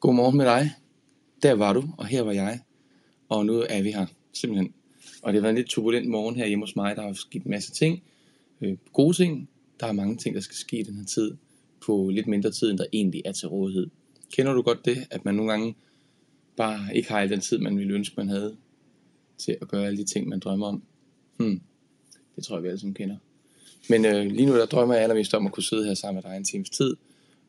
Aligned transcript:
Godmorgen 0.00 0.36
med 0.36 0.46
dig. 0.46 0.70
Der 1.42 1.52
var 1.52 1.72
du, 1.72 1.84
og 1.98 2.06
her 2.06 2.22
var 2.22 2.32
jeg. 2.32 2.60
Og 3.28 3.46
nu 3.46 3.64
er 3.68 3.82
vi 3.82 3.90
her, 3.90 4.06
simpelthen. 4.32 4.72
Og 5.22 5.32
det 5.32 5.40
har 5.40 5.42
været 5.42 5.52
en 5.52 5.56
lidt 5.56 5.68
turbulent 5.68 6.08
morgen 6.08 6.36
her 6.36 6.46
hjemme 6.46 6.62
hos 6.62 6.76
mig. 6.76 6.96
Der 6.96 7.02
har 7.02 7.12
sket 7.12 7.42
en 7.42 7.50
masse 7.50 7.72
ting. 7.72 8.02
Øh, 8.60 8.76
gode 8.92 9.16
ting. 9.16 9.48
Der 9.80 9.86
er 9.86 9.92
mange 9.92 10.16
ting, 10.16 10.34
der 10.34 10.40
skal 10.40 10.56
ske 10.56 10.78
i 10.78 10.82
den 10.82 10.94
her 10.94 11.04
tid. 11.04 11.36
På 11.80 12.08
lidt 12.08 12.26
mindre 12.26 12.50
tid, 12.50 12.70
end 12.70 12.78
der 12.78 12.86
egentlig 12.92 13.22
er 13.24 13.32
til 13.32 13.48
rådighed. 13.48 13.86
Kender 14.32 14.52
du 14.52 14.62
godt 14.62 14.84
det, 14.84 15.06
at 15.10 15.24
man 15.24 15.34
nogle 15.34 15.50
gange 15.50 15.74
bare 16.56 16.96
ikke 16.96 17.08
har 17.08 17.20
al 17.20 17.30
den 17.30 17.40
tid, 17.40 17.58
man 17.58 17.78
ville 17.78 17.94
ønske, 17.94 18.14
man 18.16 18.28
havde 18.28 18.56
til 19.38 19.56
at 19.60 19.68
gøre 19.68 19.86
alle 19.86 19.98
de 19.98 20.04
ting, 20.04 20.28
man 20.28 20.38
drømmer 20.38 20.66
om? 20.66 20.82
Hmm. 21.36 21.60
Det 22.36 22.44
tror 22.44 22.56
jeg, 22.56 22.62
vi 22.62 22.68
alle 22.68 22.80
sammen 22.80 22.94
kender. 22.94 23.16
Men 23.88 24.04
øh, 24.04 24.26
lige 24.26 24.46
nu 24.46 24.52
der 24.52 24.66
drømmer 24.66 24.94
jeg 24.94 25.02
allermest 25.02 25.34
om 25.34 25.46
at 25.46 25.52
kunne 25.52 25.64
sidde 25.64 25.86
her 25.86 25.94
sammen 25.94 26.22
med 26.24 26.30
dig 26.30 26.36
en 26.36 26.44
times 26.44 26.70
tid, 26.70 26.96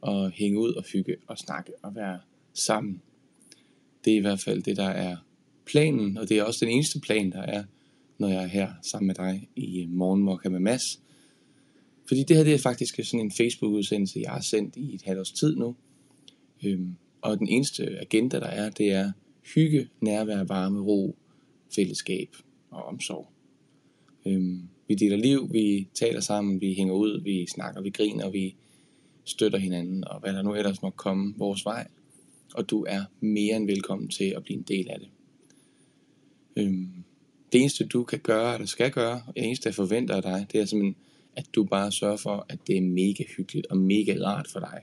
og 0.01 0.31
hænge 0.31 0.59
ud 0.59 0.73
og 0.73 0.83
hygge 0.83 1.15
og 1.27 1.37
snakke 1.37 1.71
og 1.81 1.95
være 1.95 2.19
sammen. 2.53 3.01
Det 4.05 4.13
er 4.13 4.17
i 4.17 4.21
hvert 4.21 4.39
fald 4.39 4.61
det, 4.61 4.77
der 4.77 4.89
er 4.89 5.17
planen, 5.65 6.17
og 6.17 6.29
det 6.29 6.37
er 6.37 6.43
også 6.43 6.65
den 6.65 6.73
eneste 6.73 6.99
plan, 6.99 7.31
der 7.31 7.41
er, 7.41 7.63
når 8.17 8.27
jeg 8.27 8.43
er 8.43 8.47
her 8.47 8.73
sammen 8.83 9.07
med 9.07 9.15
dig 9.15 9.49
i 9.55 9.81
øh, 9.81 9.89
Morgenmokka 9.89 10.49
med 10.49 10.59
Mads. 10.59 10.99
Fordi 12.07 12.23
det 12.23 12.37
her 12.37 12.43
det 12.43 12.53
er 12.53 12.57
faktisk 12.59 12.99
sådan 13.03 13.25
en 13.25 13.31
Facebook-udsendelse, 13.31 14.19
jeg 14.19 14.31
har 14.31 14.41
sendt 14.41 14.75
i 14.75 14.95
et 14.95 15.01
halvt 15.01 15.19
års 15.19 15.31
tid 15.31 15.55
nu. 15.55 15.75
Øhm, 16.65 16.95
og 17.21 17.39
den 17.39 17.47
eneste 17.47 17.99
agenda, 17.99 18.39
der 18.39 18.47
er, 18.47 18.69
det 18.69 18.91
er 18.91 19.11
hygge, 19.55 19.89
nærvær, 20.01 20.43
varme, 20.43 20.81
ro, 20.81 21.15
fællesskab 21.75 22.35
og 22.69 22.83
omsorg. 22.83 23.27
Øhm, 24.25 24.61
vi 24.87 24.95
deler 24.95 25.17
liv, 25.17 25.53
vi 25.53 25.87
taler 25.93 26.19
sammen, 26.19 26.61
vi 26.61 26.73
hænger 26.73 26.93
ud, 26.93 27.21
vi 27.23 27.45
snakker, 27.45 27.81
vi 27.81 27.89
griner, 27.89 28.29
vi 28.29 28.55
støtter 29.29 29.59
hinanden, 29.59 30.07
og 30.07 30.19
hvad 30.19 30.33
der 30.33 30.41
nu 30.41 30.55
ellers 30.55 30.81
må 30.81 30.89
komme 30.89 31.33
vores 31.37 31.65
vej. 31.65 31.87
Og 32.53 32.69
du 32.69 32.85
er 32.89 33.03
mere 33.19 33.55
end 33.55 33.65
velkommen 33.65 34.09
til 34.09 34.33
at 34.37 34.43
blive 34.43 34.57
en 34.57 34.65
del 34.67 34.89
af 34.89 34.99
det. 34.99 35.09
Øhm, 36.57 37.03
det 37.51 37.61
eneste 37.61 37.87
du 37.87 38.03
kan 38.03 38.19
gøre, 38.19 38.53
eller 38.53 38.67
skal 38.67 38.91
gøre, 38.91 39.21
og 39.27 39.35
det 39.35 39.45
eneste 39.45 39.67
jeg 39.67 39.75
forventer 39.75 40.15
af 40.15 40.21
dig, 40.21 40.47
det 40.51 40.61
er 40.61 40.65
simpelthen, 40.65 40.95
at 41.35 41.45
du 41.55 41.63
bare 41.63 41.91
sørger 41.91 42.17
for, 42.17 42.45
at 42.49 42.59
det 42.67 42.77
er 42.77 42.81
mega 42.81 43.23
hyggeligt 43.37 43.67
og 43.67 43.77
mega 43.77 44.15
rart 44.25 44.47
for 44.47 44.59
dig. 44.59 44.81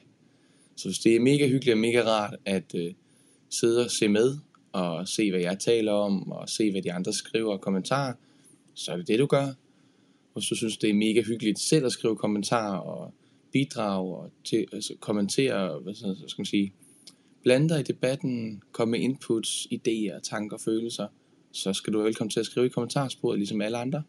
Så 0.76 0.88
hvis 0.88 0.98
det 0.98 1.16
er 1.16 1.20
mega 1.20 1.48
hyggeligt 1.48 1.74
og 1.74 1.78
mega 1.78 2.02
rart 2.02 2.36
at 2.44 2.74
øh, 2.74 2.94
sidde 3.50 3.84
og 3.84 3.90
se 3.90 4.08
med, 4.08 4.38
og 4.72 5.08
se 5.08 5.30
hvad 5.30 5.40
jeg 5.40 5.58
taler 5.58 5.92
om, 5.92 6.32
og 6.32 6.48
se 6.48 6.70
hvad 6.70 6.82
de 6.82 6.92
andre 6.92 7.12
skriver 7.12 7.52
og 7.52 7.60
kommentarer, 7.60 8.14
så 8.74 8.92
er 8.92 8.96
det 8.96 9.08
det 9.08 9.18
du 9.18 9.26
gør. 9.26 9.46
Og 10.34 10.40
hvis 10.40 10.48
du 10.48 10.56
synes 10.56 10.76
det 10.76 10.90
er 10.90 10.94
mega 10.94 11.22
hyggeligt 11.22 11.58
selv 11.60 11.86
at 11.86 11.92
skrive 11.92 12.16
kommentarer 12.16 12.78
og 12.78 13.14
bidrage 13.56 14.16
og 14.16 14.30
til, 14.44 14.66
altså 14.72 14.94
kommentere, 15.00 15.78
hvad 15.78 15.94
så 15.94 16.24
skal 16.26 16.40
man 16.40 16.46
sige, 16.46 16.72
blande 17.42 17.68
dig 17.68 17.80
i 17.80 17.82
debatten, 17.82 18.62
komme 18.72 18.90
med 18.90 19.00
inputs, 19.00 19.66
idéer, 19.72 20.20
tanker, 20.20 20.58
følelser, 20.58 21.06
så 21.52 21.72
skal 21.72 21.92
du 21.92 21.98
være 21.98 22.06
velkommen 22.06 22.30
til 22.30 22.40
at 22.40 22.46
skrive 22.46 22.66
i 22.66 22.68
kommentarsporet, 22.68 23.38
ligesom 23.38 23.60
alle 23.60 23.78
andre. 23.78 24.02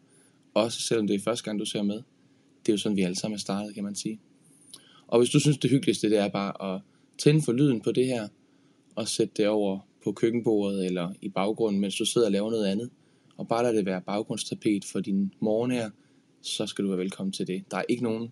Også 0.54 0.82
selvom 0.82 1.08
det 1.08 1.16
er 1.16 1.20
første 1.20 1.46
gang, 1.46 1.60
du 1.60 1.66
ser 1.66 1.84
med. 1.84 1.96
Det 2.66 2.70
er 2.70 2.74
jo 2.74 2.78
sådan, 2.78 2.96
vi 2.96 3.02
alle 3.02 3.16
sammen 3.16 3.36
er 3.36 3.40
startet, 3.40 3.76
kan 3.76 3.84
man 3.84 3.96
sige. 3.96 4.20
Og 5.08 5.20
hvis 5.20 5.30
du 5.30 5.40
synes, 5.40 5.58
det 5.58 5.70
hyggeligste 5.70 6.10
det 6.10 6.18
er 6.18 6.28
bare 6.28 6.76
at 6.76 6.82
tænde 7.18 7.42
for 7.42 7.52
lyden 7.52 7.82
på 7.82 7.92
det 7.92 8.06
her, 8.06 8.28
og 8.96 9.08
sætte 9.08 9.34
det 9.38 9.48
over 9.48 9.80
på 10.04 10.12
køkkenbordet 10.12 10.86
eller 10.86 11.14
i 11.22 11.30
baggrunden, 11.30 11.82
mens 11.82 11.96
du 11.96 12.06
sidder 12.06 12.28
og 12.28 12.32
laver 12.32 12.52
noget 12.52 12.66
andet, 12.66 12.90
og 13.38 13.48
bare 13.48 13.64
lade 13.64 13.78
det 13.78 13.86
være 13.86 14.02
baggrundstapet 14.02 14.86
for 14.86 15.00
din 15.00 15.34
morgen 15.40 15.72
her, 15.72 15.90
så 16.42 16.66
skal 16.66 16.84
du 16.84 16.90
være 16.90 17.00
velkommen 17.00 17.34
til 17.34 17.48
det. 17.48 17.64
Der 17.72 17.78
er 17.78 17.84
ikke 17.90 18.04
nogen 18.04 18.32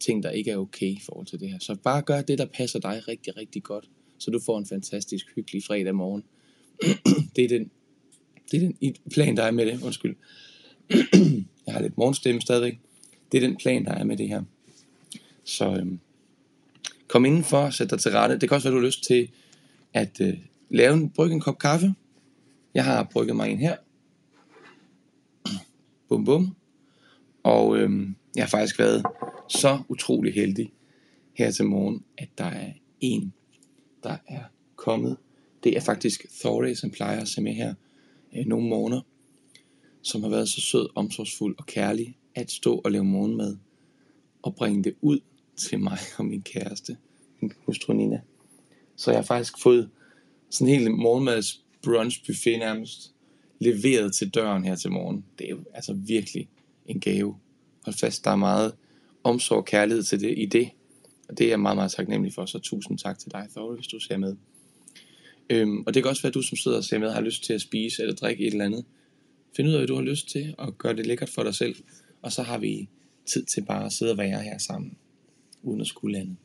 ting, 0.00 0.22
der 0.22 0.30
ikke 0.30 0.50
er 0.50 0.56
okay 0.56 0.86
i 0.86 1.00
forhold 1.04 1.26
til 1.26 1.40
det 1.40 1.50
her. 1.50 1.58
Så 1.58 1.76
bare 1.84 2.02
gør 2.02 2.22
det, 2.22 2.38
der 2.38 2.46
passer 2.46 2.78
dig 2.78 3.08
rigtig, 3.08 3.36
rigtig 3.36 3.62
godt, 3.62 3.88
så 4.18 4.30
du 4.30 4.40
får 4.46 4.58
en 4.58 4.66
fantastisk, 4.66 5.26
hyggelig 5.34 5.64
fredag 5.64 5.94
morgen. 5.94 6.24
det 7.36 7.44
er 7.44 7.48
den, 7.48 7.70
det 8.50 8.56
er 8.56 8.60
den 8.60 8.94
plan, 9.12 9.36
der 9.36 9.42
er 9.42 9.50
med 9.50 9.66
det. 9.66 9.82
Undskyld. 9.82 10.16
Jeg 11.66 11.74
har 11.74 11.80
lidt 11.80 11.98
morgenstemme 11.98 12.40
stadigvæk. 12.40 12.78
Det 13.32 13.42
er 13.42 13.48
den 13.48 13.56
plan, 13.56 13.84
der 13.84 13.92
er 13.92 14.04
med 14.04 14.16
det 14.16 14.28
her. 14.28 14.42
Så 15.44 15.76
øhm, 15.76 16.00
kom 17.08 17.24
indenfor, 17.24 17.70
sæt 17.70 17.90
dig 17.90 18.00
til 18.00 18.12
rette. 18.12 18.38
Det 18.38 18.48
kan 18.48 18.56
også 18.56 18.68
være, 18.68 18.76
du 18.76 18.80
har 18.80 18.86
lyst 18.86 19.04
til 19.04 19.28
at 19.92 20.20
øh, 20.20 20.38
lave 20.70 20.94
en, 20.94 21.10
brygge 21.10 21.34
en 21.34 21.40
kop 21.40 21.58
kaffe. 21.58 21.94
Jeg 22.74 22.84
har 22.84 23.08
brygget 23.12 23.36
mig 23.36 23.50
en 23.50 23.58
her. 23.58 23.76
Bum 26.08 26.24
bum. 26.24 26.56
Og 27.42 27.78
øhm, 27.78 28.16
jeg 28.36 28.44
har 28.44 28.48
faktisk 28.48 28.78
været 28.78 29.02
så 29.48 29.82
utrolig 29.88 30.34
heldig 30.34 30.72
her 31.34 31.50
til 31.50 31.64
morgen, 31.64 32.04
at 32.18 32.28
der 32.38 32.44
er 32.44 32.72
en, 33.00 33.32
der 34.02 34.16
er 34.26 34.42
kommet. 34.76 35.16
Det 35.64 35.76
er 35.76 35.80
faktisk 35.80 36.26
Thorey, 36.40 36.74
som 36.74 36.90
plejer 36.90 37.20
at 37.20 37.28
se 37.28 37.40
med 37.40 37.52
her 37.52 37.74
øh, 38.36 38.46
nogle 38.46 38.68
morgener, 38.68 39.00
som 40.02 40.22
har 40.22 40.30
været 40.30 40.48
så 40.48 40.60
sød, 40.60 40.88
omsorgsfuld 40.94 41.54
og 41.58 41.66
kærlig 41.66 42.16
at 42.34 42.50
stå 42.50 42.80
og 42.84 42.92
lave 42.92 43.04
morgenmad 43.04 43.56
og 44.42 44.54
bringe 44.54 44.84
det 44.84 44.94
ud 45.00 45.20
til 45.56 45.80
mig 45.80 45.98
og 46.18 46.24
min 46.24 46.42
kæreste, 46.42 46.96
min 47.40 47.52
hustru 47.66 47.92
Nina. 47.92 48.20
Så 48.96 49.10
jeg 49.10 49.18
har 49.18 49.24
faktisk 49.24 49.58
fået 49.58 49.90
sådan 50.50 50.74
en 50.74 50.80
hel 50.80 50.90
morgenmads 50.90 51.64
brunch 51.82 52.26
buffet 52.26 52.58
nærmest 52.58 53.14
leveret 53.58 54.14
til 54.14 54.30
døren 54.30 54.64
her 54.64 54.76
til 54.76 54.90
morgen. 54.90 55.24
Det 55.38 55.44
er 55.44 55.50
jo 55.50 55.64
altså 55.74 55.92
virkelig 55.92 56.48
en 56.86 57.00
gave. 57.00 57.36
Hold 57.84 57.96
fast, 57.96 58.24
der 58.24 58.30
er 58.30 58.36
meget 58.36 58.72
omsorg 59.28 59.58
og 59.58 59.64
kærlighed 59.64 60.02
til 60.02 60.20
det 60.20 60.34
i 60.38 60.46
det. 60.46 60.70
Og 61.28 61.38
det 61.38 61.44
er 61.44 61.48
jeg 61.48 61.60
meget, 61.60 61.76
meget 61.76 61.92
taknemmelig 61.92 62.34
for. 62.34 62.46
Så 62.46 62.58
tusind 62.58 62.98
tak 62.98 63.18
til 63.18 63.32
dig, 63.32 63.46
Thor, 63.56 63.74
hvis 63.74 63.86
du 63.86 64.00
ser 64.00 64.16
med. 64.16 64.36
Øhm, 65.50 65.82
og 65.86 65.94
det 65.94 66.02
kan 66.02 66.10
også 66.10 66.22
være, 66.22 66.30
at 66.30 66.34
du 66.34 66.42
som 66.42 66.56
sidder 66.56 66.76
og 66.76 66.84
ser 66.84 66.98
med 66.98 67.10
har 67.10 67.20
lyst 67.20 67.44
til 67.44 67.52
at 67.52 67.60
spise 67.60 68.02
eller 68.02 68.14
drikke 68.14 68.46
et 68.46 68.52
eller 68.52 68.64
andet. 68.64 68.84
Find 69.56 69.68
ud 69.68 69.72
af, 69.72 69.78
hvad 69.78 69.86
du 69.86 69.94
har 69.94 70.02
lyst 70.02 70.28
til, 70.28 70.54
og 70.58 70.78
gør 70.78 70.92
det 70.92 71.06
lækkert 71.06 71.28
for 71.28 71.42
dig 71.42 71.54
selv. 71.54 71.76
Og 72.22 72.32
så 72.32 72.42
har 72.42 72.58
vi 72.58 72.88
tid 73.26 73.44
til 73.44 73.64
bare 73.64 73.86
at 73.86 73.92
sidde 73.92 74.12
og 74.12 74.18
være 74.18 74.42
her 74.42 74.58
sammen, 74.58 74.96
uden 75.62 75.80
at 75.80 75.86
skulle 75.86 76.18
andet. 76.18 76.36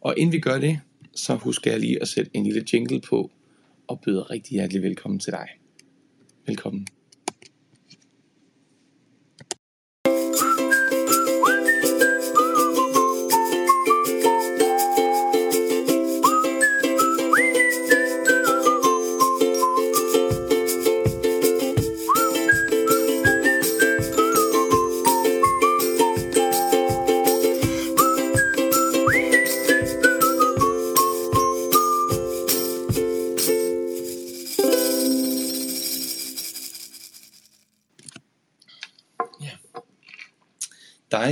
Og 0.00 0.14
inden 0.18 0.32
vi 0.32 0.40
gør 0.40 0.58
det, 0.58 0.80
så 1.14 1.34
husker 1.34 1.70
jeg 1.70 1.80
lige 1.80 2.02
at 2.02 2.08
sætte 2.08 2.30
en 2.34 2.44
lille 2.44 2.64
jingle 2.72 3.00
på, 3.00 3.30
og 3.86 4.00
byder 4.00 4.30
rigtig 4.30 4.52
hjertelig 4.52 4.82
velkommen 4.82 5.20
til 5.20 5.32
dig. 5.32 5.48
Velkommen. 6.46 6.86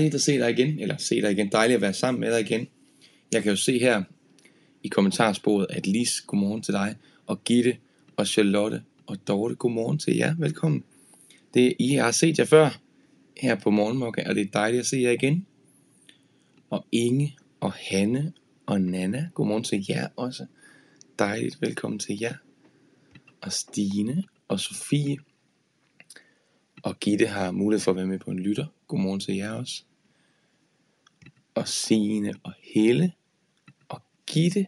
Dejligt 0.02 0.14
at 0.14 0.20
se 0.22 0.38
dig 0.38 0.50
igen, 0.50 0.78
eller 0.78 0.96
se 0.96 1.22
dig 1.22 1.32
igen. 1.32 1.48
Dejligt 1.52 1.76
at 1.76 1.80
være 1.80 1.94
sammen 1.94 2.20
med 2.20 2.32
dig 2.32 2.40
igen. 2.40 2.68
Jeg 3.32 3.42
kan 3.42 3.50
jo 3.50 3.56
se 3.56 3.78
her 3.78 4.02
i 4.82 4.88
kommentarsporet, 4.88 5.66
at 5.70 5.86
Lis, 5.86 6.20
godmorgen 6.20 6.62
til 6.62 6.74
dig, 6.74 6.96
og 7.26 7.44
Gitte, 7.44 7.76
og 8.16 8.26
Charlotte, 8.26 8.82
og 9.06 9.28
Dorte, 9.28 9.54
godmorgen 9.54 9.98
til 9.98 10.16
jer. 10.16 10.34
Velkommen. 10.38 10.84
Det, 11.54 11.74
I 11.78 11.88
har 11.88 12.10
set 12.10 12.38
jer 12.38 12.44
før 12.44 12.80
her 13.36 13.54
på 13.54 13.70
Morgenmokka, 13.70 14.28
og 14.28 14.34
det 14.34 14.40
er 14.40 14.50
dejligt 14.52 14.80
at 14.80 14.86
se 14.86 14.96
jer 14.96 15.10
igen. 15.10 15.46
Og 16.70 16.86
Inge, 16.92 17.36
og 17.60 17.72
Hanne, 17.72 18.32
og 18.66 18.80
Nana, 18.80 19.28
godmorgen 19.34 19.64
til 19.64 19.86
jer 19.88 20.08
også. 20.16 20.46
Dejligt, 21.18 21.60
velkommen 21.60 21.98
til 21.98 22.18
jer. 22.20 22.34
Og 23.40 23.52
Stine, 23.52 24.24
og 24.48 24.60
Sofie, 24.60 25.16
og 26.82 27.00
Gitte 27.00 27.26
har 27.26 27.50
mulighed 27.50 27.80
for 27.80 27.90
at 27.90 27.96
være 27.96 28.06
med 28.06 28.18
på 28.18 28.30
en 28.30 28.38
lytter. 28.38 28.66
Godmorgen 28.86 29.20
til 29.20 29.34
jer 29.34 29.52
også. 29.52 29.84
Og 31.54 31.68
Sine 31.68 32.34
og 32.42 32.52
Helle 32.62 33.12
og 33.88 34.02
Gitte. 34.26 34.66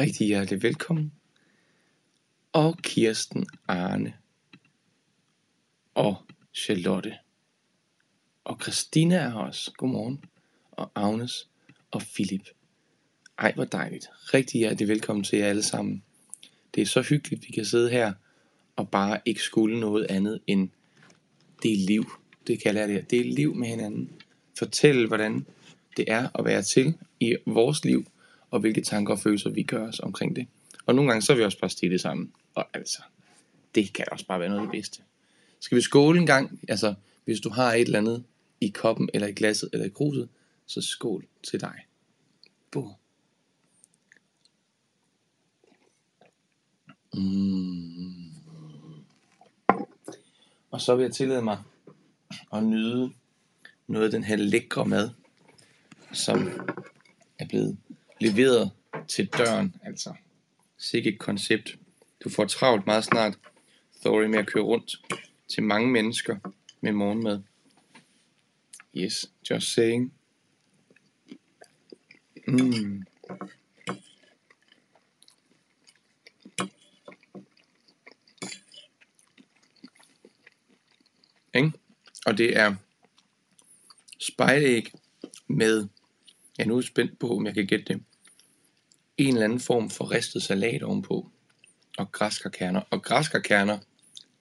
Rigtig 0.00 0.26
hjertelig 0.26 0.62
velkommen. 0.62 1.12
Og 2.52 2.78
Kirsten, 2.82 3.46
Arne 3.68 4.14
og 5.94 6.16
Charlotte. 6.54 7.14
Og 8.44 8.58
Christina 8.62 9.14
er 9.14 9.28
her 9.28 9.36
også. 9.36 9.72
Godmorgen. 9.76 10.24
Og 10.72 10.90
Agnes 10.94 11.48
og 11.90 12.02
Philip. 12.02 12.48
Ej, 13.38 13.52
hvor 13.54 13.64
dejligt. 13.64 14.06
Rigtig 14.34 14.58
hjertelig 14.58 14.88
velkommen 14.88 15.24
til 15.24 15.38
jer 15.38 15.46
alle 15.46 15.62
sammen. 15.62 16.02
Det 16.74 16.80
er 16.82 16.86
så 16.86 17.02
hyggeligt, 17.02 17.48
vi 17.48 17.52
kan 17.52 17.64
sidde 17.64 17.90
her 17.90 18.12
og 18.76 18.90
bare 18.90 19.20
ikke 19.24 19.42
skulle 19.42 19.80
noget 19.80 20.06
andet 20.10 20.40
end 20.46 20.68
det 21.62 21.78
liv. 21.78 22.10
Det 22.46 22.62
kalder 22.62 22.80
jeg 22.80 22.88
det 22.88 23.10
Det 23.10 23.20
er 23.20 23.24
liv 23.24 23.54
med 23.54 23.68
hinanden. 23.68 24.12
Fortæl, 24.58 25.06
hvordan 25.06 25.46
det 25.98 26.04
er 26.08 26.28
at 26.38 26.44
være 26.44 26.62
til 26.62 26.94
i 27.20 27.36
vores 27.46 27.84
liv, 27.84 28.06
og 28.50 28.60
hvilke 28.60 28.80
tanker 28.80 29.14
og 29.14 29.20
følelser 29.20 29.50
vi 29.50 29.62
gør 29.62 29.88
os 29.88 30.00
omkring 30.00 30.36
det. 30.36 30.46
Og 30.86 30.94
nogle 30.94 31.10
gange 31.10 31.22
så 31.22 31.32
er 31.32 31.36
vi 31.36 31.44
også 31.44 31.58
bare 31.58 31.70
stille 31.70 31.98
sammen. 31.98 32.32
Og 32.54 32.66
altså, 32.74 33.02
det 33.74 33.92
kan 33.92 34.04
også 34.12 34.26
bare 34.26 34.40
være 34.40 34.48
noget 34.48 34.60
af 34.60 34.66
det 34.66 34.72
bedste. 34.72 35.02
Skal 35.60 35.76
vi 35.76 35.82
skåle 35.82 36.20
en 36.20 36.26
gang? 36.26 36.60
Altså, 36.68 36.94
hvis 37.24 37.40
du 37.40 37.48
har 37.50 37.72
et 37.74 37.80
eller 37.80 37.98
andet 37.98 38.24
i 38.60 38.68
koppen, 38.68 39.08
eller 39.14 39.28
i 39.28 39.32
glasset, 39.32 39.70
eller 39.72 39.86
i 39.86 39.88
kruset, 39.88 40.28
så 40.66 40.80
skål 40.80 41.26
til 41.42 41.60
dig. 41.60 41.74
Bo. 42.70 42.88
Mm. 47.14 48.28
Og 50.70 50.80
så 50.80 50.96
vil 50.96 51.02
jeg 51.02 51.12
tillade 51.12 51.42
mig 51.42 51.58
at 52.52 52.64
nyde 52.64 53.10
noget 53.86 54.04
af 54.04 54.10
den 54.10 54.24
her 54.24 54.36
lækre 54.36 54.84
mad, 54.84 55.10
som 56.12 56.48
er 57.38 57.46
blevet 57.48 57.78
leveret 58.20 58.70
til 59.08 59.26
døren. 59.26 59.74
Altså, 59.82 60.14
sikke 60.78 61.10
et 61.10 61.18
koncept. 61.18 61.78
Du 62.24 62.30
får 62.30 62.44
travlt 62.44 62.86
meget 62.86 63.04
snart, 63.04 63.38
Thori, 64.00 64.28
med 64.28 64.38
at 64.38 64.46
køre 64.46 64.64
rundt 64.64 64.96
til 65.48 65.62
mange 65.62 65.90
mennesker 65.90 66.36
med 66.80 66.92
morgenmad. 66.92 67.42
Yes, 68.96 69.30
just 69.50 69.72
saying. 69.72 70.12
Mm. 72.48 73.04
Ikke? 81.54 81.72
Og 82.26 82.38
det 82.38 82.56
er 82.56 82.74
spejlæg 84.20 84.92
med, 85.46 85.88
jeg 86.58 86.64
er 86.64 86.68
nu 86.68 86.82
spændt 86.82 87.18
på, 87.18 87.36
om 87.36 87.46
jeg 87.46 87.54
kan 87.54 87.66
gætte 87.66 87.84
det, 87.94 88.02
en 89.16 89.28
eller 89.28 89.44
anden 89.44 89.60
form 89.60 89.90
for 89.90 90.10
ristet 90.10 90.42
salat 90.42 90.82
ovenpå, 90.82 91.30
og 91.98 92.12
græskarkerner. 92.12 92.80
Og 92.90 93.02
græskarkerner, 93.02 93.78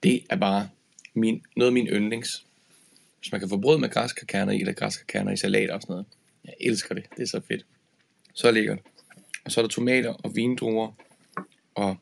det 0.04 0.24
er 0.30 0.36
bare 0.36 0.69
min, 1.14 1.44
noget 1.56 1.68
af 1.68 1.74
min 1.74 1.88
yndlings. 1.88 2.46
Hvis 3.19 3.31
man 3.31 3.42
kan 3.42 3.50
få 3.50 3.58
brød 3.58 3.78
med 3.80 3.90
græskarkerner 3.90 4.54
i, 4.54 4.60
eller 4.60 4.74
græskarkerner 4.74 5.31
i 5.31 5.38
salat 5.38 5.69
og 5.69 5.81
sådan 5.81 5.94
noget. 5.94 6.06
Jeg 6.46 6.54
elsker 6.60 6.96
det, 6.96 7.04
det 7.18 7.24
er 7.24 7.28
så 7.28 7.42
fedt. 7.48 7.66
Så 8.34 8.52
lækkert. 8.52 8.80
Og 9.46 9.52
så 9.52 9.60
er 9.60 9.63
der 9.63 9.70
tomater 9.70 10.13
og 10.13 10.36
vindruer, 10.36 10.92
og 11.75 11.98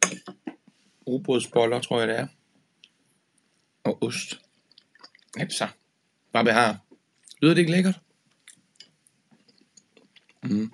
rugbrødsboller, 1.08 1.80
tror 1.80 2.00
jeg 2.00 2.08
det 2.08 2.20
er. 2.20 2.28
Og 3.84 4.04
ost. 4.04 4.40
Altså, 5.38 5.68
hvad 6.32 6.44
vi 6.44 6.50
har. 6.50 6.80
Lyder 7.42 7.54
det 7.54 7.62
ikke 7.62 7.72
lækkert? 7.72 8.00
Mm. 10.50 10.72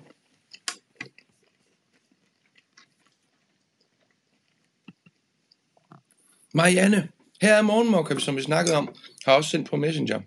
Marianne, 6.54 7.10
her 7.42 7.54
er 7.54 7.62
morgenmokka, 7.62 8.20
som 8.20 8.36
vi 8.36 8.42
snakkede 8.42 8.76
om, 8.76 8.96
har 9.26 9.34
også 9.34 9.50
sendt 9.50 9.70
på 9.70 9.76
Messenger. 9.76 10.22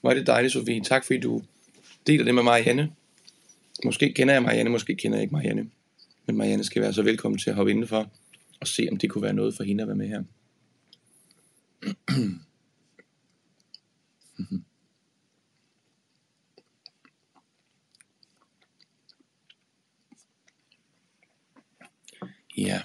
Hvor 0.00 0.10
er 0.10 0.14
det 0.14 0.26
dejligt, 0.26 0.52
Sofie. 0.52 0.84
Tak 0.84 1.04
fordi 1.04 1.20
du 1.20 1.42
deler 2.06 2.24
det 2.24 2.34
med 2.34 2.42
Marianne. 2.42 2.92
Måske 3.84 4.12
kender 4.12 4.34
jeg 4.34 4.42
Marianne, 4.42 4.70
måske 4.70 4.94
kender 4.94 5.18
jeg 5.18 5.22
ikke 5.22 5.34
Marianne. 5.34 5.70
Men 6.26 6.36
Marianne 6.36 6.64
skal 6.64 6.82
være 6.82 6.92
så 6.92 7.02
velkommen 7.02 7.38
til 7.38 7.50
at 7.50 7.56
hoppe 7.56 7.70
indenfor 7.70 8.10
og 8.60 8.66
se, 8.66 8.88
om 8.90 8.96
det 8.96 9.10
kunne 9.10 9.22
være 9.22 9.32
noget 9.32 9.54
for 9.56 9.64
hende 9.64 9.82
at 9.82 9.88
være 9.88 9.96
med 9.96 10.08
her. 10.08 10.22
Ja. 22.56 22.82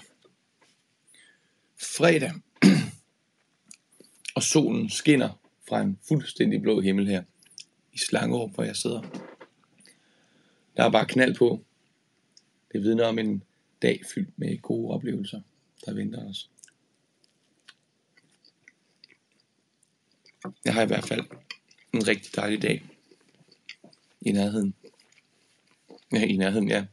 Fredag. 1.76 2.32
og 4.36 4.42
solen 4.42 4.90
skinner 4.90 5.40
fra 5.68 5.80
en 5.80 5.98
fuldstændig 6.08 6.62
blå 6.62 6.80
himmel 6.80 7.08
her 7.08 7.22
i 7.92 7.98
Slangerup, 7.98 8.54
hvor 8.54 8.64
jeg 8.64 8.76
sidder. 8.76 9.02
Der 10.76 10.84
er 10.84 10.90
bare 10.90 11.06
knald 11.06 11.34
på. 11.34 11.64
Det 12.72 12.82
vidner 12.82 13.06
om 13.06 13.18
en 13.18 13.42
dag 13.82 14.00
fyldt 14.14 14.38
med 14.38 14.62
gode 14.62 14.94
oplevelser, 14.94 15.40
der 15.86 15.94
venter 15.94 16.28
os. 16.28 16.50
Jeg 20.64 20.74
har 20.74 20.82
i 20.82 20.86
hvert 20.86 21.04
fald 21.04 21.26
en 21.92 22.08
rigtig 22.08 22.36
dejlig 22.36 22.62
dag 22.62 22.82
i 24.20 24.32
nærheden. 24.32 24.74
Ja, 26.12 26.24
i 26.24 26.36
nærheden, 26.36 26.68
ja. 26.68 26.86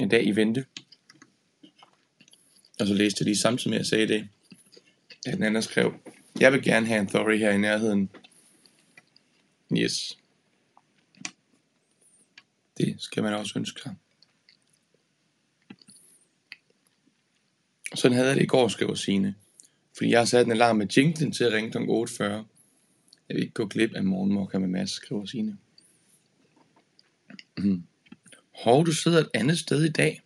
En 0.00 0.08
dag 0.08 0.26
i 0.26 0.36
vente. 0.36 0.66
Og 2.80 2.86
så 2.86 2.94
læste 2.94 3.22
jeg 3.22 3.24
lige 3.24 3.38
samtidig 3.38 3.70
med, 3.70 3.76
at 3.76 3.80
jeg 3.80 3.86
sagde 3.86 4.08
det, 4.08 4.28
at 5.26 5.34
den 5.34 5.42
anden 5.42 5.62
skrev, 5.62 5.94
jeg 6.40 6.52
vil 6.52 6.62
gerne 6.62 6.86
have 6.86 7.00
en 7.00 7.06
Thory 7.06 7.38
her 7.38 7.50
i 7.50 7.58
nærheden. 7.58 8.10
Yes. 9.72 10.18
Det 12.78 12.96
skal 12.98 13.22
man 13.22 13.34
også 13.34 13.58
ønske 13.58 13.80
sig. 13.80 13.94
Sådan 17.94 18.14
havde 18.14 18.28
jeg 18.28 18.36
det 18.36 18.42
i 18.42 18.46
går, 18.46 18.68
skriver 18.68 18.94
Signe. 18.94 19.34
Fordi 19.96 20.10
jeg 20.10 20.20
har 20.20 20.24
sat 20.24 20.46
en 20.46 20.52
alarm 20.52 20.76
med 20.76 20.86
jinglen 20.96 21.32
til 21.32 21.44
at 21.44 21.52
ringe 21.52 21.70
kl. 21.70 21.78
8.40. 21.78 22.24
Jeg 22.24 22.44
vil 23.28 23.42
ikke 23.42 23.54
gå 23.54 23.66
glip 23.66 23.94
af 23.94 24.04
morgenmokka 24.04 24.58
med 24.58 24.68
Mads, 24.68 24.90
skriver 24.90 25.26
Signe. 25.26 25.58
Hmm. 27.56 27.82
Hov, 28.54 28.86
du 28.86 28.92
sidder 28.92 29.18
et 29.18 29.30
andet 29.34 29.58
sted 29.58 29.84
i 29.84 29.92
dag, 29.92 30.22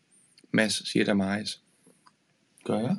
Mads, 0.50 0.90
siger 0.90 1.04
der 1.04 1.14
Maris. 1.14 1.63
Gør 2.64 2.78
jeg? 2.78 2.96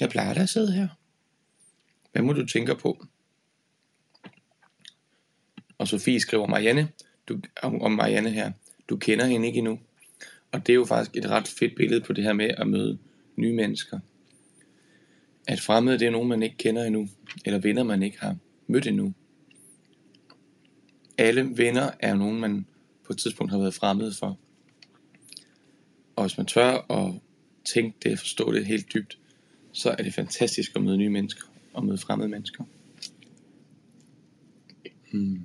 Jeg 0.00 0.10
plejer 0.10 0.34
da 0.34 0.42
at 0.42 0.48
sidde 0.48 0.72
her. 0.72 0.88
Hvad 2.12 2.22
må 2.22 2.32
du 2.32 2.46
tænke 2.46 2.74
på? 2.74 3.06
Og 5.78 5.88
Sofie 5.88 6.20
skriver 6.20 6.46
Marianne, 6.46 6.88
du, 7.28 7.40
om, 7.62 7.92
Marianne 7.92 8.30
her. 8.30 8.52
Du 8.88 8.96
kender 8.96 9.26
hende 9.26 9.46
ikke 9.46 9.58
endnu. 9.58 9.78
Og 10.52 10.66
det 10.66 10.72
er 10.72 10.74
jo 10.74 10.84
faktisk 10.84 11.16
et 11.16 11.30
ret 11.30 11.48
fedt 11.48 11.76
billede 11.76 12.00
på 12.00 12.12
det 12.12 12.24
her 12.24 12.32
med 12.32 12.50
at 12.58 12.66
møde 12.66 12.98
nye 13.36 13.54
mennesker. 13.54 13.98
At 15.46 15.60
fremmede, 15.60 15.98
det 15.98 16.06
er 16.06 16.10
nogen, 16.10 16.28
man 16.28 16.42
ikke 16.42 16.56
kender 16.56 16.84
endnu, 16.84 17.08
eller 17.44 17.58
venner, 17.58 17.82
man 17.82 18.02
ikke 18.02 18.20
har 18.20 18.36
mødt 18.66 18.86
endnu. 18.86 19.14
Alle 21.18 21.50
venner 21.56 21.90
er 22.00 22.14
nogen, 22.14 22.40
man 22.40 22.66
på 23.04 23.12
et 23.12 23.18
tidspunkt 23.18 23.52
har 23.52 23.58
været 23.58 23.74
fremmed 23.74 24.12
for. 24.12 24.38
Og 26.16 26.24
hvis 26.24 26.36
man 26.36 26.46
tør 26.46 26.92
at 26.92 27.14
tænke 27.74 27.98
det, 28.02 28.18
forstå 28.18 28.52
det 28.52 28.66
helt 28.66 28.94
dybt, 28.94 29.18
så 29.72 29.90
er 29.90 30.02
det 30.02 30.14
fantastisk 30.14 30.72
at 30.76 30.82
møde 30.82 30.96
nye 30.96 31.08
mennesker, 31.08 31.42
og 31.72 31.84
møde 31.84 31.98
fremmede 31.98 32.28
mennesker. 32.28 32.64
Hmm. 35.12 35.42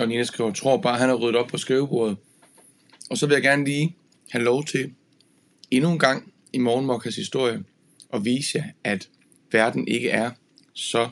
Og 0.00 0.08
Nina 0.08 0.24
skriver, 0.24 0.52
tror 0.52 0.76
bare, 0.76 0.98
han 0.98 1.08
har 1.08 1.16
ryddet 1.16 1.36
op 1.36 1.48
på 1.48 1.58
skrivebordet. 1.58 2.16
Og 3.10 3.18
så 3.18 3.26
vil 3.26 3.34
jeg 3.34 3.42
gerne 3.42 3.64
lige 3.64 3.96
have 4.34 4.44
lov 4.44 4.64
til 4.64 4.92
endnu 5.70 5.92
en 5.92 5.98
gang 5.98 6.32
i 6.52 6.58
Morgenmokkas 6.58 7.16
historie 7.16 7.64
at 8.12 8.24
vise 8.24 8.58
jer, 8.58 8.64
at 8.84 9.08
verden 9.52 9.88
ikke 9.88 10.10
er 10.10 10.30
så 10.72 11.08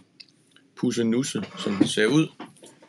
pussenusse, 0.76 1.42
som 1.58 1.76
den 1.76 1.86
ser 1.86 2.06
ud. 2.06 2.28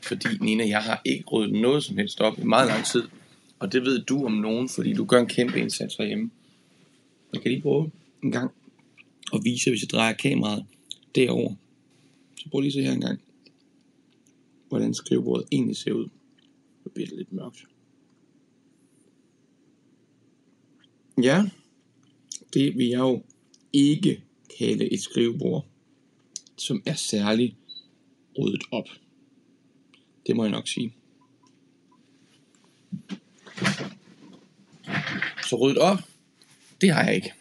Fordi 0.01 0.27
Nina, 0.41 0.67
jeg 0.67 0.83
har 0.83 1.01
ikke 1.05 1.25
ryddet 1.25 1.61
noget 1.61 1.83
som 1.83 1.97
helst 1.97 2.21
op 2.21 2.39
i 2.39 2.43
meget 2.43 2.67
lang 2.67 2.85
tid. 2.85 3.03
Og 3.59 3.71
det 3.71 3.81
ved 3.81 4.03
du 4.03 4.25
om 4.25 4.31
nogen, 4.31 4.69
fordi 4.69 4.93
du 4.93 5.05
gør 5.05 5.19
en 5.19 5.27
kæmpe 5.27 5.59
indsats 5.59 5.95
herhjemme. 5.95 6.31
Jeg 7.33 7.41
kan 7.41 7.51
lige 7.51 7.61
prøve 7.61 7.91
en 8.23 8.31
gang 8.31 8.51
at 9.33 9.39
vise, 9.43 9.69
hvis 9.69 9.81
jeg 9.81 9.89
drejer 9.89 10.13
kameraet 10.13 10.65
derover. 11.15 11.55
Så 12.35 12.49
prøv 12.49 12.59
lige 12.59 12.69
at 12.69 12.73
se 12.73 12.81
her 12.81 12.91
en 12.91 13.01
gang 13.01 13.19
hvordan 14.69 14.93
skrivebordet 14.93 15.47
egentlig 15.51 15.77
ser 15.77 15.91
ud. 15.91 16.07
Det 16.83 16.91
bliver 16.91 17.09
lidt 17.17 17.33
mørkt. 17.33 17.63
Ja, 21.21 21.43
det 22.53 22.77
vil 22.77 22.87
jeg 22.87 22.99
jo 22.99 23.23
ikke 23.73 24.23
kalde 24.59 24.93
et 24.93 25.01
skrivebord, 25.01 25.65
som 26.57 26.83
er 26.85 26.93
særligt 26.93 27.55
ryddet 28.39 28.63
op. 28.71 28.87
Det 30.27 30.35
må 30.35 30.43
jeg 30.43 30.51
nok 30.51 30.67
sige. 30.67 30.93
Så 35.49 35.55
ryddet 35.55 35.77
op, 35.77 35.97
det 36.81 36.91
har 36.93 37.03
jeg 37.03 37.15
ikke. 37.15 37.33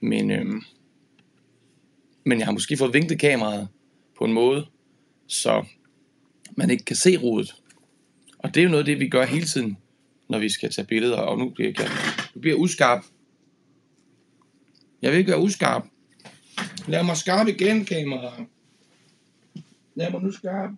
Men, 0.00 0.30
øhm, 0.30 0.62
men 2.24 2.38
jeg 2.38 2.46
har 2.46 2.52
måske 2.52 2.76
fået 2.76 2.94
vinklet 2.94 3.20
kameraet 3.20 3.68
på 4.18 4.24
en 4.24 4.32
måde, 4.32 4.66
så 5.26 5.64
man 6.56 6.70
ikke 6.70 6.84
kan 6.84 6.96
se 6.96 7.16
rodet. 7.16 7.54
Og 8.38 8.54
det 8.54 8.60
er 8.60 8.64
jo 8.64 8.70
noget 8.70 8.82
af 8.82 8.86
det, 8.86 9.00
vi 9.00 9.08
gør 9.08 9.26
hele 9.26 9.46
tiden, 9.46 9.78
når 10.28 10.38
vi 10.38 10.48
skal 10.48 10.70
tage 10.70 10.86
billeder, 10.86 11.16
og 11.16 11.38
nu 11.38 11.48
bliver 11.48 11.72
jeg, 11.78 11.88
du 12.34 12.40
bliver 12.40 12.56
uskarp. 12.56 13.04
Jeg 15.02 15.10
vil 15.10 15.18
ikke 15.18 15.30
være 15.30 15.40
uskarp. 15.40 15.84
Lad 16.88 17.04
mig 17.04 17.16
skarp 17.16 17.48
igen, 17.48 17.84
kamera. 17.84 18.44
Lad 19.94 20.10
mig 20.10 20.22
nu 20.22 20.32
skarp. 20.32 20.70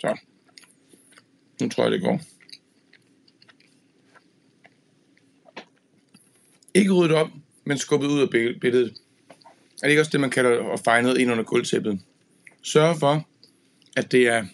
Så. 0.00 0.18
Nu 1.60 1.68
tror 1.68 1.82
jeg, 1.82 1.92
det 1.92 2.00
går. 2.00 2.33
Ikke 6.74 6.92
ryddet 6.92 7.16
op, 7.16 7.28
men 7.64 7.78
skubbet 7.78 8.08
ud 8.08 8.20
af 8.20 8.30
billedet. 8.30 8.94
Er 9.82 9.86
det 9.86 9.90
ikke 9.90 10.02
også 10.02 10.12
det, 10.12 10.20
man 10.20 10.30
kalder 10.30 10.72
at 10.72 10.80
feje 10.80 11.02
noget 11.02 11.18
ind 11.18 11.30
under 11.30 11.44
gulvtæppet? 11.44 12.00
Sørg 12.62 12.96
for, 12.96 13.28
at 13.96 14.12
det 14.12 14.26
er 14.26 14.44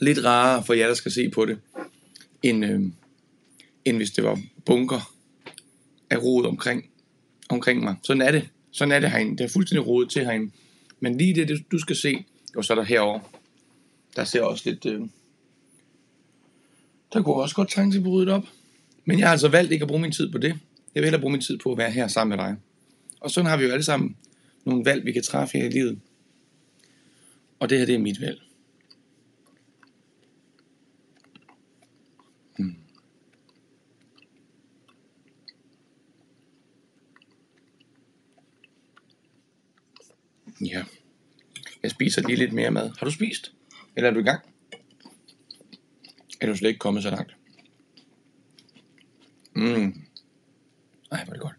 lidt 0.00 0.24
rarere 0.24 0.64
for 0.64 0.74
jer, 0.74 0.86
der 0.86 0.94
skal 0.94 1.12
se 1.12 1.30
på 1.30 1.44
det, 1.44 1.58
end, 2.42 2.64
øh, 2.64 2.80
end 3.84 3.96
hvis 3.96 4.10
det 4.10 4.24
var 4.24 4.40
bunker 4.66 5.12
af 6.10 6.22
rod 6.22 6.46
omkring, 6.46 6.90
omkring 7.48 7.84
mig. 7.84 7.96
Sådan 8.02 8.22
er 8.22 8.30
det. 8.30 8.48
Sådan 8.70 8.92
er 8.92 9.00
det 9.00 9.10
herinde. 9.10 9.38
Det 9.38 9.44
er 9.44 9.48
fuldstændig 9.48 9.86
rodet 9.86 10.10
til 10.10 10.24
herinde. 10.24 10.52
Men 11.00 11.18
lige 11.18 11.34
det, 11.34 11.64
du 11.72 11.78
skal 11.78 11.96
se, 11.96 12.24
og 12.56 12.64
så 12.64 12.72
er 12.72 12.74
der 12.74 12.84
herover. 12.84 13.20
Der 14.16 14.24
ser 14.24 14.42
også 14.42 14.70
lidt... 14.70 14.86
Øh, 14.86 15.00
der 17.12 17.22
kunne 17.22 17.34
også 17.34 17.54
godt 17.54 17.68
trænge 17.68 17.92
til 17.92 17.98
at 17.98 18.06
ryddet 18.06 18.34
op. 18.34 18.44
Men 19.04 19.18
jeg 19.18 19.26
har 19.26 19.32
altså 19.32 19.48
valgt 19.48 19.72
ikke 19.72 19.82
at 19.82 19.88
bruge 19.88 20.02
min 20.02 20.12
tid 20.12 20.32
på 20.32 20.38
det. 20.38 20.58
Jeg 20.94 21.00
vil 21.00 21.04
hellere 21.04 21.20
bruge 21.20 21.32
min 21.32 21.40
tid 21.40 21.58
på 21.58 21.72
at 21.72 21.78
være 21.78 21.90
her 21.90 22.08
sammen 22.08 22.36
med 22.36 22.44
dig. 22.44 22.56
Og 23.20 23.30
sådan 23.30 23.50
har 23.50 23.56
vi 23.56 23.64
jo 23.64 23.72
alle 23.72 23.82
sammen 23.82 24.16
nogle 24.64 24.84
valg, 24.84 25.04
vi 25.04 25.12
kan 25.12 25.22
træffe 25.22 25.58
her 25.58 25.66
i 25.66 25.70
livet. 25.70 26.00
Og 27.60 27.70
det 27.70 27.78
her, 27.78 27.86
det 27.86 27.94
er 27.94 27.98
mit 27.98 28.20
valg. 28.20 28.40
Hmm. 32.58 32.76
Ja. 40.60 40.84
Jeg 41.82 41.90
spiser 41.90 42.22
lige 42.22 42.36
lidt 42.36 42.52
mere 42.52 42.70
mad. 42.70 42.90
Har 42.98 43.06
du 43.06 43.10
spist? 43.10 43.52
Eller 43.96 44.10
er 44.10 44.14
du 44.14 44.20
i 44.20 44.22
gang? 44.22 44.40
Er 46.40 46.46
du 46.46 46.56
slet 46.56 46.68
ikke 46.68 46.78
kommet 46.78 47.02
så 47.02 47.10
langt? 47.10 47.36
Mm. 49.56 50.09
Ej, 51.12 51.24
hvor 51.24 51.32
er 51.32 51.34
det 51.34 51.40
godt. 51.40 51.54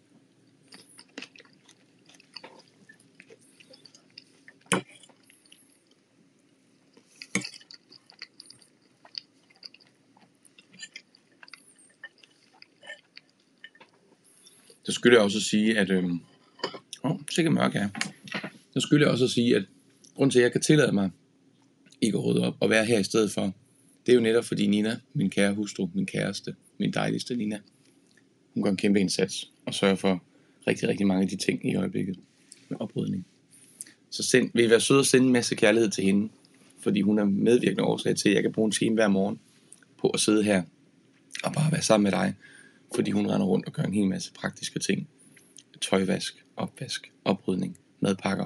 Så 14.84 14.92
skylder 14.92 15.18
jeg 15.18 15.24
også 15.24 15.38
at 15.38 15.42
sige, 15.42 15.80
at... 15.80 15.90
Øh, 15.90 16.04
åh, 17.04 17.20
sikkert 17.32 17.54
mørk 17.54 17.76
er. 17.76 17.90
Så 18.74 18.80
skylder 18.80 19.06
jeg 19.06 19.12
også 19.12 19.26
at 19.26 19.32
sige, 19.32 19.56
at 19.56 19.66
grund 20.16 20.32
til, 20.32 20.40
at 20.40 20.44
jeg 20.44 20.52
kan 20.52 20.62
tillade 20.62 20.92
mig 20.92 21.12
ikke 22.02 22.18
at 22.18 22.26
rydde 22.26 22.42
op 22.48 22.58
og 22.60 22.70
være 22.70 22.86
her 22.86 23.00
i 23.00 23.04
stedet 23.04 23.32
for, 23.32 23.54
det 24.06 24.12
er 24.12 24.16
jo 24.16 24.22
netop 24.22 24.46
fordi 24.46 24.68
Nina, 24.68 25.00
min 25.14 25.30
kære 25.30 25.54
hustru, 25.54 25.90
min 25.94 26.06
kæreste, 26.06 26.56
min 26.78 26.94
dejligste 26.94 27.36
Nina, 27.36 27.60
hun 28.54 28.64
gør 28.64 28.70
en 28.70 28.78
kæmpe 28.78 29.00
indsats 29.00 29.52
og 29.66 29.74
sørger 29.74 29.96
for 29.96 30.24
rigtig, 30.68 30.90
rigtig 30.90 31.08
mange 31.08 31.24
af 31.24 31.30
de 31.30 31.36
ting 31.36 31.72
i 31.72 31.76
øjeblikket 31.76 32.20
med 32.70 32.82
oprydning. 32.82 33.26
Så 34.10 34.24
send, 34.24 34.52
vil 34.54 34.66
I 34.66 34.70
være 34.70 34.80
søde 34.80 35.00
at 35.00 35.06
sende 35.06 35.28
en 35.28 35.34
masse 35.34 35.56
kærlighed 35.56 35.90
til 35.90 36.04
hende, 36.04 36.30
fordi 36.80 37.02
hun 37.02 37.20
er 37.20 37.24
medvirkende 37.24 37.84
årsag 37.84 38.16
til, 38.16 38.30
at 38.30 38.36
jeg 38.36 38.44
kan 38.44 38.52
bruge 38.52 38.66
en 38.66 38.72
time 38.72 38.96
hver 38.96 39.08
morgen 39.08 39.40
på 39.98 40.10
at 40.10 40.20
sidde 40.20 40.44
her 40.44 40.64
og 41.44 41.54
bare 41.54 41.72
være 41.72 41.82
sammen 41.82 42.04
med 42.04 42.12
dig, 42.12 42.34
fordi 42.96 43.12
hun 43.12 43.28
render 43.32 43.48
rundt 43.48 43.66
og 43.66 43.74
gør 43.74 43.84
en 43.84 43.94
hel 43.94 44.08
masse 44.08 44.32
praktiske 44.34 44.80
ting. 44.80 45.08
Tøjvask, 45.82 46.46
opvask, 46.56 47.12
oprydning, 47.26 47.78
madpakker, 48.00 48.46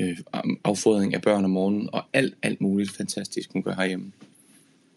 øh, 0.00 0.18
affodring 0.64 1.14
af 1.14 1.22
børn 1.22 1.44
om 1.44 1.50
morgenen 1.50 1.88
og 1.92 2.04
alt, 2.12 2.34
alt 2.42 2.60
muligt 2.60 2.90
fantastisk, 2.90 3.52
hun 3.52 3.62
gør 3.62 3.74
herhjemme. 3.74 4.12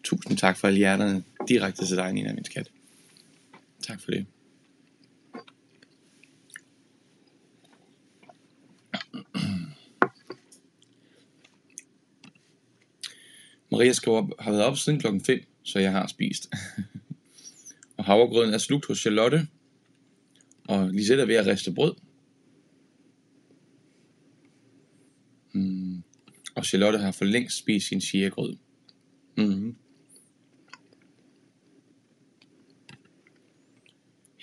Tusind 0.04 0.38
tak 0.38 0.56
for 0.56 0.66
alle 0.66 0.78
hjerterne 0.78 1.22
direkte 1.48 1.86
til 1.86 1.96
dig, 1.96 2.12
Nina, 2.12 2.32
min 2.32 2.44
skat. 2.44 2.70
Tak 3.82 4.00
for 4.00 4.10
det. 4.10 4.26
Maria 13.70 13.92
skriver, 13.92 14.42
har 14.42 14.50
været 14.50 14.64
op 14.64 14.76
siden 14.76 15.00
klokken 15.00 15.20
5, 15.20 15.40
så 15.62 15.78
jeg 15.78 15.92
har 15.92 16.06
spist. 16.06 16.48
og 17.96 18.04
havregrøden 18.04 18.54
er 18.54 18.58
slugt 18.58 18.86
hos 18.86 18.98
Charlotte. 18.98 19.48
Og 20.68 20.90
Lisette 20.90 21.22
er 21.22 21.26
ved 21.26 21.34
at 21.34 21.46
riste 21.46 21.72
brød. 21.72 21.94
Mm. 25.52 26.02
Og 26.54 26.64
Charlotte 26.64 26.98
har 26.98 27.12
for 27.12 27.24
længst 27.24 27.58
spist 27.58 27.88
sin 27.88 28.00
chiagrød. 28.00 28.56
Mm. 29.36 29.76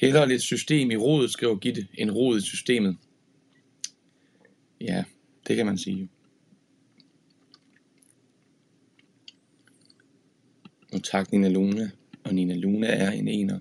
Hellere 0.03 0.27
lidt 0.27 0.41
system 0.41 0.91
i 0.91 0.95
rodet, 0.95 1.31
skriver 1.31 1.55
Gitte, 1.55 1.88
end 1.93 2.12
rodet 2.12 2.43
i 2.43 2.45
systemet. 2.45 2.98
Ja, 4.81 5.03
det 5.48 5.55
kan 5.55 5.65
man 5.65 5.77
sige. 5.77 6.10
Og 10.93 11.03
tak 11.03 11.31
Nina 11.31 11.50
Luna. 11.50 11.91
Og 12.24 12.36
Nina 12.36 12.55
Luna 12.55 12.88
er 12.88 13.12
en 13.12 13.27
ener. 13.27 13.60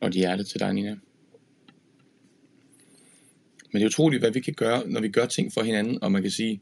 Og 0.00 0.08
et 0.08 0.14
hjerte 0.14 0.44
til 0.44 0.60
dig, 0.60 0.74
Nina. 0.74 0.96
Men 3.72 3.80
det 3.80 3.82
er 3.82 3.86
utroligt, 3.86 4.22
hvad 4.22 4.30
vi 4.30 4.40
kan 4.40 4.54
gøre, 4.54 4.88
når 4.88 5.00
vi 5.00 5.08
gør 5.08 5.26
ting 5.26 5.52
for 5.52 5.62
hinanden. 5.62 6.02
Og 6.02 6.12
man 6.12 6.22
kan 6.22 6.30
sige, 6.30 6.60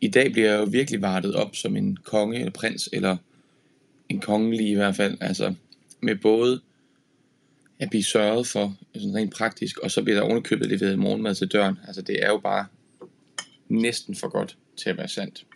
i 0.00 0.08
dag 0.08 0.32
bliver 0.32 0.50
jeg 0.50 0.60
jo 0.60 0.64
virkelig 0.64 1.02
vartet 1.02 1.34
op 1.34 1.56
som 1.56 1.76
en 1.76 1.96
konge 1.96 2.38
eller 2.38 2.52
prins, 2.52 2.88
eller 2.92 3.16
en 4.08 4.20
kongelig 4.20 4.68
i 4.68 4.74
hvert 4.74 4.96
fald. 4.96 5.18
Altså 5.20 5.54
med 6.00 6.16
både 6.16 6.60
at 7.82 7.90
blive 7.90 8.02
sørget 8.02 8.46
for, 8.46 8.76
sådan 8.94 9.14
rent 9.14 9.34
praktisk, 9.34 9.78
og 9.78 9.90
så 9.90 10.02
bliver 10.02 10.16
der 10.16 10.26
ovenikøbet 10.26 10.68
leveret 10.68 10.98
morgenmad 10.98 11.34
til 11.34 11.48
døren. 11.48 11.78
Altså 11.86 12.02
det 12.02 12.22
er 12.22 12.28
jo 12.28 12.38
bare 12.38 12.66
næsten 13.68 14.14
for 14.14 14.28
godt 14.28 14.58
til 14.76 14.90
at 14.90 14.96
være 14.96 15.08
sandt. 15.08 15.46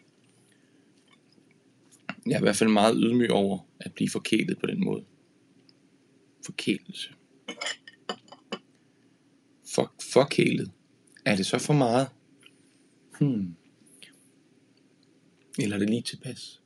Jeg 2.26 2.32
er 2.32 2.38
i 2.38 2.42
hvert 2.42 2.56
fald 2.56 2.70
meget 2.70 2.96
ydmyg 2.98 3.30
over 3.30 3.58
at 3.80 3.92
blive 3.92 4.10
forkælet 4.10 4.58
på 4.58 4.66
den 4.66 4.84
måde. 4.84 5.04
Forkælelse. 6.44 7.10
For, 9.74 9.94
forkælet. 10.12 10.70
Er 11.24 11.36
det 11.36 11.46
så 11.46 11.58
for 11.58 11.74
meget? 11.74 12.08
Hmm. 13.20 13.56
Eller 15.58 15.76
er 15.76 15.80
det 15.80 15.90
lige 15.90 16.02
tilpas? 16.02 16.60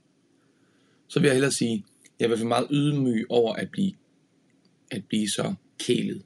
Så 1.09 1.21
vil 1.21 1.27
jeg 1.27 1.35
hellere 1.35 1.53
sige, 1.53 1.85
jeg 2.19 2.25
er 2.25 2.27
i 2.27 2.29
hvert 2.29 2.39
fald 2.39 2.49
meget 2.49 2.67
ydmyg 2.71 3.27
over 3.29 3.55
at 3.55 3.71
blive 3.71 3.93
at 4.91 5.05
blive 5.05 5.29
så 5.29 5.55
kælet. 5.79 6.23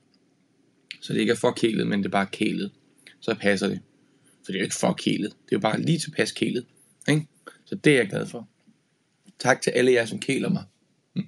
Så 1.01 1.13
det 1.13 1.21
ikke 1.21 1.33
er 1.33 1.37
for 1.37 1.51
kælet, 1.51 1.87
men 1.87 1.99
det 1.99 2.07
er 2.07 2.11
bare 2.11 2.27
kælet. 2.27 2.73
Så 3.21 3.35
passer 3.35 3.69
det. 3.69 3.81
For 4.45 4.53
det 4.53 4.55
er 4.55 4.59
jo 4.59 4.65
ikke 4.65 4.77
for 4.77 4.93
kælet. 4.93 5.31
Det 5.31 5.53
er 5.53 5.57
jo 5.57 5.61
bare 5.61 5.81
lige 5.81 5.99
tilpas 5.99 6.33
kælet. 6.33 6.67
Ikke? 7.09 7.27
Så 7.65 7.75
det 7.75 7.93
er 7.93 7.97
jeg 7.97 8.09
glad 8.09 8.27
for. 8.27 8.49
Tak 9.39 9.63
til 9.63 9.71
alle 9.71 9.93
jer, 9.93 10.07
som 10.07 10.19
kæler 10.19 10.49
mig. 10.49 10.65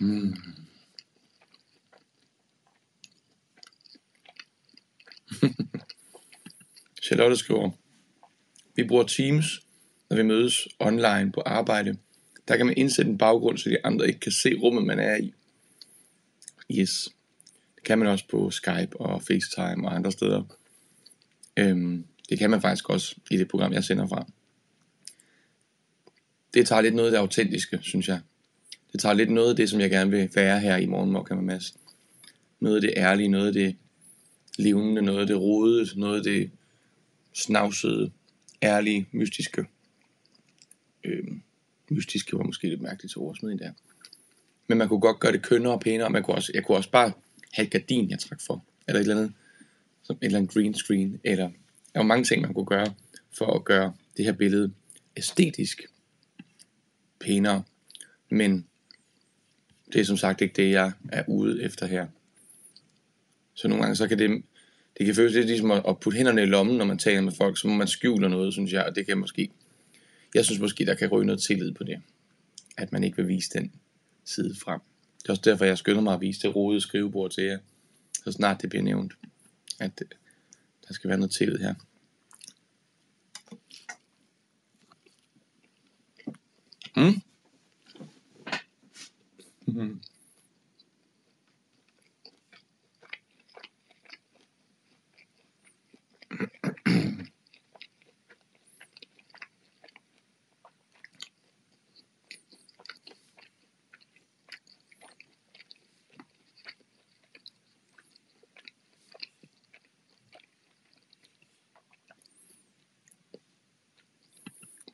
mm. 0.00 0.53
Charlotte 7.04 7.36
skriver, 7.36 7.70
vi 8.76 8.84
bruger 8.84 9.04
Teams, 9.04 9.60
når 10.10 10.16
vi 10.16 10.22
mødes 10.22 10.68
online 10.78 11.32
på 11.32 11.40
arbejde. 11.40 11.96
Der 12.48 12.56
kan 12.56 12.66
man 12.66 12.74
indsætte 12.76 13.10
en 13.10 13.18
baggrund, 13.18 13.58
så 13.58 13.70
de 13.70 13.86
andre 13.86 14.06
ikke 14.06 14.20
kan 14.20 14.32
se 14.32 14.54
rummet, 14.54 14.84
man 14.84 14.98
er 14.98 15.16
i. 15.16 15.34
Yes. 16.70 17.08
Det 17.76 17.84
kan 17.84 17.98
man 17.98 18.08
også 18.08 18.24
på 18.30 18.50
Skype 18.50 19.00
og 19.00 19.22
FaceTime 19.22 19.88
og 19.88 19.94
andre 19.94 20.12
steder. 20.12 20.42
Øhm, 21.56 22.04
det 22.28 22.38
kan 22.38 22.50
man 22.50 22.60
faktisk 22.60 22.90
også 22.90 23.16
i 23.30 23.36
det 23.36 23.48
program, 23.48 23.72
jeg 23.72 23.84
sender 23.84 24.06
fra. 24.06 24.26
Det 26.54 26.66
tager 26.68 26.82
lidt 26.82 26.94
noget 26.94 27.08
af 27.08 27.12
det 27.12 27.18
autentiske, 27.18 27.78
synes 27.82 28.08
jeg. 28.08 28.20
Det 28.92 29.00
tager 29.00 29.14
lidt 29.14 29.30
noget 29.30 29.50
af 29.50 29.56
det, 29.56 29.70
som 29.70 29.80
jeg 29.80 29.90
gerne 29.90 30.10
vil 30.10 30.30
være 30.34 30.60
her 30.60 30.76
i 30.76 30.86
morgen, 30.86 31.12
med 31.12 31.42
Mads. 31.42 31.74
Noget 32.60 32.76
af 32.76 32.80
det 32.80 32.92
ærlige, 32.96 33.28
noget 33.28 33.46
af 33.46 33.52
det 33.52 33.76
levende, 34.58 35.02
noget 35.02 35.20
af 35.20 35.26
det 35.26 35.40
rodede, 35.40 36.00
noget 36.00 36.16
af 36.16 36.22
det 36.22 36.50
snavsede, 37.34 38.12
ærlige, 38.62 39.08
mystiske. 39.12 39.66
Øh, 41.04 41.26
mystiske 41.90 42.36
var 42.36 42.44
måske 42.44 42.68
lidt 42.68 42.80
mærkeligt 42.80 43.12
til 43.12 43.18
ordsmed 43.18 43.52
i 43.52 43.56
der. 43.56 43.72
Men 44.66 44.78
man 44.78 44.88
kunne 44.88 45.00
godt 45.00 45.20
gøre 45.20 45.32
det 45.32 45.42
kønnere 45.42 45.72
og 45.72 45.80
pænere, 45.80 46.10
man 46.10 46.22
kunne 46.22 46.34
også, 46.34 46.52
jeg 46.54 46.64
kunne 46.64 46.76
også 46.76 46.90
bare 46.90 47.12
have 47.52 47.66
et 47.66 47.72
gardin, 47.72 48.10
jeg 48.10 48.18
trak 48.18 48.40
for, 48.40 48.64
eller 48.88 49.00
et 49.00 49.04
eller 49.04 49.16
andet, 49.16 49.32
som 50.02 50.16
et 50.16 50.26
eller 50.26 50.38
andet 50.38 50.52
green 50.54 50.74
screen, 50.74 51.20
eller 51.24 51.50
der 51.92 51.98
var 51.98 52.02
mange 52.02 52.24
ting, 52.24 52.42
man 52.42 52.54
kunne 52.54 52.66
gøre, 52.66 52.94
for 53.38 53.46
at 53.46 53.64
gøre 53.64 53.94
det 54.16 54.24
her 54.24 54.32
billede 54.32 54.72
æstetisk 55.16 55.82
pænere, 57.20 57.62
men 58.30 58.66
det 59.92 60.00
er 60.00 60.04
som 60.04 60.16
sagt 60.16 60.40
ikke 60.40 60.54
det, 60.62 60.70
jeg 60.70 60.92
er 61.12 61.24
ude 61.28 61.62
efter 61.62 61.86
her. 61.86 62.06
Så 63.54 63.68
nogle 63.68 63.82
gange 63.82 63.96
så 63.96 64.08
kan 64.08 64.18
det, 64.18 64.42
det 64.98 65.06
kan 65.06 65.14
føles 65.14 65.34
lidt 65.34 65.46
ligesom 65.46 65.70
at 65.70 66.00
putte 66.00 66.16
hænderne 66.16 66.42
i 66.42 66.46
lommen, 66.46 66.76
når 66.76 66.84
man 66.84 66.98
taler 66.98 67.20
med 67.20 67.32
folk, 67.32 67.58
så 67.58 67.68
man 67.68 67.88
skjuler 67.88 68.28
noget, 68.28 68.52
synes 68.52 68.72
jeg, 68.72 68.84
og 68.84 68.96
det 68.96 69.06
kan 69.06 69.18
måske, 69.18 69.50
jeg 70.34 70.44
synes 70.44 70.60
måske, 70.60 70.86
der 70.86 70.94
kan 70.94 71.08
ryge 71.08 71.26
noget 71.26 71.42
tillid 71.42 71.72
på 71.72 71.84
det, 71.84 72.02
at 72.76 72.92
man 72.92 73.04
ikke 73.04 73.16
vil 73.16 73.28
vise 73.28 73.50
den 73.58 73.72
side 74.24 74.54
frem. 74.54 74.80
Det 75.22 75.28
er 75.28 75.32
også 75.32 75.42
derfor, 75.44 75.64
jeg 75.64 75.78
skynder 75.78 76.00
mig 76.00 76.14
at 76.14 76.20
vise 76.20 76.40
det 76.40 76.56
rode 76.56 76.80
skrivebord 76.80 77.30
til 77.30 77.44
jer, 77.44 77.58
så 78.24 78.32
snart 78.32 78.62
det 78.62 78.70
bliver 78.70 78.82
nævnt, 78.82 79.12
at 79.80 80.02
øh, 80.02 80.08
der 80.88 80.94
skal 80.94 81.08
være 81.08 81.18
noget 81.18 81.32
tillid 81.32 81.58
her. 81.58 81.74
Mm. 86.96 87.22
Mm-hmm. 89.66 90.00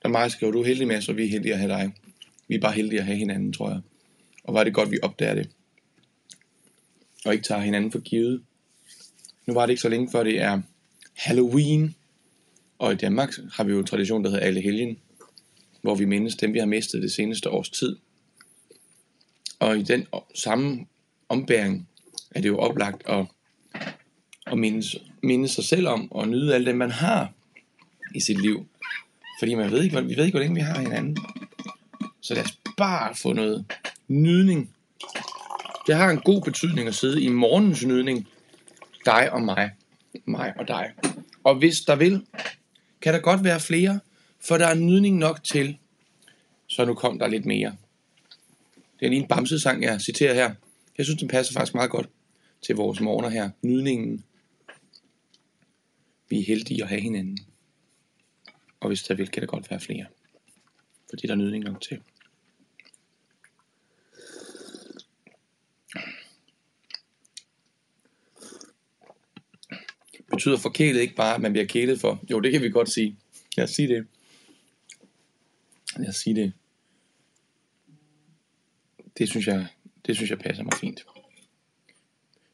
Der 0.03 0.19
er 0.19 0.29
skriver, 0.29 0.53
du 0.53 0.61
er 0.61 0.67
heldig 0.67 0.87
med, 0.87 1.01
så 1.01 1.13
vi 1.13 1.25
er 1.25 1.29
heldige 1.29 1.53
at 1.53 1.59
have 1.59 1.73
dig. 1.73 1.93
Vi 2.49 2.55
er 2.55 2.61
bare 2.61 2.73
heldige 2.73 2.99
at 2.99 3.07
have 3.07 3.19
hinanden, 3.19 3.53
tror 3.53 3.71
jeg. 3.71 3.81
Og 4.45 4.55
var 4.55 4.65
det 4.65 4.75
godt, 4.75 4.91
vi 4.91 4.99
opdager 5.03 5.35
det. 5.35 5.51
Og 7.25 7.33
ikke 7.33 7.45
tager 7.45 7.61
hinanden 7.61 7.93
for 7.93 7.99
givet. 7.99 8.45
Nu 9.47 9.55
var 9.55 9.67
det 9.67 9.71
ikke 9.71 9.83
så 9.83 9.89
længe 9.89 10.11
før 10.13 10.23
det 10.23 10.41
er 10.41 10.63
Halloween. 11.25 11.95
Og 12.79 12.93
i 12.93 12.97
Danmark 12.97 13.33
har 13.53 13.65
vi 13.65 13.73
jo 13.73 13.79
en 13.79 13.87
tradition, 13.87 14.25
der 14.25 14.31
hedder 14.31 14.47
Alle 14.47 14.61
Helgen. 14.61 14.99
Hvor 15.83 15.95
vi 15.95 16.05
mindes 16.05 16.37
dem, 16.37 16.53
vi 16.53 16.59
har 16.59 16.67
mistet 16.67 17.03
det 17.03 17.13
seneste 17.13 17.51
års 17.51 17.71
tid. 17.71 17.97
Og 19.59 19.79
i 19.79 19.83
den 19.83 20.07
samme 20.35 20.87
ombæring 21.29 21.89
er 22.31 22.41
det 22.41 22.49
jo 22.49 22.59
oplagt 22.59 23.03
at, 23.09 23.27
at 24.47 24.59
mindes, 24.59 24.97
mindes 25.23 25.51
sig 25.51 25.65
selv 25.65 25.89
om 25.89 26.13
og 26.13 26.29
nyde 26.29 26.55
alt 26.55 26.67
det, 26.67 26.77
man 26.77 26.91
har 26.91 27.33
i 28.15 28.21
sit 28.21 28.43
liv. 28.43 28.67
Fordi 29.39 29.55
man 29.55 29.71
ved 29.71 29.83
ikke, 29.83 30.03
vi 30.03 30.17
ved 30.17 30.25
ikke, 30.25 30.37
hvor 30.37 30.41
længe 30.41 30.55
vi 30.55 30.61
har 30.61 30.81
hinanden. 30.81 31.17
Så 32.21 32.35
lad 32.35 32.45
os 32.45 32.59
bare 32.77 33.15
få 33.15 33.33
noget 33.33 33.65
nydning. 34.09 34.75
Det 35.87 35.95
har 35.95 36.11
en 36.11 36.21
god 36.21 36.43
betydning 36.43 36.89
at 36.89 36.95
sidde 36.95 37.23
i 37.23 37.29
morgens 37.29 37.85
nydning. 37.85 38.29
Dig 39.05 39.33
og 39.33 39.43
mig. 39.43 39.71
Mig 40.25 40.53
og 40.59 40.69
dig. 40.69 40.93
Og 41.45 41.55
hvis 41.55 41.81
der 41.81 41.97
vil, 41.97 42.27
kan 43.01 43.15
der 43.15 43.21
godt 43.21 43.45
være 43.45 43.61
flere, 43.61 44.01
for 44.41 44.59
der 44.59 44.67
er 44.67 44.75
nydning 44.75 45.19
nok 45.19 45.45
til. 45.45 45.79
Så 46.67 46.85
nu 46.85 46.95
kom 46.95 47.19
der 47.19 47.29
lidt 47.29 47.45
mere. 47.45 47.77
Det 49.01 49.07
er 49.07 49.11
lige 49.11 49.23
en 49.23 49.29
bamsesang, 49.29 49.83
jeg 49.83 50.01
citerer 50.01 50.35
her. 50.35 50.55
Jeg 50.99 51.07
synes, 51.07 51.21
den 51.21 51.29
passer 51.29 51.53
faktisk 51.53 51.75
meget 51.75 51.91
godt 51.91 52.09
til 52.63 52.75
vores 52.75 53.01
morgener 53.01 53.29
her. 53.29 53.51
Nydningen. 53.63 54.25
Vi 56.29 56.39
er 56.39 56.45
heldige 56.45 56.83
at 56.83 56.89
have 56.89 57.01
hinanden. 57.01 57.39
Og 58.81 58.89
hvis 58.89 59.03
der 59.03 59.15
vil, 59.15 59.29
kan 59.29 59.41
der 59.41 59.47
godt 59.47 59.71
være 59.71 59.81
flere. 59.81 60.07
Fordi 61.11 61.27
der 61.27 61.33
er 61.33 61.37
nydning 61.37 61.65
nok 61.65 61.81
til. 61.81 62.01
Betyder 70.41 70.59
forkælet 70.59 71.01
ikke 71.01 71.15
bare, 71.15 71.35
at 71.35 71.41
man 71.41 71.53
bliver 71.53 71.67
kælet 71.67 72.01
for? 72.01 72.21
Jo, 72.31 72.41
det 72.41 72.53
kan 72.53 72.63
vi 72.63 72.71
godt 72.71 72.91
sige. 72.91 73.19
Lad 73.57 73.65
os 73.65 73.71
sige 73.71 73.89
det. 73.89 74.07
Lad 75.97 76.09
os 76.09 76.17
sige 76.17 76.35
det. 76.37 76.53
Det 79.19 79.29
synes 79.29 79.47
jeg, 79.47 79.67
det 80.07 80.17
synes 80.17 80.31
jeg 80.31 80.39
passer 80.39 80.65
mig 80.65 80.73
fint. 80.81 81.07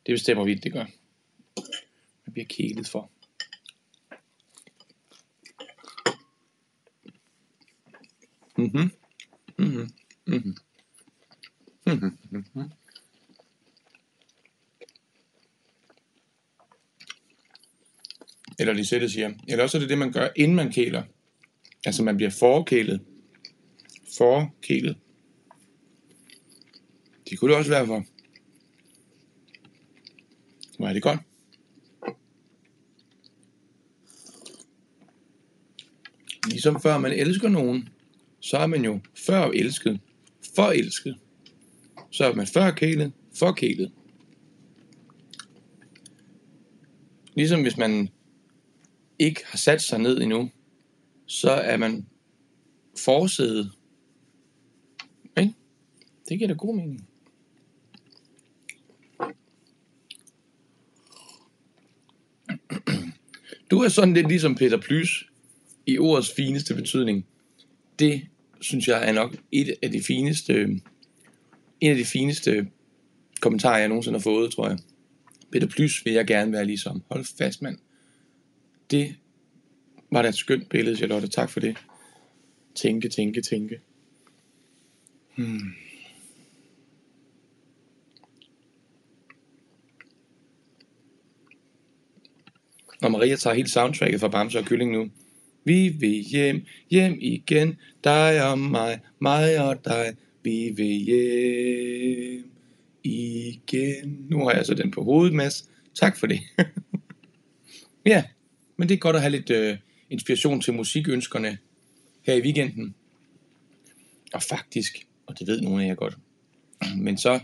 Det 0.06 0.12
bestemmer 0.12 0.44
vi, 0.44 0.54
det 0.54 0.72
gør. 0.72 0.84
Man 2.26 2.32
bliver 2.32 2.46
kælet 2.46 2.88
for. 2.88 3.10
Mhm. 8.58 8.90
Mhm. 9.58 9.90
Mhm. 10.26 10.56
Mhm. 11.86 12.18
Mhm. 12.30 12.70
Eller 18.58 18.72
Lisette 18.72 19.08
siger. 19.08 19.32
Eller 19.48 19.64
også 19.64 19.78
er 19.78 19.80
det 19.80 19.88
det, 19.88 19.98
man 19.98 20.12
gør, 20.12 20.28
inden 20.36 20.56
man 20.56 20.72
kæler. 20.72 21.02
Altså 21.86 22.02
man 22.02 22.16
bliver 22.16 22.30
forkælet. 22.30 23.00
Forkælet. 24.16 24.96
Det 27.30 27.38
kunne 27.38 27.50
det 27.50 27.58
også 27.58 27.70
være 27.70 27.86
for. 27.86 28.04
Hvor 30.78 30.88
er 30.88 30.92
det 30.92 31.02
godt. 31.02 31.20
Ligesom 36.50 36.80
før 36.82 36.98
man 36.98 37.12
elsker 37.12 37.48
nogen, 37.48 37.88
så 38.40 38.56
er 38.56 38.66
man 38.66 38.84
jo 38.84 39.00
før 39.26 39.50
elsket, 39.50 40.00
for 40.56 40.70
elsket. 40.70 41.16
Så 42.10 42.24
er 42.24 42.34
man 42.34 42.46
før 42.46 42.70
kælet, 42.70 43.12
for 43.38 43.52
kælet. 43.52 43.92
Ligesom 47.34 47.62
hvis 47.62 47.76
man 47.76 48.08
ikke 49.18 49.40
har 49.44 49.58
sat 49.58 49.82
sig 49.82 49.98
ned 49.98 50.20
endnu, 50.20 50.50
så 51.26 51.50
er 51.50 51.76
man 51.76 52.06
forsædet. 52.98 53.72
Ikke? 55.38 55.54
Det 56.28 56.38
giver 56.38 56.48
da 56.48 56.54
god 56.54 56.76
mening. 56.76 57.08
Du 63.70 63.78
er 63.78 63.88
sådan 63.88 64.14
lidt 64.14 64.28
ligesom 64.28 64.54
Peter 64.54 64.80
Plys 64.80 65.24
i 65.86 65.98
ordets 65.98 66.32
fineste 66.36 66.74
betydning. 66.74 67.26
Det 67.98 68.22
synes 68.60 68.88
jeg 68.88 69.08
er 69.08 69.12
nok 69.12 69.36
et 69.52 69.74
af 69.82 69.90
de 69.90 70.02
fineste, 70.02 70.62
en 71.80 71.90
af 71.90 71.96
de 71.96 72.04
fineste 72.04 72.68
kommentarer, 73.40 73.78
jeg 73.78 73.88
nogensinde 73.88 74.18
har 74.18 74.22
fået, 74.22 74.52
tror 74.52 74.68
jeg. 74.68 74.78
Peter 75.52 75.66
Plys 75.66 76.04
vil 76.04 76.12
jeg 76.12 76.26
gerne 76.26 76.52
være 76.52 76.64
ligesom. 76.64 77.02
Hold 77.10 77.24
fast, 77.38 77.62
mand. 77.62 77.78
Det 78.90 79.16
var 80.10 80.22
da 80.22 80.28
et 80.28 80.34
skønt 80.34 80.68
billede, 80.68 80.96
Charlotte. 80.96 81.28
Tak 81.28 81.50
for 81.50 81.60
det. 81.60 81.76
Tænke, 82.74 83.08
tænke, 83.08 83.42
tænke. 83.42 83.80
Hmm. 85.36 85.74
Og 93.02 93.10
Maria 93.10 93.36
tager 93.36 93.54
helt 93.54 93.70
soundtracket 93.70 94.20
fra 94.20 94.28
Bamse 94.28 94.58
og 94.58 94.64
Kylling 94.64 94.92
nu. 94.92 95.10
Vi 95.64 95.88
vil 95.88 96.10
hjem, 96.10 96.64
hjem 96.90 97.18
igen, 97.20 97.76
dig 98.04 98.50
og 98.50 98.58
mig, 98.58 99.00
mig 99.18 99.68
og 99.68 99.84
dig. 99.84 100.16
Vi 100.42 100.72
vil 100.76 100.86
hjem 100.86 102.50
igen. 103.04 104.26
Nu 104.30 104.44
har 104.44 104.52
jeg 104.52 104.66
så 104.66 104.74
den 104.74 104.90
på 104.90 105.02
hovedet, 105.02 105.34
Mads. 105.34 105.70
Tak 105.94 106.16
for 106.16 106.26
det. 106.26 106.40
ja, 108.06 108.24
men 108.76 108.88
det 108.88 108.94
er 108.94 108.98
godt 108.98 109.16
at 109.16 109.22
have 109.22 109.30
lidt 109.30 109.50
øh, 109.50 109.76
inspiration 110.10 110.60
til 110.60 110.74
musikønskerne 110.74 111.58
her 112.22 112.34
i 112.34 112.40
weekenden. 112.40 112.94
Og 114.32 114.42
faktisk, 114.42 115.06
og 115.26 115.38
det 115.38 115.46
ved 115.46 115.60
nogle 115.60 115.84
af 115.84 115.88
jer 115.88 115.94
godt, 115.94 116.16
men 117.06 117.18
så 117.18 117.40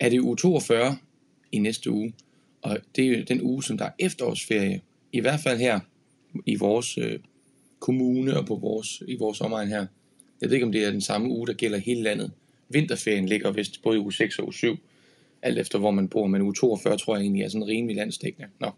er 0.00 0.08
det 0.08 0.20
uge 0.20 0.36
42 0.36 0.96
i 1.52 1.58
næste 1.58 1.90
uge, 1.90 2.14
og 2.62 2.78
det 2.96 3.18
er 3.18 3.24
den 3.24 3.42
uge, 3.42 3.62
som 3.62 3.78
der 3.78 3.84
er 3.84 3.90
efterårsferie, 3.98 4.80
i 5.12 5.20
hvert 5.20 5.40
fald 5.40 5.58
her 5.58 5.80
i 6.46 6.54
vores 6.54 6.98
øh, 6.98 7.18
kommune 7.78 8.36
og 8.36 8.46
på 8.46 8.54
vores, 8.54 9.02
i 9.08 9.16
vores 9.16 9.40
omegn 9.40 9.68
her. 9.68 9.86
Jeg 10.40 10.50
ved 10.50 10.54
ikke, 10.54 10.66
om 10.66 10.72
det 10.72 10.84
er 10.84 10.90
den 10.90 11.00
samme 11.00 11.28
uge, 11.28 11.46
der 11.46 11.52
gælder 11.52 11.78
hele 11.78 12.02
landet. 12.02 12.32
vinterferien 12.68 13.26
ligger 13.26 13.50
vist 13.50 13.82
både 13.82 13.96
i 13.96 14.00
uge 14.00 14.12
6 14.12 14.38
og 14.38 14.44
uge 14.44 14.54
7, 14.54 14.76
alt 15.42 15.58
efter 15.58 15.78
hvor 15.78 15.90
man 15.90 16.08
bor, 16.08 16.26
men 16.26 16.42
uge 16.42 16.54
42 16.54 16.96
tror 16.96 17.16
jeg 17.16 17.22
egentlig 17.22 17.42
er 17.42 17.48
sådan 17.48 17.66
rimelig 17.66 17.96
landstækkende. 17.96 18.48
Nå. 18.60 18.70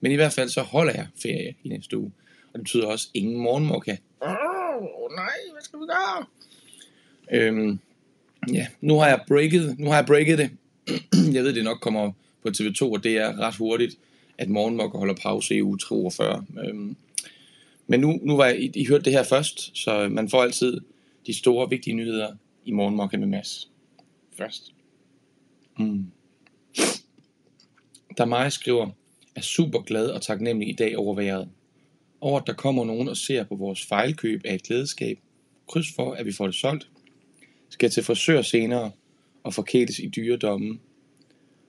Men 0.00 0.12
i 0.12 0.14
hvert 0.14 0.32
fald 0.32 0.48
så 0.48 0.62
holder 0.62 0.92
jeg 0.92 1.06
ferie 1.22 1.54
i 1.64 1.68
næste 1.68 1.98
uge, 1.98 2.12
og 2.52 2.52
det 2.52 2.60
betyder 2.60 2.86
også 2.86 3.08
ingen 3.14 3.36
morgenmokka. 3.36 3.96
Åh 4.22 4.30
oh, 4.30 5.14
nej, 5.16 5.36
hvad 5.52 5.62
skal 5.62 5.78
vi 5.78 5.84
gøre? 5.84 6.26
Øhm, 7.32 7.78
ja, 8.52 8.66
nu 8.80 8.98
har 8.98 9.08
jeg 9.08 9.20
breaket, 9.28 9.78
nu 9.78 9.88
har 9.88 9.96
jeg 9.96 10.06
breaket 10.06 10.38
det. 10.38 10.50
jeg 11.34 11.44
ved, 11.44 11.52
det 11.54 11.64
nok 11.64 11.80
kommer 11.80 12.12
på 12.42 12.48
TV2, 12.48 12.82
og 12.82 13.04
det 13.04 13.16
er 13.16 13.38
ret 13.38 13.56
hurtigt, 13.56 13.98
at 14.38 14.48
morgenmokker 14.48 14.98
holder 14.98 15.14
pause 15.14 15.54
i 15.54 15.62
uge 15.62 15.78
42. 15.78 16.44
Øhm, 16.64 16.96
men 17.86 18.00
nu, 18.00 18.18
nu 18.22 18.36
var 18.36 18.46
jeg, 18.46 18.60
I, 18.60 18.70
I 18.74 18.86
hørte 18.86 19.04
det 19.04 19.12
her 19.12 19.22
først, 19.22 19.78
så 19.78 20.08
man 20.08 20.28
får 20.28 20.42
altid 20.42 20.80
de 21.26 21.38
store, 21.38 21.70
vigtige 21.70 21.94
nyheder 21.94 22.34
i 22.64 22.70
morgenmokker 22.70 23.18
med 23.18 23.26
Mads 23.26 23.70
først. 24.38 24.74
Mm. 25.78 26.06
Der 28.16 28.24
mig 28.24 28.52
skriver, 28.52 28.90
er 29.36 29.40
super 29.40 29.80
glad 29.80 30.06
og 30.06 30.22
taknemmelig 30.22 30.68
i 30.68 30.72
dag 30.72 30.98
over 30.98 31.14
vejret. 31.14 31.48
Over 32.20 32.40
at 32.40 32.46
der 32.46 32.52
kommer 32.52 32.84
nogen 32.84 33.08
og 33.08 33.16
ser 33.16 33.44
på 33.44 33.54
vores 33.54 33.86
fejlkøb 33.86 34.40
af 34.44 34.54
et 34.54 34.62
klædeskab. 34.62 35.18
Kryds 35.68 35.92
for, 35.96 36.12
at 36.12 36.26
vi 36.26 36.32
får 36.32 36.46
det 36.46 36.54
solgt. 36.54 36.88
Skal 37.68 37.90
til 37.90 38.02
frisør 38.02 38.42
senere 38.42 38.90
og 39.42 39.54
forkæles 39.54 39.98
i 39.98 40.08
dyredommen. 40.08 40.80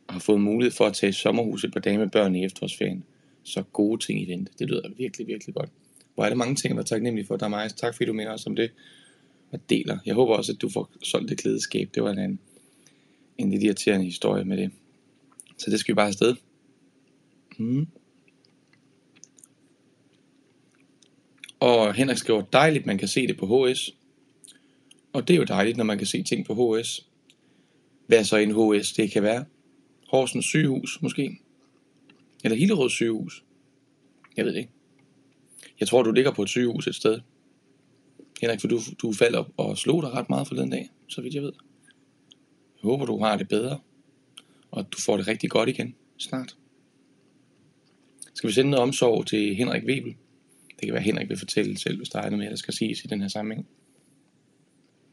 Og 0.07 0.13
har 0.13 0.19
fået 0.19 0.41
mulighed 0.41 0.71
for 0.71 0.85
at 0.85 0.93
tage 0.93 1.09
i 1.09 1.13
sommerhus 1.13 1.63
et 1.63 1.73
par 1.73 1.79
dage 1.79 1.97
med 1.97 2.09
børn 2.09 2.35
i 2.35 2.45
efterårsferien. 2.45 3.03
Så 3.43 3.63
gode 3.73 4.05
ting 4.05 4.21
i 4.21 4.31
vente. 4.31 4.51
Det 4.59 4.67
lyder 4.67 4.89
virkelig, 4.97 5.27
virkelig 5.27 5.55
godt. 5.55 5.69
Hvor 6.15 6.23
er 6.23 6.29
det 6.29 6.37
mange 6.37 6.55
ting, 6.55 6.73
at 6.73 6.79
er 6.79 6.83
taknemmelig 6.83 7.27
for. 7.27 7.37
Der 7.37 7.49
er. 7.49 7.67
Tak 7.67 7.95
fordi 7.95 8.05
du 8.05 8.13
mener 8.13 8.31
os 8.31 8.47
om 8.47 8.55
det. 8.55 8.71
Og 9.51 9.59
deler. 9.69 9.97
Jeg 10.05 10.15
håber 10.15 10.35
også, 10.35 10.51
at 10.51 10.61
du 10.61 10.69
får 10.69 10.89
solgt 11.03 11.29
det 11.29 11.37
klædeskab. 11.37 11.89
Det 11.95 12.03
var 12.03 12.11
en, 12.11 12.39
en 13.37 13.51
lidt 13.51 13.63
irriterende 13.63 14.05
historie 14.05 14.43
med 14.43 14.57
det. 14.57 14.71
Så 15.57 15.71
det 15.71 15.79
skal 15.79 15.93
vi 15.93 15.95
bare 15.95 16.07
afsted. 16.07 16.35
Mm. 17.57 17.87
Og 21.59 21.93
Henrik 21.93 22.17
skriver, 22.17 22.41
dejligt, 22.41 22.85
man 22.85 22.97
kan 22.97 23.07
se 23.07 23.27
det 23.27 23.37
på 23.37 23.45
HS. 23.45 23.91
Og 25.13 25.27
det 25.27 25.33
er 25.33 25.37
jo 25.37 25.43
dejligt, 25.43 25.77
når 25.77 25.83
man 25.83 25.97
kan 25.97 26.07
se 26.07 26.23
ting 26.23 26.45
på 26.45 26.77
HS. 26.77 27.07
Hvad 28.07 28.23
så 28.23 28.37
en 28.37 28.51
HS? 28.51 28.93
Det 28.93 29.11
kan 29.11 29.23
være 29.23 29.45
Horsens 30.07 30.45
sygehus, 30.45 31.01
måske. 31.01 31.39
Eller 32.43 32.57
Hillerød 32.57 32.89
sygehus. 32.89 33.43
Jeg 34.37 34.45
ved 34.45 34.53
det 34.53 34.59
ikke. 34.59 34.71
Jeg 35.79 35.87
tror, 35.87 36.03
du 36.03 36.11
ligger 36.11 36.31
på 36.31 36.43
et 36.43 36.49
sygehus 36.49 36.87
et 36.87 36.95
sted. 36.95 37.19
Henrik, 38.41 38.61
for 38.61 38.67
du, 38.67 38.79
du 39.01 39.13
faldt 39.13 39.35
op 39.35 39.51
og 39.57 39.77
slog 39.77 40.01
dig 40.01 40.11
ret 40.11 40.29
meget 40.29 40.47
for 40.47 40.55
den 40.55 40.69
dag, 40.69 40.89
så 41.07 41.21
vidt 41.21 41.33
jeg 41.33 41.43
ved. 41.43 41.53
Jeg 42.75 42.89
håber, 42.89 43.05
du 43.05 43.19
har 43.19 43.37
det 43.37 43.47
bedre, 43.47 43.79
og 44.71 44.79
at 44.79 44.85
du 44.91 45.01
får 45.01 45.17
det 45.17 45.27
rigtig 45.27 45.49
godt 45.49 45.69
igen 45.69 45.95
snart. 46.17 46.55
Skal 48.41 48.47
vi 48.47 48.53
sende 48.53 48.71
noget 48.71 48.83
omsorg 48.83 49.27
til 49.27 49.55
Henrik 49.55 49.83
Webel? 49.83 50.15
Det 50.69 50.81
kan 50.81 50.89
være, 50.93 50.97
at 50.97 51.03
Henrik 51.03 51.29
vil 51.29 51.37
fortælle 51.37 51.77
selv, 51.77 51.97
hvis 51.97 52.09
der 52.09 52.19
er 52.19 52.23
noget 52.23 52.39
mere, 52.39 52.49
der 52.49 52.55
skal 52.55 52.73
siges 52.73 53.03
i 53.03 53.07
den 53.07 53.21
her 53.21 53.27
sammenhæng. 53.27 53.67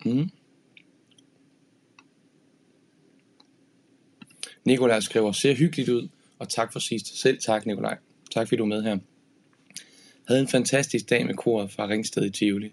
Mm. 0.05 0.31
Nikolaj 4.65 5.01
skriver, 5.01 5.33
ser 5.33 5.55
hyggeligt 5.55 5.89
ud, 5.89 6.09
og 6.39 6.49
tak 6.49 6.73
for 6.73 6.79
sidst. 6.79 7.21
Selv 7.21 7.39
tak, 7.39 7.67
Nikolaj. 7.67 7.99
Tak 8.31 8.49
fordi 8.49 8.57
du 8.57 8.63
er 8.63 8.69
med 8.69 8.83
her. 8.83 8.99
Havde 10.29 10.41
en 10.41 10.49
fantastisk 10.49 11.11
dag 11.11 11.27
med 11.27 11.35
koret 11.35 11.71
fra 11.71 11.89
Ringsted 11.89 12.25
i 12.25 12.31
Tivoli. 12.31 12.73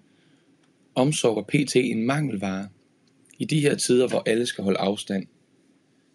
Omsorg 0.95 1.37
og 1.37 1.47
PT 1.47 1.75
en 1.75 2.05
mangelvare. 2.05 2.69
I 3.37 3.45
de 3.45 3.59
her 3.59 3.75
tider, 3.75 4.07
hvor 4.07 4.23
alle 4.25 4.45
skal 4.45 4.63
holde 4.63 4.79
afstand. 4.79 5.27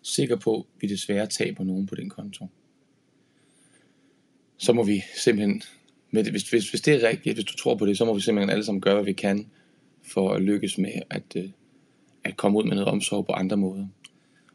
Sikker 0.03 0.37
på, 0.37 0.57
at 0.57 0.83
vi 0.83 0.87
desværre 0.87 1.27
taber 1.27 1.65
nogen 1.65 1.87
på 1.87 1.95
den 1.95 2.11
konto. 2.11 2.47
Så 4.61 4.73
må 4.73 4.83
vi 4.83 5.03
simpelthen, 5.17 5.63
hvis, 6.11 6.51
hvis, 6.51 6.71
hvis 6.71 6.81
det 6.81 6.95
er 6.95 7.09
rigtigt, 7.09 7.37
hvis 7.37 7.45
du 7.45 7.57
tror 7.57 7.75
på 7.75 7.87
det, 7.87 7.99
så 7.99 8.05
må 8.05 8.15
vi 8.15 8.21
simpelthen 8.21 8.51
alle 8.51 8.65
sammen 8.65 8.81
gøre, 8.81 8.95
hvad 8.95 9.05
vi 9.05 9.13
kan 9.13 9.47
for 10.03 10.31
at 10.31 10.43
lykkes 10.43 10.79
med 10.79 10.93
at, 11.11 11.23
øh, 11.37 11.45
at 12.25 12.37
komme 12.37 12.59
ud 12.59 12.65
med 12.65 12.75
noget 12.75 12.89
omsorg 12.89 13.27
på 13.27 13.33
andre 13.33 13.57
måder. 13.57 13.87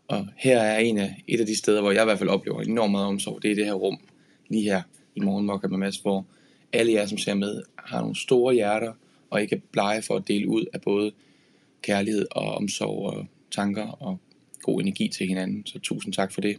Og 0.08 0.28
her 0.38 0.60
er 0.60 0.80
en 0.80 0.98
af, 0.98 1.24
et 1.28 1.40
af 1.40 1.46
de 1.46 1.58
steder, 1.58 1.82
hvor 1.82 1.92
jeg 1.92 2.04
i 2.04 2.06
hvert 2.06 2.18
fald 2.18 2.30
oplever 2.30 2.62
enormt 2.62 2.92
meget 2.92 3.08
omsorg, 3.08 3.42
det 3.42 3.52
er 3.52 3.56
det 3.56 3.66
her 3.66 3.74
rum, 3.74 4.00
lige 4.50 4.64
her 4.64 4.82
i 5.16 5.20
Morgenmokker 5.20 5.68
med 5.68 5.78
Mads, 5.78 5.98
hvor 5.98 6.26
alle 6.74 6.94
jer, 6.94 7.06
som 7.06 7.18
ser 7.18 7.34
med, 7.34 7.64
har 7.78 8.00
nogle 8.00 8.16
store 8.16 8.54
hjerter, 8.54 8.94
og 9.30 9.42
ikke 9.42 9.56
er 9.56 9.60
blege 9.72 10.02
for 10.02 10.16
at 10.16 10.28
dele 10.28 10.48
ud 10.48 10.66
af 10.74 10.82
både 10.82 11.12
kærlighed 11.82 12.28
og 12.32 12.56
omsorg 12.56 13.06
og 13.06 13.26
tanker 13.52 13.88
og 13.88 14.18
god 14.62 14.82
energi 14.82 15.08
til 15.08 15.28
hinanden. 15.28 15.66
Så 15.66 15.80
tusind 15.80 16.14
tak 16.14 16.32
for 16.32 16.42
det. 16.42 16.58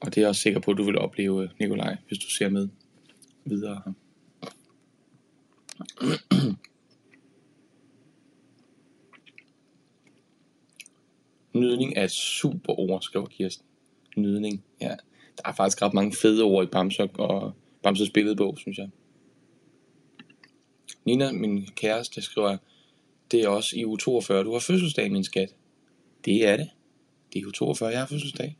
Og 0.00 0.06
det 0.06 0.16
er 0.16 0.20
jeg 0.20 0.28
også 0.28 0.42
sikker 0.42 0.60
på, 0.60 0.70
at 0.70 0.76
du 0.76 0.84
vil 0.84 0.98
opleve, 0.98 1.50
Nikolaj, 1.60 1.96
hvis 2.08 2.18
du 2.18 2.30
ser 2.30 2.48
med 2.48 2.68
videre 3.44 3.82
her. 3.84 3.92
Nydning 11.52 11.96
er 11.96 12.04
et 12.04 12.10
super 12.10 12.78
ord, 12.78 13.02
skriver 13.02 13.26
Kirsten. 13.26 13.66
Nydning, 14.16 14.64
ja. 14.80 14.96
Der 15.36 15.48
er 15.48 15.52
faktisk 15.52 15.82
ret 15.82 15.94
mange 15.94 16.16
fede 16.16 16.42
ord 16.42 16.64
i 16.64 16.66
Bamse 16.66 17.02
og 17.02 17.52
Bamses 17.82 18.10
billedbog, 18.10 18.58
synes 18.58 18.78
jeg. 18.78 18.88
Nina, 21.04 21.32
min 21.32 21.66
kæreste, 21.66 22.22
skriver, 22.22 22.56
det 23.30 23.42
er 23.42 23.48
også 23.48 23.76
i 23.76 23.84
u 23.84 23.96
42, 23.96 24.44
du 24.44 24.52
har 24.52 24.60
fødselsdag, 24.60 25.12
min 25.12 25.24
skat. 25.24 25.54
Det 26.24 26.46
er 26.46 26.56
det. 26.56 26.70
Det 27.32 27.42
er 27.42 27.46
u 27.46 27.50
42, 27.50 27.90
jeg 27.90 27.98
har 27.98 28.06
fødselsdag. 28.06 28.56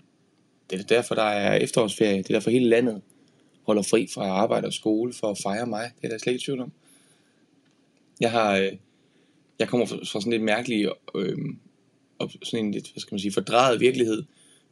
Det 0.71 0.81
er 0.81 0.85
derfor, 0.85 1.15
der 1.15 1.23
er 1.23 1.55
efterårsferie. 1.55 2.19
Det 2.19 2.31
er 2.31 2.35
derfor, 2.35 2.51
hele 2.51 2.69
landet 2.69 3.03
holder 3.63 3.83
fri 3.83 4.09
fra 4.15 4.27
arbejde 4.27 4.67
og 4.67 4.73
skole 4.73 5.13
for 5.13 5.31
at 5.31 5.39
fejre 5.43 5.67
mig. 5.67 5.91
Det 6.01 6.05
er 6.05 6.09
der 6.09 6.19
slet 6.19 6.33
ikke 6.33 6.45
tvivl 6.45 6.61
om. 6.61 6.73
Jeg 8.21 8.31
har, 8.31 8.57
øh, 8.57 8.73
jeg 9.59 9.69
kommer 9.69 9.87
fra 9.87 10.05
sådan 10.05 10.33
lidt 10.33 10.43
mærkelig, 10.43 10.89
øh, 11.15 11.39
og 12.19 12.31
sådan 12.43 12.65
en 12.65 12.73
lidt, 12.73 12.93
hvad 12.93 13.01
skal 13.01 13.15
man 13.15 13.21
sige, 13.21 13.33
fordrejet 13.33 13.81
virkelighed, 13.81 14.23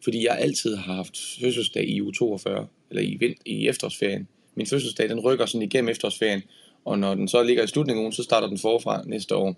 fordi 0.04 0.24
jeg 0.24 0.38
altid 0.38 0.76
har 0.76 0.94
haft 0.94 1.18
fødselsdag 1.40 1.88
i 1.88 2.00
u 2.00 2.12
42, 2.12 2.66
eller 2.90 3.02
i, 3.02 3.16
vind, 3.20 3.34
i 3.44 3.68
efterårsferien. 3.68 4.28
Min 4.54 4.66
fødselsdag, 4.66 5.08
den 5.08 5.20
rykker 5.20 5.46
sådan 5.46 5.62
igennem 5.62 5.88
efterårsferien, 5.88 6.42
og 6.84 6.98
når 6.98 7.14
den 7.14 7.28
så 7.28 7.42
ligger 7.42 7.62
i 7.62 7.66
slutningen 7.66 8.00
af 8.00 8.02
ugen, 8.02 8.12
så 8.12 8.22
starter 8.22 8.48
den 8.48 8.58
forfra 8.58 9.02
næste 9.06 9.36
år. 9.36 9.56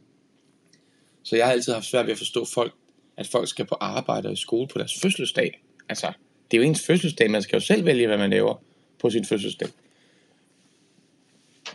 Så 1.22 1.36
jeg 1.36 1.46
har 1.46 1.52
altid 1.52 1.72
haft 1.72 1.86
svært 1.86 2.06
ved 2.06 2.12
at 2.12 2.18
forstå 2.18 2.44
folk, 2.44 2.74
at 3.16 3.26
folk 3.26 3.48
skal 3.48 3.66
på 3.66 3.74
arbejde 3.80 4.28
og 4.28 4.32
i 4.32 4.36
skole 4.36 4.68
på 4.68 4.78
deres 4.78 5.00
fødselsdag. 5.02 5.60
Altså, 5.88 6.12
det 6.50 6.56
er 6.56 6.62
jo 6.62 6.68
ens 6.68 6.86
fødselsdag, 6.86 7.30
man 7.30 7.42
skal 7.42 7.56
jo 7.56 7.60
selv 7.60 7.86
vælge, 7.86 8.06
hvad 8.06 8.18
man 8.18 8.30
laver 8.30 8.62
på 8.98 9.10
sin 9.10 9.24
fødselsdag. 9.24 9.68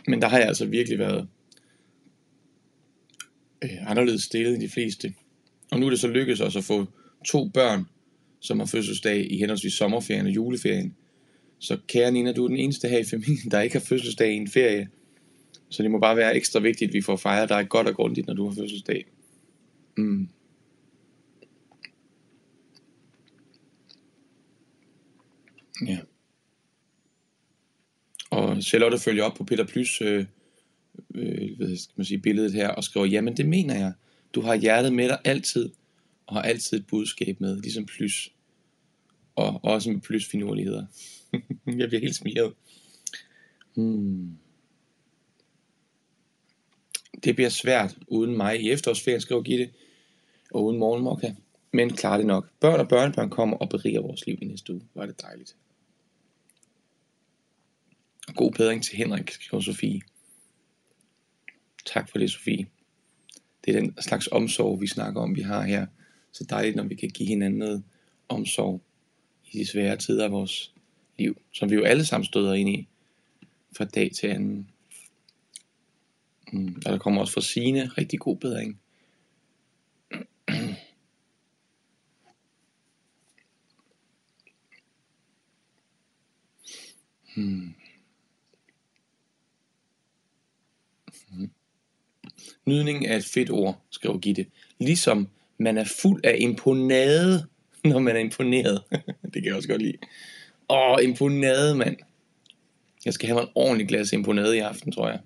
Men 0.06 0.22
der 0.22 0.28
har 0.28 0.38
jeg 0.38 0.48
altså 0.48 0.66
virkelig 0.66 0.98
været 0.98 1.28
øh, 3.64 3.90
anderledes 3.90 4.22
stillet 4.22 4.54
end 4.54 4.62
de 4.62 4.68
fleste. 4.68 5.14
Og 5.70 5.80
nu 5.80 5.86
er 5.86 5.90
det 5.90 6.00
så 6.00 6.08
lykkedes 6.08 6.40
os 6.40 6.56
at 6.56 6.64
få 6.64 6.86
to 7.24 7.48
børn, 7.48 7.84
som 8.40 8.58
har 8.58 8.66
fødselsdag 8.66 9.32
i 9.32 9.36
henholdsvis 9.36 9.72
sommerferien 9.72 10.26
og 10.26 10.32
juleferien. 10.32 10.94
Så 11.58 11.78
kære 11.86 12.12
Nina, 12.12 12.32
du 12.32 12.44
er 12.44 12.48
den 12.48 12.56
eneste 12.56 12.88
her 12.88 12.98
i 12.98 13.04
familien, 13.04 13.50
der 13.50 13.60
ikke 13.60 13.74
har 13.74 13.84
fødselsdag 13.84 14.32
i 14.32 14.36
en 14.36 14.48
ferie. 14.48 14.88
Så 15.68 15.82
det 15.82 15.90
må 15.90 15.98
bare 15.98 16.16
være 16.16 16.36
ekstra 16.36 16.60
vigtigt, 16.60 16.88
at 16.88 16.94
vi 16.94 17.00
får 17.00 17.16
fejret 17.16 17.48
dig 17.48 17.68
godt 17.68 17.86
og 17.86 17.94
grundigt, 17.94 18.26
når 18.26 18.34
du 18.34 18.48
har 18.48 18.54
fødselsdag. 18.54 19.04
Mm. 19.96 20.28
Ja. 25.86 25.98
Og 28.30 28.62
Charlotte 28.62 28.98
følger 28.98 29.24
op 29.24 29.34
på 29.34 29.44
Peter 29.44 29.66
Plys 29.66 30.02
øh, 30.02 30.26
øh, 31.14 31.56
hvad 31.56 31.76
skal 31.76 31.94
man 31.96 32.04
sige, 32.04 32.18
billedet 32.18 32.52
her 32.52 32.68
og 32.68 32.84
skriver, 32.84 33.06
jamen 33.06 33.36
det 33.36 33.46
mener 33.46 33.74
jeg. 33.74 33.92
Du 34.34 34.40
har 34.40 34.54
hjertet 34.54 34.92
med 34.92 35.08
dig 35.08 35.18
altid, 35.24 35.70
og 36.26 36.34
har 36.34 36.42
altid 36.42 36.78
et 36.78 36.86
budskab 36.86 37.40
med, 37.40 37.60
ligesom 37.60 37.86
Plys. 37.86 38.32
Og 39.34 39.64
også 39.64 39.90
med 39.90 40.00
Plys 40.00 40.26
finurligheder. 40.26 40.86
jeg 41.78 41.88
bliver 41.88 42.00
helt 42.00 42.16
smilet. 42.16 42.52
Hmm. 43.74 44.38
Det 47.24 47.34
bliver 47.34 47.48
svært 47.48 47.98
uden 48.08 48.36
mig 48.36 48.60
i 48.62 48.70
efterårsferien, 48.70 49.20
skriver 49.20 49.42
Gitte, 49.42 49.70
og 50.50 50.64
uden 50.64 50.78
morgenmokka. 50.78 51.34
Men 51.74 51.96
klarer 51.96 52.16
det 52.16 52.26
nok. 52.26 52.50
Børn 52.60 52.80
og 52.80 52.88
børnebørn 52.88 53.30
kommer 53.30 53.56
og 53.56 53.68
beriger 53.68 54.00
vores 54.00 54.26
liv 54.26 54.38
i 54.42 54.44
næste 54.44 54.72
uge. 54.72 54.82
Var 54.94 55.06
det 55.06 55.20
dejligt. 55.22 55.56
Og 58.28 58.34
god 58.34 58.52
bedring 58.52 58.84
til 58.84 58.96
Henrik, 58.96 59.30
skriver 59.30 59.60
Sofie. 59.60 60.00
Tak 61.86 62.10
for 62.10 62.18
det, 62.18 62.30
Sofie. 62.30 62.66
Det 63.64 63.76
er 63.76 63.80
den 63.80 63.94
slags 64.00 64.28
omsorg, 64.32 64.80
vi 64.80 64.86
snakker 64.86 65.20
om, 65.20 65.36
vi 65.36 65.40
har 65.40 65.62
her. 65.62 65.86
Så 66.32 66.44
dejligt, 66.44 66.76
når 66.76 66.84
vi 66.84 66.94
kan 66.94 67.08
give 67.08 67.28
hinanden 67.28 67.58
noget 67.58 67.84
omsorg 68.28 68.82
i 69.52 69.58
de 69.58 69.66
svære 69.66 69.96
tider 69.96 70.24
af 70.24 70.32
vores 70.32 70.72
liv, 71.18 71.40
som 71.52 71.70
vi 71.70 71.74
jo 71.74 71.82
alle 71.82 72.04
sammen 72.04 72.24
støder 72.24 72.54
ind 72.54 72.68
i 72.68 72.88
fra 73.76 73.84
dag 73.84 74.10
til 74.12 74.26
anden. 74.26 74.70
Mm, 76.52 76.82
og 76.86 76.92
der 76.92 76.98
kommer 76.98 77.20
også 77.20 77.32
fra 77.32 77.40
sine 77.40 77.86
rigtig 77.86 78.18
god 78.20 78.36
bedring. 78.36 78.80
Hmm. 87.34 87.74
Nydning 92.66 93.06
er 93.06 93.16
et 93.16 93.24
fedt 93.24 93.50
ord, 93.50 93.82
skriver 93.90 94.18
Gitte. 94.18 94.46
Ligesom 94.78 95.28
man 95.58 95.78
er 95.78 95.84
fuld 95.84 96.24
af 96.24 96.36
imponade, 96.40 97.46
når 97.84 97.98
man 97.98 98.16
er 98.16 98.20
imponeret. 98.20 98.82
det 99.32 99.32
kan 99.32 99.44
jeg 99.44 99.54
også 99.54 99.68
godt 99.68 99.82
lide. 99.82 99.98
Åh, 100.70 100.98
imponade, 101.02 101.74
mand. 101.74 101.96
Jeg 103.04 103.14
skal 103.14 103.26
have 103.26 103.34
mig 103.34 103.42
en 103.42 103.52
ordentlig 103.54 103.88
glas 103.88 104.12
imponade 104.12 104.56
i 104.56 104.60
aften, 104.60 104.92
tror 104.92 105.08
jeg. 105.08 105.20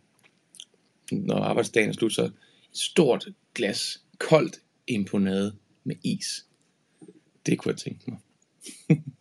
Når 1.12 1.36
arbejdsdagen 1.36 1.88
er 1.88 1.92
slut, 1.92 2.14
så 2.14 2.24
et 2.24 2.32
stort 2.72 3.28
glas 3.54 4.02
koldt 4.18 4.60
imponade 4.86 5.56
med 5.84 5.96
is. 6.04 6.46
Det 7.46 7.58
kunne 7.58 7.72
jeg 7.72 7.78
tænke 7.78 8.10
mig. 8.10 8.18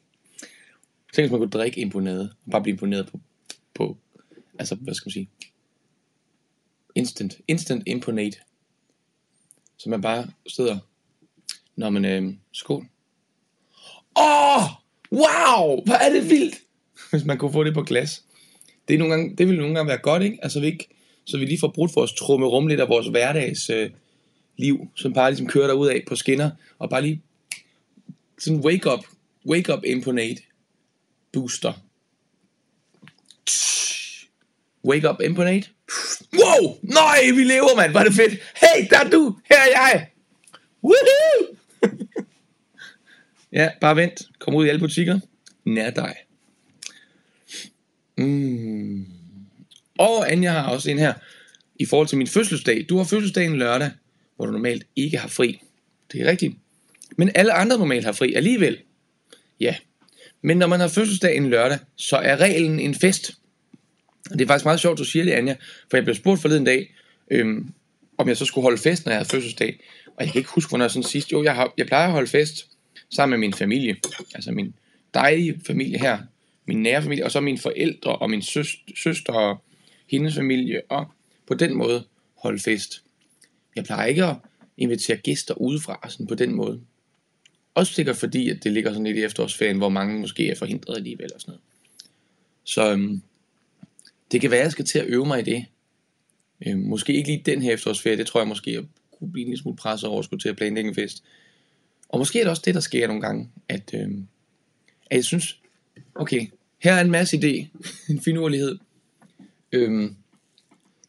Tænk, 1.18 1.26
hvis 1.26 1.32
man 1.32 1.40
kunne 1.40 1.50
drikke 1.50 1.82
imponade, 1.82 2.34
og 2.46 2.52
bare 2.52 2.62
blive 2.62 2.74
imponeret 2.74 3.08
på, 3.08 3.20
på 3.74 3.98
altså, 4.60 4.76
hvad 4.76 4.94
skal 4.94 5.08
man 5.08 5.12
sige, 5.12 5.30
instant, 6.96 7.38
instant 7.48 7.84
imponate. 7.86 8.38
Så 9.78 9.90
man 9.90 10.02
bare 10.02 10.28
sidder, 10.48 10.78
når 11.76 11.90
man, 11.90 12.06
øh, 12.06 12.34
skål. 12.52 12.86
Åh, 14.18 14.58
oh, 14.58 14.64
wow, 15.12 15.84
hvor 15.86 15.94
er 15.94 16.10
det 16.10 16.30
vildt, 16.30 16.56
hvis 17.12 17.26
man 17.26 17.38
kunne 17.38 17.54
få 17.54 17.64
det 17.64 17.74
på 17.74 17.84
glas. 17.84 18.24
Det, 18.88 18.94
er 18.94 18.98
nogle 18.98 19.14
gange, 19.14 19.36
det 19.36 19.48
ville 19.48 19.62
nogle 19.62 19.76
gange 19.76 19.90
være 19.90 20.02
godt, 20.02 20.24
ikke? 20.24 20.38
Altså, 20.42 20.60
vi 20.60 20.66
ikke, 20.66 20.88
så 21.26 21.38
vi 21.38 21.46
lige 21.46 21.60
får 21.60 21.72
brudt 21.76 21.96
vores 21.96 22.14
trumme 22.14 22.46
rum 22.46 22.68
lidt 22.68 22.80
af 22.80 22.90
vores 22.90 23.08
hverdags 23.08 23.70
øh, 23.70 23.90
liv, 24.58 24.88
som 24.96 25.14
bare 25.14 25.32
ligesom 25.32 25.48
kører 25.48 25.68
derud 25.68 25.88
af 25.88 26.04
på 26.08 26.16
skinner, 26.16 26.52
og 26.80 26.90
bare 26.90 27.02
lige 27.02 27.22
sådan 28.40 28.60
wake 28.60 28.94
up, 28.94 29.06
wake 29.46 29.74
up 29.74 29.84
imponate 29.86 30.42
booster. 31.34 31.74
Wake 34.86 35.10
up 35.10 35.22
imponate. 35.22 35.70
Wow, 36.34 36.80
nej, 36.84 37.32
vi 37.36 37.44
lever, 37.44 37.76
mand, 37.76 37.94
var 37.94 38.04
det 38.04 38.14
fedt. 38.14 38.34
Hey, 38.34 38.88
der 38.90 39.00
er 39.00 39.10
du, 39.10 39.38
her 39.46 39.58
er 39.58 39.68
jeg. 39.68 40.08
Woohoo! 40.84 41.56
ja, 43.60 43.70
bare 43.82 43.96
vent. 43.96 44.22
Kom 44.40 44.56
ud 44.56 44.66
i 44.66 44.70
alle 44.70 44.80
butikker. 44.80 45.20
Nær 45.66 45.90
dig. 45.90 46.16
Mm. 48.18 49.06
Og 49.98 50.32
Anja 50.32 50.52
har 50.52 50.70
også 50.70 50.90
en 50.92 51.00
her, 51.00 51.14
i 51.76 51.86
forhold 51.86 52.08
til 52.08 52.18
min 52.18 52.28
fødselsdag. 52.28 52.86
Du 52.90 52.98
har 52.98 53.04
fødselsdagen 53.04 53.56
lørdag, 53.56 53.92
hvor 54.36 54.46
du 54.46 54.52
normalt 54.52 54.84
ikke 54.96 55.18
har 55.18 55.28
fri. 55.28 55.62
Det 56.12 56.22
er 56.22 56.26
rigtigt. 56.26 56.56
Men 57.18 57.32
alle 57.36 57.54
andre 57.54 57.78
normalt 57.78 58.06
har 58.06 58.12
fri 58.12 58.34
alligevel. 58.34 58.78
Ja. 59.60 59.76
Men 60.48 60.58
når 60.58 60.68
man 60.68 60.80
har 60.80 60.88
fødselsdag 60.88 61.38
en 61.38 61.50
lørdag, 61.50 61.78
så 61.96 62.18
er 62.18 62.38
reglen 62.38 62.80
en 62.80 62.96
fest. 62.96 63.32
Og 64.32 64.40
det 64.40 64.46
er 64.46 64.48
faktisk 64.48 64.66
meget 64.66 64.80
sjovt, 64.80 65.00
du 65.00 65.04
siger 65.04 65.26
det, 65.26 65.32
Anja. 65.32 65.56
For 65.90 65.98
jeg 65.98 66.04
blev 66.04 66.16
spurgt 66.16 66.42
forleden 66.42 66.64
dag, 66.64 66.96
øhm, 67.32 67.74
om 68.18 68.28
jeg 68.28 68.38
så 68.38 68.46
skulle 68.46 68.64
holde 68.64 68.78
fest, 68.78 69.06
når 69.06 69.12
jeg 69.12 69.18
havde 69.18 69.30
fødselsdag. 69.30 69.80
Og 70.08 70.24
jeg 70.24 70.32
kan 70.32 70.40
ikke 70.40 70.50
huske, 70.50 70.70
hvornår 70.70 70.86
jeg 70.86 70.92
sådan 70.92 71.04
sidst. 71.04 71.32
Jo, 71.32 71.44
jeg, 71.44 71.56
har, 71.56 71.74
jeg 71.78 71.86
plejer 71.86 72.06
at 72.06 72.12
holde 72.12 72.28
fest 72.28 72.68
sammen 73.10 73.40
med 73.40 73.48
min 73.48 73.54
familie. 73.54 73.96
Altså 74.36 74.52
min 74.52 74.74
dejlige 75.14 75.62
familie 75.68 76.00
her. 76.00 76.20
Min 76.66 76.84
nære 76.84 77.02
familie. 77.04 77.26
Og 77.26 77.32
så 77.32 77.40
mine 77.40 77.58
forældre 77.58 78.16
og 78.16 78.30
min 78.30 78.42
søster, 78.42 78.82
søster 78.96 79.34
og 79.34 79.64
hendes 80.12 80.36
familie. 80.36 80.82
Og 80.90 81.06
på 81.48 81.54
den 81.54 81.78
måde 81.78 82.04
holde 82.38 82.60
fest. 82.60 83.04
Jeg 83.76 83.84
plejer 83.84 84.06
ikke 84.06 84.26
at 84.26 84.36
invitere 84.78 85.18
gæster 85.18 85.54
udefra 85.54 86.08
sådan 86.10 86.28
på 86.28 86.36
den 86.36 86.56
måde. 86.56 86.82
Også 87.78 87.94
sikkert 87.94 88.18
fordi, 88.18 88.50
at 88.50 88.64
det 88.64 88.72
ligger 88.72 88.92
sådan 88.92 89.04
lidt 89.04 89.18
i 89.18 89.24
efterårsferien, 89.24 89.78
hvor 89.78 89.90
mange 89.90 90.20
måske 90.20 90.50
er 90.50 90.56
forhindret 90.56 90.96
alligevel 90.96 91.34
og 91.36 91.42
sådan 91.42 91.52
noget. 91.52 91.62
Så 92.64 92.92
øhm, 92.92 93.22
det 94.32 94.42
kan 94.42 94.52
være, 94.52 94.60
at 94.60 94.64
jeg 94.64 94.72
skal 94.72 94.86
til 94.86 95.00
at 95.00 95.06
øve 95.08 95.26
mig 95.26 95.40
i 95.40 95.44
det. 95.44 95.66
Øhm, 96.68 96.80
måske 96.80 97.14
ikke 97.14 97.30
lige 97.30 97.44
den 97.46 97.62
her 97.62 97.74
efterårsferie, 97.74 98.18
det 98.18 98.28
tror 98.28 98.40
jeg 98.40 98.48
måske, 98.48 98.74
jeg 98.74 98.84
kunne 99.12 99.32
blive 99.32 99.42
en 99.42 99.50
lille 99.50 99.62
smule 99.62 99.78
presset 99.78 100.10
over 100.10 100.20
at 100.20 100.26
skulle 100.26 100.42
til 100.42 100.50
at 100.50 100.56
planlægge 100.56 100.90
en 100.90 100.96
fest. 100.96 101.24
Og 102.10 102.20
måske 102.20 102.40
er 102.40 102.44
det 102.44 102.50
også 102.50 102.64
det, 102.66 102.76
der 102.76 102.82
sker 102.82 103.08
nogle 103.08 103.22
gange, 103.22 103.50
at, 103.70 103.92
øhm, 103.94 104.28
at 105.12 105.16
jeg 105.16 105.26
synes, 105.26 105.60
okay, 106.16 106.48
her 106.80 106.94
er 106.94 107.02
en 107.02 107.12
masse 107.12 107.38
idé, 107.38 107.68
en 108.14 108.22
finurlighed. 108.22 108.78
Øhm, 109.72 110.16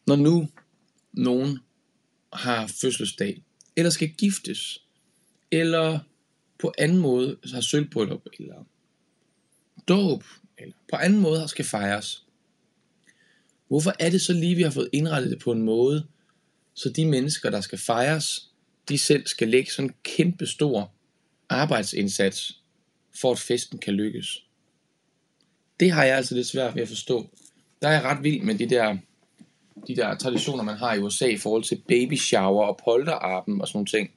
når 0.07 0.15
nu 0.15 0.47
nogen 1.13 1.59
har 2.33 2.67
fødselsdag, 2.67 3.41
eller 3.75 3.89
skal 3.89 4.09
giftes, 4.09 4.81
eller 5.51 5.99
på 6.59 6.73
anden 6.77 6.97
måde 6.97 7.37
har 7.53 7.61
sølvbryllup, 7.61 8.21
eller 8.39 8.63
dåb, 9.87 10.23
eller 10.57 10.75
på 10.91 10.95
anden 10.95 11.19
måde 11.19 11.47
skal 11.47 11.65
fejres. 11.65 12.25
Hvorfor 13.67 13.93
er 13.99 14.09
det 14.09 14.21
så 14.21 14.33
lige, 14.33 14.55
vi 14.55 14.61
har 14.61 14.69
fået 14.69 14.89
indrettet 14.93 15.31
det 15.31 15.39
på 15.39 15.51
en 15.51 15.61
måde, 15.61 16.07
så 16.73 16.89
de 16.89 17.05
mennesker, 17.05 17.49
der 17.49 17.61
skal 17.61 17.79
fejres, 17.79 18.49
de 18.89 18.97
selv 18.97 19.27
skal 19.27 19.47
lægge 19.47 19.71
sådan 19.71 19.89
en 19.89 19.95
kæmpe 20.03 20.45
stor 20.45 20.91
arbejdsindsats, 21.49 22.61
for 23.21 23.31
at 23.31 23.39
festen 23.39 23.79
kan 23.79 23.93
lykkes? 23.93 24.43
Det 25.79 25.91
har 25.91 26.03
jeg 26.03 26.17
altså 26.17 26.35
lidt 26.35 26.47
svært 26.47 26.75
ved 26.75 26.81
at 26.81 26.87
forstå. 26.87 27.29
Der 27.81 27.87
er 27.87 27.91
jeg 27.91 28.03
ret 28.03 28.23
vild 28.23 28.41
med 28.41 28.55
de 28.55 28.69
der, 28.69 28.97
de 29.87 29.95
der 29.95 30.15
traditioner, 30.15 30.63
man 30.63 30.77
har 30.77 30.93
i 30.93 30.99
USA 30.99 31.25
i 31.25 31.37
forhold 31.37 31.63
til 31.63 31.81
baby 31.87 32.17
shower 32.17 32.65
og 32.65 32.79
polterarben 32.85 33.61
og 33.61 33.67
sådan 33.67 33.77
nogle 33.77 33.87
ting. 33.87 34.11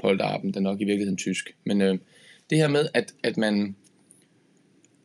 Polterarben, 0.00 0.54
den 0.54 0.66
er 0.66 0.70
nok 0.70 0.80
i 0.80 0.84
virkeligheden 0.84 1.16
tysk. 1.16 1.56
Men 1.64 1.80
øh, 1.80 1.98
det 2.50 2.58
her 2.58 2.68
med, 2.68 2.88
at, 2.94 3.14
at, 3.22 3.36
man, 3.36 3.76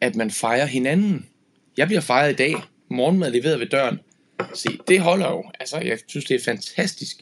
at 0.02 0.16
man 0.16 0.32
fejrer 0.32 0.66
hinanden. 0.66 1.30
Jeg 1.78 1.88
bliver 1.88 2.02
fejret 2.02 2.32
i 2.32 2.36
dag. 2.36 2.56
Morgenmad 2.90 3.32
leveret 3.32 3.60
ved 3.60 3.68
døren. 3.68 4.00
Se, 4.54 4.70
det 4.88 5.00
holder 5.00 5.30
jo. 5.30 5.44
Altså, 5.60 5.78
jeg 5.78 6.00
synes, 6.08 6.26
det 6.26 6.36
er 6.36 6.44
fantastisk. 6.44 7.18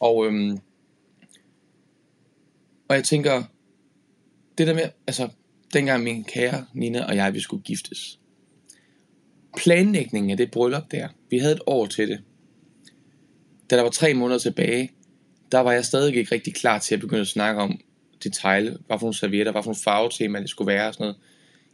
Og, 0.00 0.26
øhm, 0.26 0.58
og 2.88 2.96
jeg 2.96 3.04
tænker, 3.04 3.42
det 4.58 4.66
der 4.66 4.74
med, 4.74 4.88
altså, 5.06 5.28
dengang 5.72 6.04
min 6.04 6.24
kære 6.24 6.66
Nina 6.74 7.04
og 7.04 7.16
jeg, 7.16 7.34
vi 7.34 7.40
skulle 7.40 7.62
giftes. 7.62 8.18
Planlægningen 9.56 10.30
af 10.30 10.36
det 10.36 10.50
bryllup 10.50 10.90
der, 10.90 11.08
vi 11.30 11.38
havde 11.38 11.54
et 11.54 11.60
år 11.66 11.86
til 11.86 12.08
det. 12.08 12.20
Da 13.70 13.76
der 13.76 13.82
var 13.82 13.90
tre 13.90 14.14
måneder 14.14 14.38
tilbage, 14.38 14.92
der 15.52 15.58
var 15.58 15.72
jeg 15.72 15.84
stadig 15.84 16.16
ikke 16.16 16.34
rigtig 16.34 16.54
klar 16.54 16.78
til 16.78 16.94
at 16.94 17.00
begynde 17.00 17.20
at 17.20 17.28
snakke 17.28 17.60
om 17.60 17.80
detalje, 18.24 18.76
hvad 18.86 18.98
for 18.98 19.06
nogle 19.06 19.14
servietter, 19.14 19.52
hvad 19.52 19.62
for 19.62 19.68
nogle 19.68 19.82
farvetema 19.84 20.40
det 20.40 20.50
skulle 20.50 20.72
være 20.72 20.88
og 20.88 20.94
sådan 20.94 21.04
noget. 21.04 21.16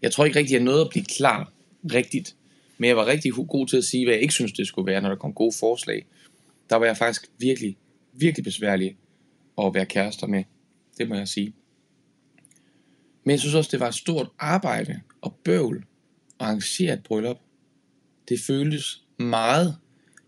Jeg 0.03 0.13
tror 0.13 0.25
ikke 0.25 0.39
rigtig, 0.39 0.55
jeg 0.55 0.63
nåede 0.63 0.81
at 0.81 0.89
blive 0.91 1.05
klar 1.05 1.53
rigtigt, 1.93 2.37
men 2.79 2.89
jeg 2.89 2.97
var 2.97 3.07
rigtig 3.07 3.33
god 3.49 3.67
til 3.67 3.77
at 3.77 3.85
sige, 3.85 4.05
hvad 4.05 4.15
jeg 4.15 4.23
ikke 4.23 4.35
synes, 4.35 4.53
det 4.53 4.67
skulle 4.67 4.87
være, 4.87 5.01
når 5.01 5.09
der 5.09 5.17
kom 5.17 5.35
gode 5.35 5.53
forslag. 5.61 6.07
Der 6.71 6.77
var 6.77 6.87
jeg 6.87 6.97
faktisk 6.97 7.31
virkelig, 7.39 7.77
virkelig 8.13 8.45
besværlig 8.45 8.97
at 9.59 9.75
være 9.75 9.87
kærester 9.87 10.27
med. 10.27 10.45
Det 10.99 11.09
må 11.09 11.15
jeg 11.15 11.29
sige. 11.29 11.55
Men 13.25 13.31
jeg 13.31 13.41
synes 13.41 13.55
også, 13.55 13.71
det 13.73 13.81
var 13.81 13.89
et 13.89 13.95
stort 13.95 14.29
arbejde 14.39 15.01
og 15.21 15.35
bøvl 15.45 15.77
at 16.41 16.47
arrangere 16.47 16.95
et 16.95 17.03
bryllup. 17.03 17.37
Det 18.29 18.41
føltes 18.41 19.03
meget 19.19 19.77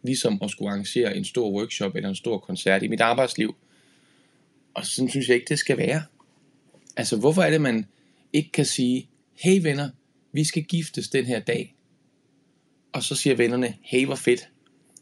ligesom 0.07 0.39
at 0.43 0.51
skulle 0.51 0.71
arrangere 0.71 1.17
en 1.17 1.25
stor 1.25 1.51
workshop 1.51 1.97
eller 1.97 2.09
en 2.09 2.15
stor 2.15 2.39
koncert 2.39 2.83
i 2.83 2.89
mit 2.89 3.01
arbejdsliv. 3.01 3.57
Og 4.75 4.87
sådan 4.87 5.11
synes 5.11 5.29
jeg 5.29 5.35
ikke, 5.35 5.49
det 5.49 5.59
skal 5.59 5.77
være. 5.77 6.03
Altså, 6.97 7.17
hvorfor 7.17 7.43
er 7.43 7.51
det, 7.51 7.61
man 7.61 7.87
ikke 8.33 8.53
kan 8.53 8.65
sige, 8.65 9.09
hey 9.35 9.63
venner, 9.63 9.91
vi 10.33 10.45
skal 10.45 10.65
giftes 10.65 11.09
den 11.09 11.25
her 11.25 11.41
dag. 11.41 11.75
Og 12.93 13.03
så 13.03 13.15
siger 13.15 13.37
vennerne, 13.37 13.75
hey 13.83 14.07
hvor 14.07 14.15
fedt, 14.15 14.49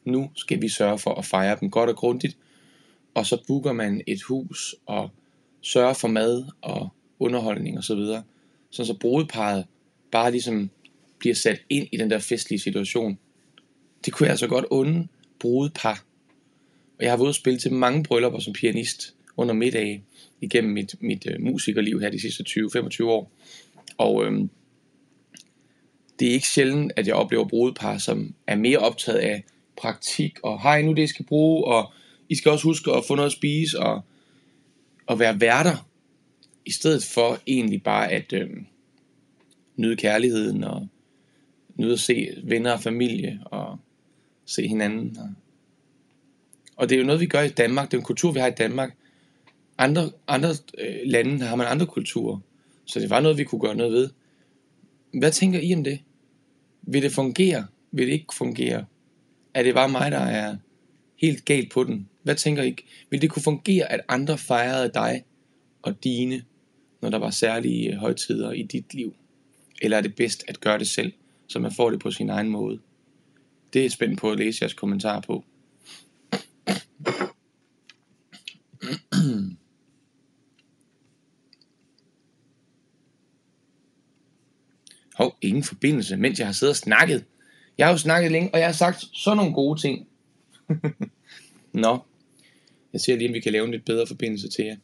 nu 0.04 0.30
skal 0.36 0.62
vi 0.62 0.68
sørge 0.68 0.98
for 0.98 1.14
at 1.14 1.24
fejre 1.24 1.56
dem 1.60 1.70
godt 1.70 1.90
og 1.90 1.96
grundigt. 1.96 2.36
Og 3.14 3.26
så 3.26 3.42
booker 3.46 3.72
man 3.72 4.02
et 4.06 4.22
hus 4.22 4.74
og 4.86 5.10
sørger 5.60 5.92
for 5.92 6.08
mad 6.08 6.44
og 6.62 6.88
underholdning 7.18 7.78
osv. 7.78 7.84
Så, 7.84 8.22
så 8.70 8.84
så 8.84 8.98
brudeparet 9.00 9.66
bare 10.12 10.30
ligesom 10.30 10.70
bliver 11.18 11.34
sat 11.34 11.60
ind 11.70 11.88
i 11.92 11.96
den 11.96 12.10
der 12.10 12.18
festlige 12.18 12.60
situation. 12.60 13.18
Det 14.04 14.12
kunne 14.12 14.24
jeg 14.24 14.30
altså 14.30 14.46
godt 14.46 14.64
unde 14.70 15.08
brudepar. 15.38 16.04
Og 16.98 17.04
jeg 17.04 17.12
har 17.12 17.16
været 17.16 17.26
ude 17.26 17.34
spille 17.34 17.58
til 17.58 17.72
mange 17.72 18.02
bryllupper 18.02 18.38
som 18.38 18.52
pianist 18.52 19.14
under 19.36 19.54
middag 19.54 20.02
igennem 20.40 20.72
mit, 20.72 20.94
mit 21.00 21.26
øh, 21.30 21.40
musikerliv 21.40 22.00
her 22.00 22.10
de 22.10 22.20
sidste 22.20 22.44
20-25 22.48 23.04
år. 23.04 23.30
Og 23.98 24.24
øhm, 24.24 24.50
det 26.18 26.28
er 26.28 26.32
ikke 26.32 26.48
sjældent, 26.48 26.92
at 26.96 27.06
jeg 27.06 27.14
oplever 27.14 27.48
brudepar, 27.48 27.98
som 27.98 28.34
er 28.46 28.56
mere 28.56 28.78
optaget 28.78 29.18
af 29.18 29.44
praktik, 29.76 30.38
og 30.42 30.62
hej 30.62 30.82
nu 30.82 30.92
det, 30.92 31.02
I 31.02 31.06
skal 31.06 31.24
bruge, 31.24 31.64
og 31.64 31.92
I 32.28 32.34
skal 32.34 32.50
også 32.50 32.64
huske 32.64 32.92
at 32.92 33.04
få 33.04 33.14
noget 33.14 33.26
at 33.26 33.32
spise, 33.32 33.80
og, 33.80 34.04
og 35.06 35.18
være 35.18 35.40
værter, 35.40 35.88
i 36.64 36.72
stedet 36.72 37.04
for 37.04 37.38
egentlig 37.46 37.82
bare 37.82 38.12
at 38.12 38.32
øhm, 38.32 38.66
nyde 39.76 39.96
kærligheden, 39.96 40.64
og 40.64 40.88
nyde 41.74 41.92
at 41.92 42.00
se 42.00 42.28
venner 42.42 42.72
og 42.72 42.82
familie, 42.82 43.40
og 43.44 43.78
se 44.46 44.68
hinanden. 44.68 45.18
Og, 46.76 46.88
det 46.88 46.94
er 46.94 47.00
jo 47.00 47.06
noget, 47.06 47.20
vi 47.20 47.26
gør 47.26 47.40
i 47.40 47.48
Danmark, 47.48 47.90
det 47.90 47.96
er 47.96 48.00
en 48.00 48.04
kultur, 48.04 48.32
vi 48.32 48.40
har 48.40 48.46
i 48.46 48.54
Danmark, 48.58 48.96
andre, 49.78 50.10
andre 50.28 50.48
øh, 50.78 50.96
lande 51.04 51.44
har 51.44 51.56
man 51.56 51.66
andre 51.66 51.86
kulturer. 51.86 52.38
Så 52.84 53.00
det 53.00 53.10
var 53.10 53.20
noget, 53.20 53.38
vi 53.38 53.44
kunne 53.44 53.60
gøre 53.60 53.74
noget 53.74 53.92
ved. 53.92 54.10
Hvad 55.18 55.32
tænker 55.32 55.60
I 55.60 55.74
om 55.74 55.84
det? 55.84 56.00
Vil 56.82 57.02
det 57.02 57.12
fungere? 57.12 57.66
Vil 57.90 58.06
det 58.06 58.12
ikke 58.12 58.34
fungere? 58.34 58.84
Er 59.54 59.62
det 59.62 59.74
bare 59.74 59.88
mig, 59.88 60.10
der 60.10 60.18
er 60.18 60.56
helt 61.16 61.44
galt 61.44 61.72
på 61.72 61.84
den? 61.84 62.08
Hvad 62.22 62.34
tænker 62.34 62.62
I? 62.62 62.76
Vil 63.10 63.22
det 63.22 63.30
kunne 63.30 63.42
fungere, 63.42 63.92
at 63.92 64.00
andre 64.08 64.38
fejrede 64.38 64.90
dig 64.94 65.24
og 65.82 66.04
dine, 66.04 66.42
når 67.00 67.10
der 67.10 67.18
var 67.18 67.30
særlige 67.30 67.96
højtider 67.96 68.52
i 68.52 68.62
dit 68.62 68.94
liv? 68.94 69.14
Eller 69.82 69.96
er 69.96 70.00
det 70.00 70.14
bedst 70.14 70.44
at 70.48 70.60
gøre 70.60 70.78
det 70.78 70.88
selv, 70.88 71.12
så 71.46 71.58
man 71.58 71.72
får 71.72 71.90
det 71.90 72.00
på 72.00 72.10
sin 72.10 72.30
egen 72.30 72.48
måde? 72.48 72.78
Det 73.74 73.84
er 73.84 73.90
spændt 73.90 74.20
på 74.20 74.30
at 74.30 74.38
læse 74.38 74.62
jeres 74.62 74.74
kommentar 74.74 75.20
på. 75.20 75.44
Hov, 85.14 85.36
ingen 85.42 85.62
forbindelse, 85.62 86.16
mens 86.16 86.38
jeg 86.38 86.48
har 86.48 86.52
siddet 86.52 86.72
og 86.72 86.76
snakket. 86.76 87.24
Jeg 87.78 87.86
har 87.86 87.92
jo 87.92 87.98
snakket 87.98 88.32
længe, 88.32 88.54
og 88.54 88.58
jeg 88.58 88.68
har 88.68 88.72
sagt 88.72 89.04
sådan 89.12 89.36
nogle 89.36 89.54
gode 89.54 89.80
ting. 89.80 90.08
Nå, 91.72 91.98
jeg 92.92 93.00
ser 93.00 93.16
lige, 93.16 93.28
om 93.28 93.34
vi 93.34 93.40
kan 93.40 93.52
lave 93.52 93.64
en 93.64 93.70
lidt 93.70 93.84
bedre 93.84 94.06
forbindelse 94.06 94.48
til 94.48 94.64
jer. 94.64 94.76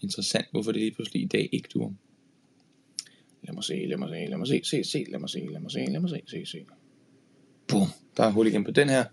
Interessant, 0.00 0.46
hvorfor 0.50 0.72
det 0.72 0.80
lige 0.80 0.94
pludselig 0.94 1.22
i 1.22 1.26
dag 1.26 1.48
ikke 1.52 1.68
duer. 1.74 1.92
Lad 3.42 3.54
mig 3.54 3.64
se, 3.64 3.86
lad 3.86 3.96
mig 3.96 4.08
se, 4.08 4.26
lad 4.26 4.38
mig 4.38 4.46
se, 4.46 4.60
se, 4.64 4.84
se, 4.84 5.04
lad 5.08 5.18
mig 5.18 5.30
se, 5.30 5.48
lad 5.50 5.60
mig 5.60 5.70
se, 5.70 5.84
lad 5.84 6.00
mig 6.00 6.10
se, 6.10 6.20
se, 6.26 6.46
se. 6.46 6.64
Bum, 7.68 7.88
der 8.16 8.24
er 8.24 8.30
hul 8.30 8.46
igen 8.46 8.64
på 8.64 8.70
den 8.70 8.88
her. 8.88 9.04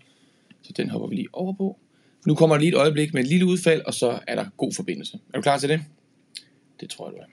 Så 0.62 0.72
den 0.72 0.90
hopper 0.90 1.08
vi 1.08 1.14
lige 1.14 1.28
over 1.32 1.52
på. 1.52 1.78
Nu 2.26 2.34
kommer 2.34 2.56
der 2.56 2.60
lige 2.60 2.68
et 2.68 2.74
øjeblik 2.74 3.14
med 3.14 3.22
et 3.22 3.28
lille 3.28 3.46
udfald, 3.46 3.82
og 3.82 3.94
så 3.94 4.18
er 4.26 4.34
der 4.34 4.46
god 4.56 4.72
forbindelse. 4.72 5.18
Er 5.34 5.38
du 5.38 5.42
klar 5.42 5.58
til 5.58 5.68
det? 5.68 5.80
Det 6.80 6.90
tror 6.90 7.06
jeg, 7.08 7.12
du 7.12 7.18
er. 7.18 7.26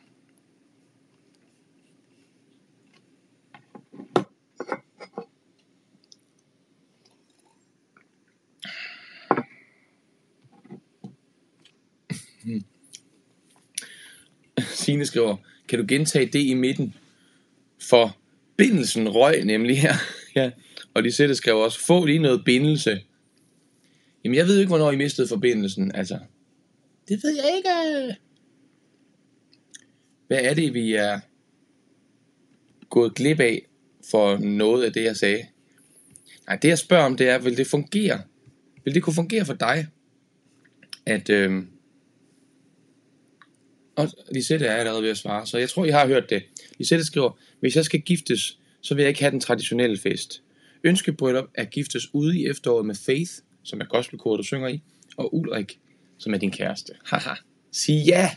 Hmm. 12.43 12.63
Signe 14.59 15.05
skriver, 15.05 15.35
kan 15.67 15.79
du 15.79 15.85
gentage 15.87 16.25
det 16.25 16.39
i 16.39 16.53
midten? 16.53 16.95
For 17.81 18.17
bindelsen 18.57 19.09
røg 19.09 19.45
nemlig 19.45 19.81
her. 19.81 19.93
ja. 20.35 20.51
Og 20.93 21.03
de 21.03 21.11
sætter 21.11 21.35
skriver 21.35 21.63
også, 21.63 21.79
få 21.79 22.05
lige 22.05 22.19
noget 22.19 22.45
bindelse. 22.45 23.01
Jamen 24.23 24.35
jeg 24.35 24.45
ved 24.45 24.59
ikke, 24.59 24.69
hvornår 24.69 24.91
I 24.91 24.95
mistede 24.95 25.27
forbindelsen. 25.27 25.95
Altså, 25.95 26.19
det 27.07 27.23
ved 27.23 27.35
jeg 27.35 27.55
ikke. 27.57 27.69
Øh. 27.69 28.13
Hvad 30.27 30.39
er 30.41 30.53
det, 30.53 30.73
vi 30.73 30.93
er 30.93 31.19
gået 32.89 33.15
glip 33.15 33.39
af 33.39 33.67
for 34.11 34.37
noget 34.37 34.83
af 34.83 34.93
det, 34.93 35.03
jeg 35.03 35.17
sagde? 35.17 35.45
Nej, 36.47 36.55
det 36.55 36.67
jeg 36.67 36.77
spørger 36.77 37.03
om, 37.03 37.17
det 37.17 37.29
er, 37.29 37.37
vil 37.37 37.57
det 37.57 37.67
fungere? 37.67 38.21
Vil 38.83 38.93
det 38.95 39.03
kunne 39.03 39.13
fungere 39.13 39.45
for 39.45 39.53
dig, 39.53 39.87
at, 41.05 41.29
øh, 41.29 41.63
og 43.95 44.09
Lisette 44.31 44.65
er 44.65 44.75
allerede 44.75 45.03
ved 45.03 45.09
at 45.09 45.17
svare, 45.17 45.47
så 45.47 45.57
jeg 45.57 45.69
tror, 45.69 45.85
I 45.85 45.89
har 45.89 46.07
hørt 46.07 46.29
det. 46.29 46.43
Lisette 46.77 47.05
skriver, 47.05 47.39
hvis 47.59 47.75
jeg 47.75 47.85
skal 47.85 48.01
giftes, 48.01 48.59
så 48.81 48.95
vil 48.95 49.01
jeg 49.01 49.09
ikke 49.09 49.21
have 49.21 49.31
den 49.31 49.39
traditionelle 49.39 49.97
fest. 49.97 50.42
Ønskebryllup 50.83 51.45
er 51.53 51.65
giftes 51.65 52.13
ude 52.13 52.39
i 52.39 52.45
efteråret 52.45 52.85
med 52.85 52.95
Faith, 52.95 53.31
som 53.63 53.81
er 53.81 53.85
gospelkor, 53.85 54.37
du 54.37 54.43
synger 54.43 54.67
i, 54.67 54.81
og 55.17 55.35
Ulrik, 55.35 55.79
som 56.17 56.33
er 56.33 56.37
din 56.37 56.51
kæreste. 56.51 56.93
Haha. 57.05 57.33
Sig 57.71 58.03
ja! 58.07 58.29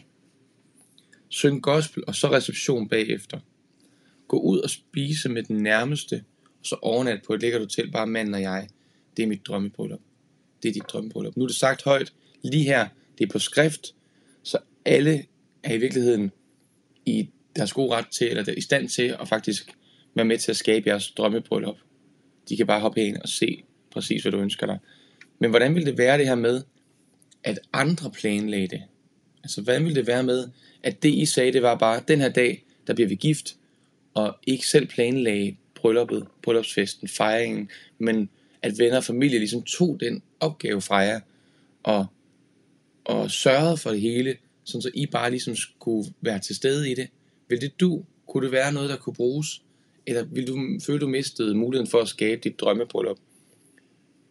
Syng 1.28 1.62
gospel, 1.62 2.04
og 2.06 2.14
så 2.14 2.32
reception 2.32 2.88
bagefter. 2.88 3.40
Gå 4.28 4.38
ud 4.40 4.58
og 4.58 4.70
spise 4.70 5.28
med 5.28 5.42
den 5.42 5.56
nærmeste, 5.56 6.24
og 6.60 6.66
så 6.66 6.76
overnat 6.82 7.22
på 7.26 7.34
et 7.34 7.40
lækkert 7.40 7.60
hotel, 7.60 7.90
bare 7.90 8.06
manden 8.06 8.34
og 8.34 8.42
jeg. 8.42 8.68
Det 9.16 9.22
er 9.22 9.26
mit 9.26 9.46
drømmebryllup. 9.46 10.00
Det 10.62 10.68
er 10.68 10.72
dit 10.72 10.82
drømmebryllup. 10.88 11.36
Nu 11.36 11.44
er 11.44 11.48
det 11.48 11.56
sagt 11.56 11.82
højt, 11.82 12.12
lige 12.44 12.64
her, 12.64 12.88
det 13.18 13.24
er 13.24 13.32
på 13.32 13.38
skrift, 13.38 13.94
så 14.42 14.58
alle 14.84 15.24
er 15.62 15.74
i 15.74 15.78
virkeligheden 15.78 16.32
i 17.06 17.28
deres 17.56 17.72
gode 17.72 17.94
ret 17.94 18.06
til, 18.18 18.28
eller 18.28 18.54
i 18.56 18.60
stand 18.60 18.88
til 18.88 19.16
at 19.20 19.28
faktisk 19.28 19.76
være 20.14 20.26
med 20.26 20.38
til 20.38 20.50
at 20.50 20.56
skabe 20.56 20.88
jeres 20.88 21.10
drømmebryllup. 21.10 21.76
De 22.48 22.56
kan 22.56 22.66
bare 22.66 22.80
hoppe 22.80 23.04
ind 23.04 23.16
og 23.16 23.28
se 23.28 23.62
præcis, 23.90 24.22
hvad 24.22 24.32
du 24.32 24.38
ønsker 24.38 24.66
dig. 24.66 24.78
Men 25.38 25.50
hvordan 25.50 25.74
vil 25.74 25.86
det 25.86 25.98
være 25.98 26.18
det 26.18 26.26
her 26.26 26.34
med, 26.34 26.62
at 27.44 27.58
andre 27.72 28.10
planlagde 28.10 28.68
det? 28.68 28.82
Altså, 29.42 29.62
hvordan 29.62 29.84
vil 29.84 29.94
det 29.94 30.06
være 30.06 30.22
med, 30.22 30.48
at 30.82 31.02
det 31.02 31.14
I 31.14 31.24
sagde, 31.24 31.52
det 31.52 31.62
var 31.62 31.74
bare, 31.74 32.02
den 32.08 32.20
her 32.20 32.28
dag, 32.28 32.64
der 32.86 32.94
bliver 32.94 33.08
vi 33.08 33.14
gift, 33.14 33.56
og 34.14 34.36
ikke 34.46 34.66
selv 34.66 34.86
planlagde 34.86 35.56
brylluppet, 35.74 36.26
bryllupsfesten, 36.42 37.08
fejringen, 37.08 37.70
men 37.98 38.28
at 38.62 38.78
venner 38.78 38.96
og 38.96 39.04
familie 39.04 39.38
ligesom 39.38 39.62
tog 39.62 40.00
den 40.00 40.22
opgave 40.40 40.80
fra 40.80 40.96
jer, 40.96 41.20
og, 41.82 42.06
og 43.04 43.30
sørgede 43.30 43.76
for 43.76 43.90
det 43.90 44.00
hele, 44.00 44.36
sådan 44.64 44.82
så 44.82 44.90
I 44.94 45.06
bare 45.06 45.30
ligesom 45.30 45.56
skulle 45.56 46.12
være 46.20 46.38
til 46.38 46.56
stede 46.56 46.90
i 46.90 46.94
det. 46.94 47.08
Vil 47.48 47.60
det 47.60 47.80
du? 47.80 48.04
Kunne 48.28 48.44
det 48.44 48.52
være 48.52 48.72
noget, 48.72 48.90
der 48.90 48.96
kunne 48.96 49.14
bruges? 49.14 49.62
Eller 50.06 50.24
vil 50.24 50.46
du 50.46 50.80
føle, 50.86 50.98
du 50.98 51.08
mistede 51.08 51.54
muligheden 51.54 51.90
for 51.90 51.98
at 51.98 52.08
skabe 52.08 52.40
dit 52.44 52.60
drømmebryllup? 52.60 53.18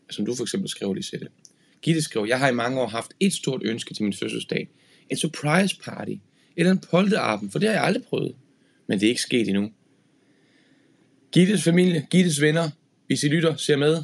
Som 0.09 0.25
du 0.25 0.35
for 0.35 0.43
eksempel 0.43 0.69
skrev 0.69 0.93
lige 0.93 1.19
det. 1.19 1.27
Gitte 1.81 2.01
skrev, 2.01 2.25
jeg 2.27 2.39
har 2.39 2.49
i 2.49 2.53
mange 2.53 2.81
år 2.81 2.88
haft 2.88 3.11
et 3.19 3.33
stort 3.33 3.61
ønske 3.63 3.93
til 3.93 4.03
min 4.03 4.13
fødselsdag. 4.13 4.69
En 5.09 5.17
surprise 5.17 5.75
party. 5.83 6.11
Eller 6.57 6.71
en 6.71 6.79
polterarben, 6.79 7.51
for 7.51 7.59
det 7.59 7.69
har 7.69 7.75
jeg 7.75 7.83
aldrig 7.83 8.03
prøvet. 8.03 8.35
Men 8.88 8.99
det 8.99 9.05
er 9.05 9.09
ikke 9.09 9.21
sket 9.21 9.47
endnu. 9.47 9.71
Gittes 11.31 11.63
familie, 11.63 12.07
Gittes 12.11 12.41
venner, 12.41 12.69
hvis 13.07 13.23
I 13.23 13.27
lytter, 13.27 13.55
ser 13.55 13.75
med. 13.75 14.03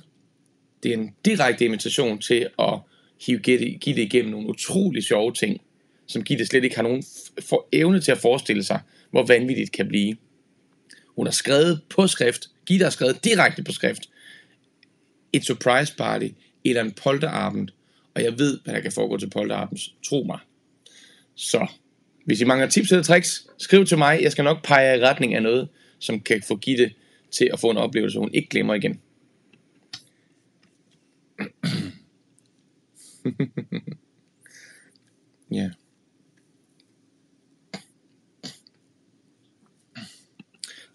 Det 0.84 0.93
er 0.93 0.97
en 0.97 1.15
direkte 1.25 1.65
invitation 1.65 2.19
til 2.19 2.47
at 2.60 2.79
hive 3.25 3.39
Gitte 3.79 4.03
igennem 4.03 4.31
nogle 4.31 4.49
utrolig 4.49 5.03
sjove 5.03 5.34
ting 5.34 5.62
som 6.12 6.23
Gitte 6.23 6.45
slet 6.45 6.63
ikke 6.63 6.75
har 6.75 6.84
nogen 6.84 7.03
for 7.39 7.67
evne 7.71 8.01
til 8.01 8.12
at 8.12 8.17
forestille 8.17 8.63
sig, 8.63 8.79
hvor 9.12 9.25
vanvittigt 9.25 9.65
det 9.65 9.71
kan 9.71 9.88
blive. 9.88 10.15
Hun 11.15 11.26
har 11.26 11.32
skrevet 11.32 11.82
på 11.89 12.08
skrift, 12.08 12.50
Gitte 12.65 12.84
har 12.84 12.89
skrevet 12.89 13.24
direkte 13.24 13.63
på 13.63 13.71
skrift, 13.71 14.10
et 15.34 15.45
surprise 15.45 15.95
party 15.97 16.28
eller 16.65 16.82
en 16.82 16.91
polterabend, 16.91 17.69
og 18.15 18.24
jeg 18.24 18.39
ved, 18.39 18.60
hvad 18.63 18.74
der 18.74 18.80
kan 18.80 18.91
foregå 18.91 19.17
til 19.17 19.30
polterabends. 19.30 19.95
Tro 20.06 20.24
mig. 20.24 20.39
Så, 21.36 21.67
hvis 22.26 22.41
I 22.41 22.43
mangler 22.43 22.67
tips 22.67 22.91
eller 22.91 23.04
tricks, 23.04 23.47
skriv 23.58 23.86
til 23.86 23.97
mig. 23.97 24.19
Jeg 24.21 24.32
skal 24.32 24.43
nok 24.43 24.63
pege 24.63 24.97
i 24.97 25.02
retning 25.02 25.36
af 25.36 25.43
noget, 25.43 25.69
som 26.00 26.19
kan 26.19 26.41
få 26.47 26.56
Gitte 26.56 26.91
til 27.32 27.50
at 27.54 27.60
få 27.60 27.69
en 27.69 27.78
oplevelse, 27.78 28.19
hun 28.19 28.34
ikke 28.34 28.50
glemmer 28.50 28.74
igen. 28.74 29.00
Ja. 35.52 35.58
yeah. 35.58 35.71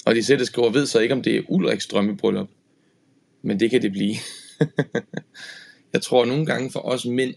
Og 0.07 0.15
de 0.15 0.23
sætter 0.23 0.45
skriver, 0.47 0.71
ved 0.71 0.87
så 0.87 1.01
ikke, 1.01 1.15
om 1.15 1.23
det 1.23 1.37
er 1.37 1.43
Ulriks 1.49 1.87
drømmebryllup. 1.87 2.49
Men 3.43 3.61
det 3.61 3.71
kan 3.71 3.83
det 3.83 3.93
blive. 3.93 4.15
jeg 5.93 6.03
tror 6.03 6.25
nogle 6.25 6.47
gange 6.47 6.71
for 6.71 6.81
os 6.81 7.07
mænd, 7.07 7.35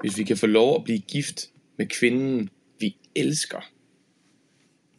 hvis 0.00 0.18
vi 0.18 0.24
kan 0.24 0.36
få 0.36 0.46
lov 0.46 0.76
at 0.76 0.84
blive 0.84 0.98
gift 0.98 1.50
med 1.76 1.86
kvinden, 1.86 2.50
vi 2.80 2.96
elsker. 3.14 3.60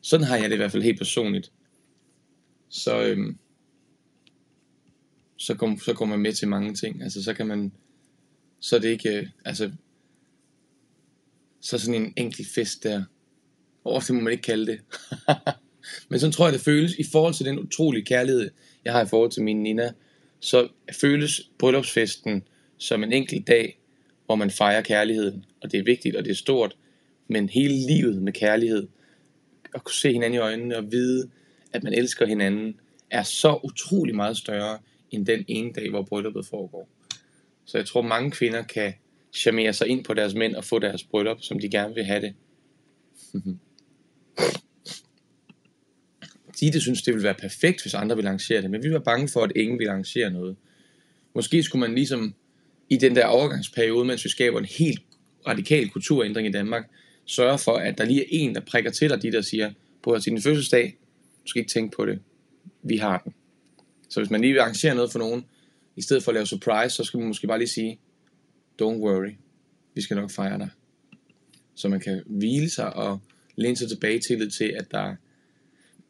Sådan 0.02 0.26
har 0.26 0.38
jeg 0.38 0.50
det 0.50 0.56
i 0.56 0.58
hvert 0.58 0.72
fald 0.72 0.84
helt 0.84 0.98
personligt. 0.98 1.52
Så, 2.70 3.04
øhm, 3.04 3.38
så, 5.38 5.54
går, 5.56 5.80
så 5.84 5.94
går 5.94 6.06
man 6.06 6.20
med 6.20 6.34
til 6.34 6.48
mange 6.48 6.74
ting. 6.74 7.04
Altså 7.04 7.24
så 7.24 7.34
kan 7.34 7.48
man, 7.48 7.72
så 8.60 8.76
er 8.76 8.80
det 8.80 8.90
ikke, 8.90 9.18
øh, 9.18 9.28
altså, 9.46 9.72
så 11.62 11.78
sådan 11.78 12.02
en 12.02 12.14
enkelt 12.18 12.48
fest 12.56 12.84
der. 12.84 13.04
Ofte 13.84 14.08
det 14.08 14.16
må 14.16 14.24
man 14.24 14.34
ikke 14.34 14.44
kalde 14.44 14.72
det. 14.72 14.80
Men 16.10 16.20
så 16.20 16.32
tror 16.32 16.46
jeg, 16.46 16.54
det 16.54 16.62
føles 16.62 16.96
i 16.96 17.04
forhold 17.12 17.34
til 17.34 17.46
den 17.46 17.60
utrolige 17.60 18.06
kærlighed, 18.06 18.50
jeg 18.86 18.94
har 18.94 19.06
i 19.06 19.08
forhold 19.08 19.32
til 19.32 19.44
min 19.44 19.64
Nina, 19.64 19.92
så 20.40 20.68
føles 21.02 21.42
bryllupsfesten 21.60 22.44
som 22.78 23.04
en 23.04 23.14
enkelt 23.14 23.48
dag, 23.48 23.80
hvor 24.26 24.36
man 24.36 24.52
fejrer 24.52 24.82
kærligheden. 24.82 25.46
Og 25.62 25.72
det 25.72 25.80
er 25.80 25.84
vigtigt, 25.84 26.16
og 26.16 26.26
det 26.26 26.32
er 26.32 26.36
stort. 26.36 26.76
Men 27.28 27.50
hele 27.50 27.74
livet 27.88 28.22
med 28.22 28.34
kærlighed, 28.34 28.88
at 29.76 29.84
kunne 29.84 29.94
se 29.94 30.12
hinanden 30.12 30.34
i 30.34 30.38
øjnene 30.38 30.78
og 30.78 30.92
vide, 30.92 31.30
at 31.74 31.84
man 31.84 31.94
elsker 31.94 32.26
hinanden, 32.26 32.80
er 33.12 33.24
så 33.24 33.60
utrolig 33.64 34.16
meget 34.16 34.38
større 34.38 34.80
end 35.12 35.26
den 35.26 35.46
ene 35.48 35.74
dag, 35.74 35.90
hvor 35.90 36.02
brylluppet 36.02 36.46
foregår. 36.46 36.90
Så 37.66 37.78
jeg 37.78 37.86
tror, 37.86 38.02
mange 38.02 38.32
kvinder 38.32 38.64
kan 38.64 38.94
charmere 39.34 39.74
sig 39.74 39.88
ind 39.88 40.04
på 40.04 40.14
deres 40.14 40.34
mænd 40.34 40.56
og 40.56 40.64
få 40.64 40.80
deres 40.80 41.04
bryllup, 41.04 41.38
som 41.42 41.60
de 41.60 41.70
gerne 41.70 41.96
vil 41.96 42.04
have 42.04 42.22
det. 42.22 42.34
Ditte 46.60 46.82
synes, 46.82 47.02
det 47.02 47.14
ville 47.14 47.24
være 47.24 47.34
perfekt, 47.34 47.82
hvis 47.82 47.94
andre 47.94 48.16
ville 48.16 48.30
lancere 48.30 48.62
det, 48.62 48.72
men 48.72 48.84
vi 48.84 48.92
var 48.92 49.00
bange 49.00 49.28
for, 49.28 49.44
at 49.44 49.52
ingen 49.56 49.80
ville 49.80 49.94
lancere 49.94 50.32
noget. 50.32 50.56
Måske 51.36 51.64
skulle 51.64 51.80
man 51.80 51.96
ligesom 51.96 52.34
i 52.90 52.98
den 52.98 53.16
der 53.16 53.26
overgangsperiode, 53.26 54.06
mens 54.06 54.24
vi 54.24 54.30
skaber 54.30 54.60
en 54.60 54.66
helt 54.66 55.02
radikal 55.48 55.90
kulturændring 55.90 56.48
i 56.48 56.52
Danmark, 56.52 56.90
sørge 57.26 57.58
for, 57.58 57.72
at 57.72 57.98
der 57.98 58.06
lige 58.06 58.22
er 58.22 58.28
en, 58.30 58.56
der 58.56 58.62
prikker 58.62 58.92
til 58.92 59.10
dig, 59.10 59.22
de 59.22 59.32
der 59.32 59.42
siger, 59.42 59.72
på 60.04 60.12
at 60.12 60.26
din 60.26 60.42
fødselsdag, 60.42 60.98
du 61.44 61.48
skal 61.50 61.60
ikke 61.60 61.72
tænke 61.72 61.96
på 61.96 62.06
det, 62.06 62.20
vi 62.84 62.98
har 62.98 63.18
den. 63.18 63.34
Så 64.10 64.20
hvis 64.20 64.30
man 64.30 64.42
lige 64.42 64.54
vil 64.54 64.60
arrangere 64.60 64.96
noget 64.96 65.12
for 65.12 65.20
nogen, 65.20 65.46
i 65.96 66.02
stedet 66.02 66.24
for 66.24 66.32
at 66.32 66.34
lave 66.34 66.46
surprise, 66.46 66.96
så 66.96 67.04
skal 67.04 67.18
man 67.18 67.28
måske 67.28 67.48
bare 67.48 67.58
lige 67.58 67.68
sige, 67.68 68.00
don't 68.82 68.86
worry, 68.86 69.32
vi 69.94 70.02
skal 70.02 70.16
nok 70.16 70.32
fejre 70.32 70.58
dig. 70.58 70.70
Så 71.76 71.90
man 71.90 72.00
kan 72.00 72.24
hvile 72.26 72.70
sig 72.70 72.94
og 72.94 73.20
læne 73.56 73.76
sig 73.76 73.90
tilbage 73.90 74.20
det 74.20 74.54
til, 74.54 74.76
at 74.80 74.92
der, 74.92 75.16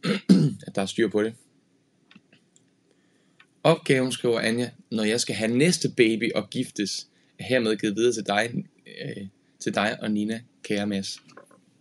at 0.67 0.75
der 0.75 0.81
er 0.81 0.85
styr 0.85 1.07
på 1.07 1.23
det. 1.23 1.33
Opgaven, 3.63 4.11
skriver 4.11 4.39
Anja, 4.39 4.69
når 4.91 5.03
jeg 5.03 5.21
skal 5.21 5.35
have 5.35 5.57
næste 5.57 5.89
baby 5.97 6.31
og 6.35 6.49
giftes, 6.49 7.07
er 7.39 7.43
hermed 7.43 7.77
givet 7.77 7.95
videre 7.95 8.13
til 8.13 8.25
dig, 8.27 8.65
øh, 8.87 9.27
til 9.59 9.75
dig 9.75 9.97
og 10.01 10.11
Nina, 10.11 10.41
kære 10.63 10.87
Mads. 10.87 11.17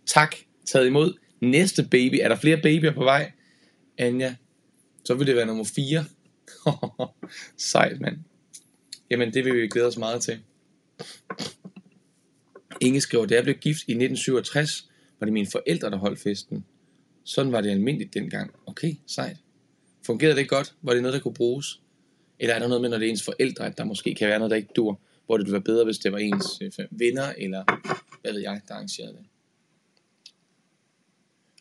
Tak, 0.05 0.35
taget 0.65 0.87
imod. 0.87 1.13
Næste 1.41 1.87
baby, 1.91 2.15
er 2.21 2.27
der 2.27 2.35
flere 2.35 2.61
babyer 2.61 2.93
på 2.93 3.03
vej? 3.03 3.31
Anja, 3.97 4.35
så 5.05 5.13
vil 5.13 5.27
det 5.27 5.35
være 5.35 5.45
nummer 5.45 5.63
4. 5.75 6.05
Sejt, 7.57 8.01
mand. 8.01 8.17
Jamen, 9.11 9.33
det 9.33 9.45
vil 9.45 9.53
vi 9.53 9.67
glæde 9.67 9.87
os 9.87 9.97
meget 9.97 10.21
til. 10.21 10.39
Inge 12.81 13.01
skriver, 13.01 13.25
da 13.25 13.35
jeg 13.35 13.43
blev 13.43 13.55
gift 13.55 13.79
i 13.87 13.91
1967, 13.91 14.89
var 15.19 15.25
det 15.25 15.33
mine 15.33 15.47
forældre, 15.51 15.89
der 15.89 15.97
holdt 15.97 16.19
festen. 16.19 16.65
Sådan 17.27 17.51
var 17.51 17.61
det 17.61 17.69
almindeligt 17.69 18.13
dengang. 18.13 18.51
Okay, 18.65 18.95
sejt. 19.07 19.37
Fungerede 20.05 20.35
det 20.35 20.49
godt? 20.49 20.75
Var 20.81 20.93
det 20.93 21.01
noget, 21.01 21.13
der 21.13 21.19
kunne 21.19 21.33
bruges? 21.33 21.81
Eller 22.39 22.55
er 22.55 22.59
der 22.59 22.67
noget 22.67 22.81
med, 22.81 22.89
når 22.89 22.97
det 22.97 23.05
er 23.05 23.09
ens 23.09 23.23
forældre, 23.23 23.65
at 23.65 23.77
der 23.77 23.83
måske 23.83 24.15
kan 24.15 24.27
være 24.27 24.39
noget, 24.39 24.51
der 24.51 24.57
ikke 24.57 24.73
dur? 24.75 24.99
Hvor 25.25 25.37
det 25.37 25.45
ville 25.45 25.53
være 25.53 25.61
bedre, 25.61 25.85
hvis 25.85 25.97
det 25.97 26.11
var 26.11 26.17
ens 26.17 26.61
øh, 26.61 26.71
venner, 26.91 27.33
eller 27.37 27.63
hvad 28.21 28.33
ved 28.33 28.41
jeg, 28.41 28.61
der 28.67 28.73
arrangerede 28.73 29.13
det. 29.13 29.25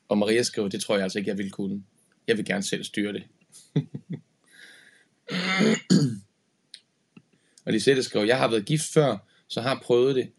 Og 0.08 0.18
Maria 0.18 0.42
skriver, 0.42 0.68
det 0.68 0.80
tror 0.80 0.94
jeg 0.94 1.02
altså 1.02 1.18
ikke, 1.18 1.28
jeg 1.28 1.38
ville 1.38 1.50
kunne. 1.50 1.84
Jeg 2.26 2.36
vil 2.36 2.44
gerne 2.44 2.62
selv 2.62 2.84
styre 2.84 3.12
det. 3.12 3.22
og 7.64 7.72
Lisette 7.72 8.02
skriver, 8.02 8.24
jeg 8.24 8.38
har 8.38 8.48
været 8.48 8.64
gift 8.64 8.92
før, 8.92 9.16
så 9.48 9.60
har 9.60 9.80
prøvet 9.84 10.14
det, 10.16 10.30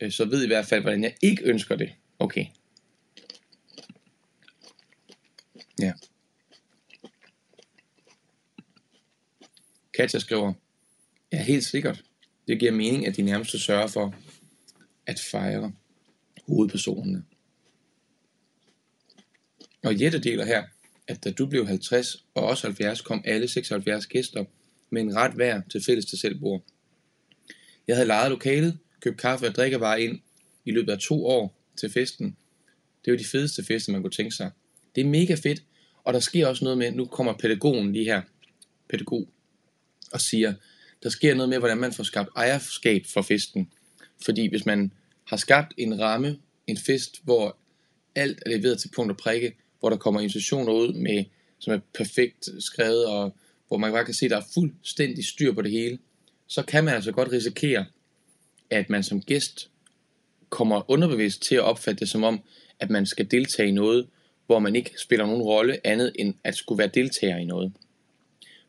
øh, 0.00 0.12
så 0.12 0.24
ved 0.24 0.44
i 0.44 0.46
hvert 0.46 0.66
fald, 0.66 0.82
hvordan 0.82 1.02
jeg 1.02 1.14
ikke 1.22 1.42
ønsker 1.44 1.76
det. 1.76 1.92
Okay. 2.18 2.46
Ja. 5.80 5.92
Katja 9.94 10.18
skriver, 10.18 10.52
ja, 11.32 11.42
helt 11.42 11.64
sikkert. 11.64 12.04
Det 12.48 12.58
giver 12.60 12.72
mening, 12.72 13.06
at 13.06 13.16
de 13.16 13.22
nærmeste 13.22 13.58
sørger 13.58 13.86
for 13.86 14.14
at 15.06 15.20
fejre 15.20 15.72
hovedpersonerne. 16.46 17.24
Og 19.82 20.00
Jette 20.00 20.18
deler 20.18 20.44
her, 20.44 20.64
at 21.08 21.24
da 21.24 21.30
du 21.30 21.46
blev 21.46 21.66
50 21.66 22.24
og 22.34 22.46
også 22.46 22.66
70, 22.66 23.00
kom 23.00 23.22
alle 23.24 23.48
76 23.48 24.06
gæster 24.06 24.44
med 24.90 25.02
en 25.02 25.16
ret 25.16 25.32
hver 25.32 25.62
til 25.70 25.84
fælles 25.84 26.06
til 26.06 26.18
selvbord. 26.18 26.62
Jeg 27.88 27.96
havde 27.96 28.06
lejet 28.06 28.30
lokalet, 28.30 28.78
købt 29.00 29.20
kaffe 29.20 29.46
og 29.46 29.54
drikkevarer 29.54 29.96
ind 29.96 30.20
i 30.64 30.70
løbet 30.70 30.92
af 30.92 30.98
to 30.98 31.26
år 31.26 31.60
til 31.76 31.90
festen. 31.90 32.36
Det 33.04 33.10
var 33.10 33.18
de 33.18 33.24
fedeste 33.24 33.64
fester, 33.64 33.92
man 33.92 34.02
kunne 34.02 34.10
tænke 34.10 34.34
sig. 34.34 34.50
Det 34.94 35.00
er 35.00 35.04
mega 35.04 35.34
fedt, 35.34 35.62
og 36.04 36.14
der 36.14 36.20
sker 36.20 36.46
også 36.46 36.64
noget 36.64 36.78
med, 36.78 36.92
nu 36.92 37.04
kommer 37.04 37.32
pædagogen 37.32 37.92
lige 37.92 38.04
her, 38.04 38.22
pædagog, 38.88 39.28
og 40.12 40.20
siger, 40.20 40.54
der 41.02 41.08
sker 41.08 41.34
noget 41.34 41.48
med, 41.48 41.58
hvordan 41.58 41.78
man 41.78 41.92
får 41.92 42.04
skabt 42.04 42.28
ejerskab 42.36 43.06
for 43.06 43.22
festen. 43.22 43.70
Fordi 44.24 44.48
hvis 44.48 44.66
man 44.66 44.92
har 45.24 45.36
skabt 45.36 45.74
en 45.76 46.00
ramme, 46.00 46.38
en 46.66 46.76
fest, 46.76 47.20
hvor 47.24 47.56
alt 48.14 48.42
er 48.46 48.50
leveret 48.56 48.78
til 48.78 48.90
punkt 48.96 49.10
og 49.10 49.16
prikke, 49.16 49.54
hvor 49.80 49.90
der 49.90 49.96
kommer 49.96 50.20
invitationer 50.20 50.72
ud, 50.72 50.92
med, 50.92 51.24
som 51.58 51.72
er 51.72 51.78
perfekt 51.94 52.48
skrevet, 52.58 53.06
og 53.06 53.36
hvor 53.68 53.76
man 53.76 53.92
bare 53.92 54.04
kan 54.04 54.14
se, 54.14 54.24
at 54.24 54.30
der 54.30 54.36
er 54.36 54.46
fuldstændig 54.54 55.24
styr 55.24 55.52
på 55.52 55.62
det 55.62 55.70
hele, 55.70 55.98
så 56.46 56.62
kan 56.62 56.84
man 56.84 56.94
altså 56.94 57.12
godt 57.12 57.32
risikere, 57.32 57.86
at 58.70 58.90
man 58.90 59.02
som 59.02 59.22
gæst 59.22 59.70
kommer 60.48 60.90
underbevidst 60.90 61.42
til 61.42 61.54
at 61.54 61.60
opfatte 61.60 62.00
det 62.00 62.08
som 62.08 62.24
om, 62.24 62.40
at 62.80 62.90
man 62.90 63.06
skal 63.06 63.30
deltage 63.30 63.68
i 63.68 63.72
noget, 63.72 64.06
hvor 64.46 64.58
man 64.58 64.76
ikke 64.76 64.90
spiller 64.98 65.26
nogen 65.26 65.42
rolle 65.42 65.86
andet 65.86 66.12
end 66.18 66.34
at 66.44 66.54
skulle 66.54 66.78
være 66.78 66.90
deltager 66.94 67.36
i 67.36 67.44
noget. 67.44 67.72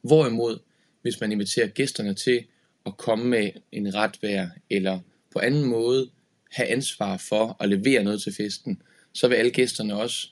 Hvorimod, 0.01 0.59
hvis 1.01 1.21
man 1.21 1.31
inviterer 1.31 1.67
gæsterne 1.67 2.13
til 2.13 2.45
at 2.85 2.97
komme 2.97 3.25
med 3.25 3.49
en 3.71 3.95
retvær, 3.95 4.47
eller 4.69 4.99
på 5.33 5.39
anden 5.39 5.65
måde 5.65 6.09
have 6.51 6.67
ansvar 6.67 7.17
for 7.17 7.57
at 7.59 7.69
levere 7.69 8.03
noget 8.03 8.21
til 8.21 8.33
festen, 8.33 8.81
så 9.13 9.27
vil 9.27 9.35
alle 9.35 9.51
gæsterne 9.51 9.95
også 9.95 10.27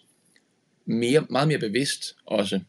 mere, 0.86 1.26
meget 1.30 1.48
mere 1.48 1.60
bevidst 1.60 2.16
også 2.26 2.60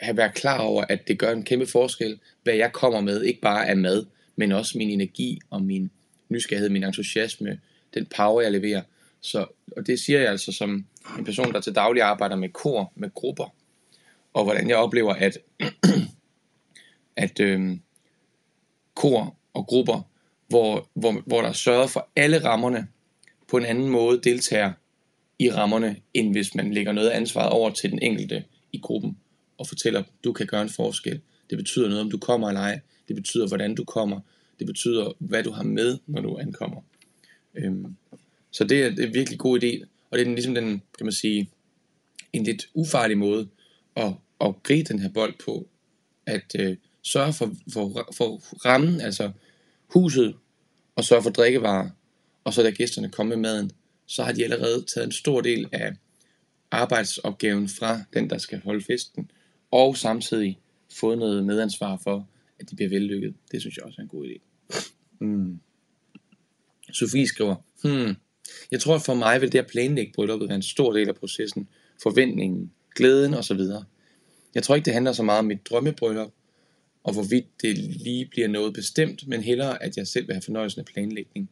have 0.00 0.16
været 0.16 0.34
klar 0.34 0.58
over, 0.58 0.84
at 0.88 1.08
det 1.08 1.18
gør 1.18 1.32
en 1.32 1.42
kæmpe 1.42 1.66
forskel, 1.66 2.18
hvad 2.42 2.54
jeg 2.54 2.72
kommer 2.72 3.00
med, 3.00 3.22
ikke 3.22 3.40
bare 3.40 3.68
af 3.68 3.76
mad, 3.76 4.06
men 4.36 4.52
også 4.52 4.78
min 4.78 4.90
energi 4.90 5.40
og 5.50 5.62
min 5.62 5.90
nysgerrighed, 6.28 6.68
min 6.68 6.84
entusiasme, 6.84 7.60
den 7.94 8.06
power, 8.16 8.42
jeg 8.42 8.52
leverer. 8.52 8.82
Så, 9.20 9.46
og 9.76 9.86
det 9.86 10.00
siger 10.00 10.20
jeg 10.20 10.30
altså 10.30 10.52
som 10.52 10.86
en 11.18 11.24
person, 11.24 11.52
der 11.52 11.60
til 11.60 11.74
daglig 11.74 12.02
arbejder 12.02 12.36
med 12.36 12.48
kor, 12.48 12.92
med 12.94 13.10
grupper, 13.14 13.54
og 14.34 14.44
hvordan 14.44 14.68
jeg 14.68 14.76
oplever, 14.76 15.14
at, 15.14 15.38
at 17.16 17.40
øh, 17.40 17.76
kor 18.94 19.36
og 19.54 19.66
grupper, 19.66 20.10
hvor, 20.48 20.88
hvor, 20.94 21.22
hvor 21.26 21.40
der 21.40 21.48
er 21.48 21.52
sørget 21.52 21.90
for 21.90 22.08
alle 22.16 22.44
rammerne, 22.44 22.88
på 23.48 23.56
en 23.56 23.64
anden 23.64 23.88
måde 23.88 24.20
deltager 24.24 24.72
i 25.38 25.50
rammerne, 25.50 25.96
end 26.14 26.32
hvis 26.32 26.54
man 26.54 26.72
lægger 26.72 26.92
noget 26.92 27.08
af 27.08 27.16
ansvaret 27.16 27.50
over 27.50 27.70
til 27.70 27.90
den 27.90 27.98
enkelte 28.02 28.44
i 28.72 28.78
gruppen 28.78 29.18
og 29.58 29.66
fortæller, 29.66 30.02
du 30.24 30.32
kan 30.32 30.46
gøre 30.46 30.62
en 30.62 30.68
forskel. 30.68 31.20
Det 31.50 31.58
betyder 31.58 31.88
noget, 31.88 32.04
om 32.04 32.10
du 32.10 32.18
kommer 32.18 32.48
eller 32.48 32.60
ej. 32.60 32.80
Det 33.08 33.16
betyder, 33.16 33.48
hvordan 33.48 33.74
du 33.74 33.84
kommer. 33.84 34.20
Det 34.58 34.66
betyder, 34.66 35.12
hvad 35.18 35.42
du 35.42 35.50
har 35.50 35.62
med, 35.62 35.98
når 36.06 36.22
du 36.22 36.38
ankommer. 36.38 36.80
Øhm, 37.54 37.96
så 38.50 38.64
det 38.64 38.82
er, 38.82 38.90
det 38.90 38.98
er 38.98 39.06
en 39.06 39.14
virkelig 39.14 39.38
god 39.38 39.62
idé, 39.62 39.84
og 40.10 40.18
det 40.18 40.20
er 40.20 40.24
den, 40.24 40.34
ligesom 40.34 40.54
den, 40.54 40.82
kan 40.98 41.06
man 41.06 41.12
sige, 41.12 41.50
en 42.32 42.44
lidt 42.44 42.68
ufarlig 42.74 43.18
måde 43.18 43.48
at, 43.96 44.12
at 44.40 44.62
gribe 44.62 44.88
den 44.88 44.98
her 44.98 45.08
bold 45.08 45.34
på, 45.44 45.68
at 46.26 46.56
øh, 46.58 46.76
sørge 47.02 47.32
for, 47.32 47.54
for, 47.72 48.08
for 48.16 48.56
rammen, 48.66 49.00
altså 49.00 49.30
huset, 49.94 50.34
og 50.96 51.04
sørge 51.04 51.22
for 51.22 51.30
drikkevarer, 51.30 51.90
og 52.44 52.54
så 52.54 52.62
da 52.62 52.70
gæsterne 52.70 53.08
kommer 53.08 53.36
med 53.36 53.42
maden, 53.42 53.70
så 54.06 54.22
har 54.22 54.32
de 54.32 54.44
allerede 54.44 54.84
taget 54.94 55.06
en 55.06 55.12
stor 55.12 55.40
del 55.40 55.68
af 55.72 55.92
arbejdsopgaven 56.70 57.68
fra 57.68 58.02
den, 58.14 58.30
der 58.30 58.38
skal 58.38 58.60
holde 58.64 58.84
festen, 58.84 59.30
og 59.70 59.96
samtidig 59.96 60.58
fået 60.92 61.18
noget 61.18 61.44
medansvar 61.44 62.00
for, 62.02 62.28
at 62.60 62.70
de 62.70 62.76
bliver 62.76 62.88
vellykket. 62.88 63.34
Det 63.52 63.60
synes 63.60 63.76
jeg 63.76 63.84
også 63.84 63.96
er 63.98 64.02
en 64.02 64.08
god 64.08 64.26
idé. 64.26 64.40
Mm. 65.18 65.60
Sofie 66.92 67.26
skriver, 67.26 67.56
hmm, 67.82 68.16
jeg 68.70 68.80
tror 68.80 68.94
at 68.94 69.02
for 69.02 69.14
mig 69.14 69.40
vil 69.40 69.52
det 69.52 69.58
at 69.58 69.66
planlægge 69.66 70.12
brylluppet 70.12 70.48
være 70.48 70.56
en 70.56 70.62
stor 70.62 70.92
del 70.92 71.08
af 71.08 71.14
processen, 71.14 71.68
forventningen, 72.02 72.72
glæden 72.94 73.34
osv. 73.34 73.60
Jeg 74.54 74.62
tror 74.62 74.74
ikke, 74.74 74.84
det 74.84 74.92
handler 74.92 75.12
så 75.12 75.22
meget 75.22 75.38
om 75.38 75.44
mit 75.44 75.66
drømmebryllup, 75.70 76.32
og 77.04 77.12
hvorvidt 77.12 77.62
det 77.62 77.78
lige 77.78 78.26
bliver 78.26 78.48
noget 78.48 78.74
bestemt, 78.74 79.28
men 79.28 79.42
hellere, 79.42 79.82
at 79.82 79.96
jeg 79.96 80.06
selv 80.06 80.26
vil 80.26 80.34
have 80.34 80.42
fornøjelsen 80.42 80.80
af 80.80 80.84
planlægning. 80.84 81.50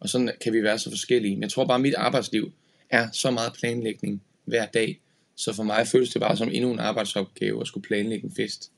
Og 0.00 0.08
sådan 0.08 0.30
kan 0.40 0.52
vi 0.52 0.62
være 0.62 0.78
så 0.78 0.90
forskellige. 0.90 1.36
Men 1.36 1.42
jeg 1.42 1.50
tror 1.50 1.64
bare, 1.64 1.74
at 1.74 1.80
mit 1.80 1.94
arbejdsliv 1.94 2.52
er 2.90 3.10
så 3.12 3.30
meget 3.30 3.52
planlægning 3.52 4.22
hver 4.44 4.66
dag, 4.66 5.00
så 5.34 5.52
for 5.52 5.62
mig 5.62 5.86
føles 5.86 6.10
det 6.10 6.20
bare 6.20 6.36
som 6.36 6.48
endnu 6.52 6.72
en 6.72 6.78
arbejdsopgave 6.78 7.60
at 7.60 7.66
skulle 7.66 7.84
planlægge 7.84 8.24
en 8.24 8.34
fest. 8.34 8.72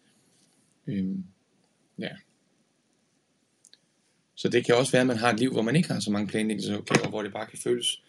Øhm, 0.87 1.25
ja. 1.99 2.09
Så 4.37 4.49
det 4.49 4.65
kan 4.65 4.75
også 4.75 4.93
være, 4.93 5.01
at 5.01 5.07
man 5.07 5.17
har 5.17 5.33
et 5.33 5.41
liv, 5.41 5.53
hvor 5.53 5.63
man 5.63 5.77
ikke 5.77 5.93
har 5.93 6.01
så 6.01 6.11
mange 6.11 6.29
planlægningsopgaver, 6.29 7.09
hvor 7.09 7.23
det 7.23 7.33
bare 7.33 7.47
kan 7.47 7.59
føles 7.59 8.03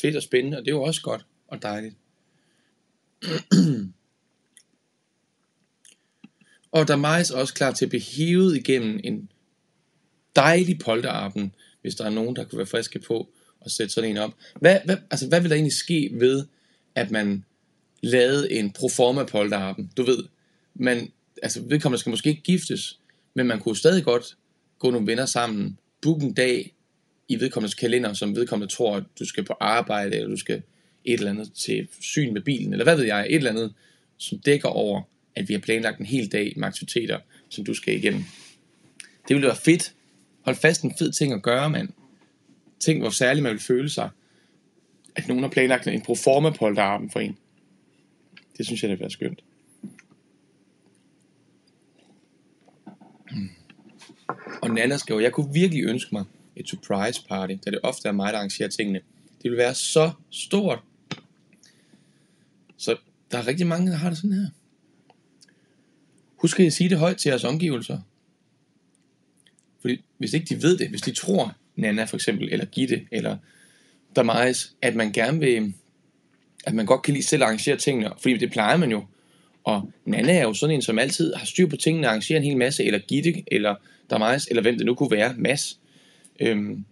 fedt 0.00 0.16
og 0.16 0.22
spændende, 0.22 0.58
og 0.58 0.64
det 0.64 0.70
er 0.70 0.74
jo 0.74 0.82
også 0.82 1.02
godt 1.02 1.26
og 1.48 1.62
dejligt. 1.62 1.94
og 6.72 6.88
der 6.88 6.94
er 6.94 6.98
Majs 6.98 7.30
også 7.30 7.54
klar 7.54 7.72
til 7.72 7.84
at 7.84 7.88
blive 7.88 8.02
hivet 8.02 8.56
igennem 8.56 9.00
en 9.04 9.30
dejlig 10.36 10.78
polterappen, 10.78 11.54
hvis 11.82 11.94
der 11.94 12.04
er 12.04 12.10
nogen, 12.10 12.36
der 12.36 12.44
kunne 12.44 12.58
være 12.58 12.66
friske 12.66 12.98
på 12.98 13.28
at 13.64 13.70
sætte 13.70 13.94
sådan 13.94 14.10
en 14.10 14.16
op. 14.16 14.34
Hvad, 14.60 14.78
hvad, 14.84 14.96
altså, 15.10 15.28
hvad 15.28 15.40
vil 15.40 15.50
der 15.50 15.56
egentlig 15.56 15.72
ske 15.72 16.10
ved, 16.12 16.46
at 16.94 17.10
man 17.10 17.44
lavede 18.02 18.52
en 18.52 18.72
proforma 18.72 19.24
polterappen? 19.24 19.90
Du 19.96 20.02
ved, 20.02 20.24
man, 20.74 21.12
altså 21.42 21.62
vedkommende 21.62 22.00
skal 22.00 22.10
måske 22.10 22.30
ikke 22.30 22.42
giftes, 22.42 22.98
men 23.34 23.46
man 23.46 23.60
kunne 23.60 23.76
stadig 23.76 24.04
godt 24.04 24.36
gå 24.84 24.90
nogle 24.90 25.06
venner 25.06 25.26
sammen, 25.26 25.78
book 26.02 26.22
en 26.22 26.34
dag 26.34 26.74
i 27.28 27.40
vedkommendes 27.40 27.74
kalender, 27.74 28.12
som 28.12 28.36
vedkommende 28.36 28.74
tror, 28.74 28.96
at 28.96 29.04
du 29.18 29.24
skal 29.24 29.44
på 29.44 29.54
arbejde, 29.60 30.16
eller 30.16 30.28
du 30.28 30.36
skal 30.36 30.62
et 31.04 31.14
eller 31.14 31.30
andet 31.30 31.52
til 31.52 31.88
syn 32.00 32.32
med 32.32 32.42
bilen, 32.42 32.72
eller 32.72 32.84
hvad 32.84 32.96
ved 32.96 33.04
jeg, 33.04 33.26
et 33.28 33.34
eller 33.34 33.50
andet, 33.50 33.74
som 34.16 34.38
dækker 34.38 34.68
over, 34.68 35.02
at 35.36 35.48
vi 35.48 35.54
har 35.54 35.60
planlagt 35.60 35.98
en 35.98 36.06
hel 36.06 36.32
dag 36.32 36.52
med 36.56 36.68
aktiviteter, 36.68 37.18
som 37.48 37.64
du 37.64 37.74
skal 37.74 37.96
igennem. 37.96 38.24
Det 39.28 39.36
ville 39.36 39.46
være 39.46 39.56
fedt. 39.56 39.94
Hold 40.42 40.56
fast 40.56 40.82
en 40.82 40.94
fed 40.98 41.12
ting 41.12 41.32
at 41.32 41.42
gøre, 41.42 41.70
mand. 41.70 41.88
Tænk, 42.80 43.00
hvor 43.00 43.10
særligt 43.10 43.42
man 43.42 43.52
vil 43.52 43.60
føle 43.60 43.90
sig, 43.90 44.10
at 45.14 45.28
nogen 45.28 45.42
har 45.42 45.50
planlagt 45.50 45.86
en 45.86 46.02
proforma 46.02 46.50
på 46.50 46.74
for 47.12 47.20
en. 47.20 47.38
Det 48.56 48.66
synes 48.66 48.82
jeg, 48.82 48.90
det 48.90 48.98
vil 48.98 49.02
være 49.02 49.10
skønt. 49.10 49.40
Og 54.62 54.70
Nana 54.70 54.96
skriver, 54.96 55.20
jeg 55.20 55.32
kunne 55.32 55.52
virkelig 55.52 55.84
ønske 55.84 56.08
mig 56.12 56.24
et 56.56 56.68
surprise 56.68 57.24
party, 57.28 57.54
da 57.64 57.70
det 57.70 57.78
ofte 57.82 58.08
er 58.08 58.12
mig, 58.12 58.32
der 58.32 58.38
arrangerer 58.38 58.68
tingene. 58.68 59.00
Det 59.42 59.50
vil 59.50 59.58
være 59.58 59.74
så 59.74 60.10
stort. 60.30 60.82
Så 62.76 62.96
der 63.30 63.38
er 63.38 63.46
rigtig 63.46 63.66
mange, 63.66 63.90
der 63.90 63.96
har 63.96 64.08
det 64.08 64.18
sådan 64.18 64.32
her. 64.32 64.48
Husk 66.36 66.60
at 66.60 66.72
sige 66.72 66.90
det 66.90 66.98
højt 66.98 67.16
til 67.16 67.28
jeres 67.28 67.44
omgivelser. 67.44 68.00
Fordi 69.80 70.04
hvis 70.18 70.32
ikke 70.32 70.54
de 70.54 70.62
ved 70.62 70.78
det, 70.78 70.88
hvis 70.88 71.00
de 71.00 71.12
tror, 71.12 71.54
Nana 71.76 72.04
for 72.04 72.16
eksempel, 72.16 72.48
eller 72.52 72.64
Gitte, 72.64 73.06
eller 73.12 73.36
Damaris, 74.16 74.74
at 74.82 74.96
man 74.96 75.12
gerne 75.12 75.38
vil, 75.38 75.74
at 76.64 76.74
man 76.74 76.86
godt 76.86 77.02
kan 77.02 77.14
lide 77.14 77.26
selv 77.26 77.42
arrangere 77.42 77.76
tingene, 77.76 78.10
fordi 78.18 78.36
det 78.36 78.50
plejer 78.50 78.76
man 78.76 78.90
jo. 78.90 79.06
Og 79.64 79.92
Nana 80.04 80.32
er 80.32 80.42
jo 80.42 80.54
sådan 80.54 80.74
en, 80.74 80.82
som 80.82 80.98
altid 80.98 81.34
har 81.34 81.46
styr 81.46 81.66
på 81.66 81.76
tingene, 81.76 82.08
arrangerer 82.08 82.38
en 82.38 82.44
hel 82.44 82.56
masse, 82.56 82.84
eller 82.84 82.98
Gitte, 82.98 83.44
eller 83.46 83.74
Damaris, 84.10 84.46
eller 84.46 84.62
hvem 84.62 84.76
det 84.76 84.86
nu 84.86 84.94
kunne 84.94 85.10
være, 85.10 85.34
Mads. 85.38 85.78
Øhm, 86.40 86.84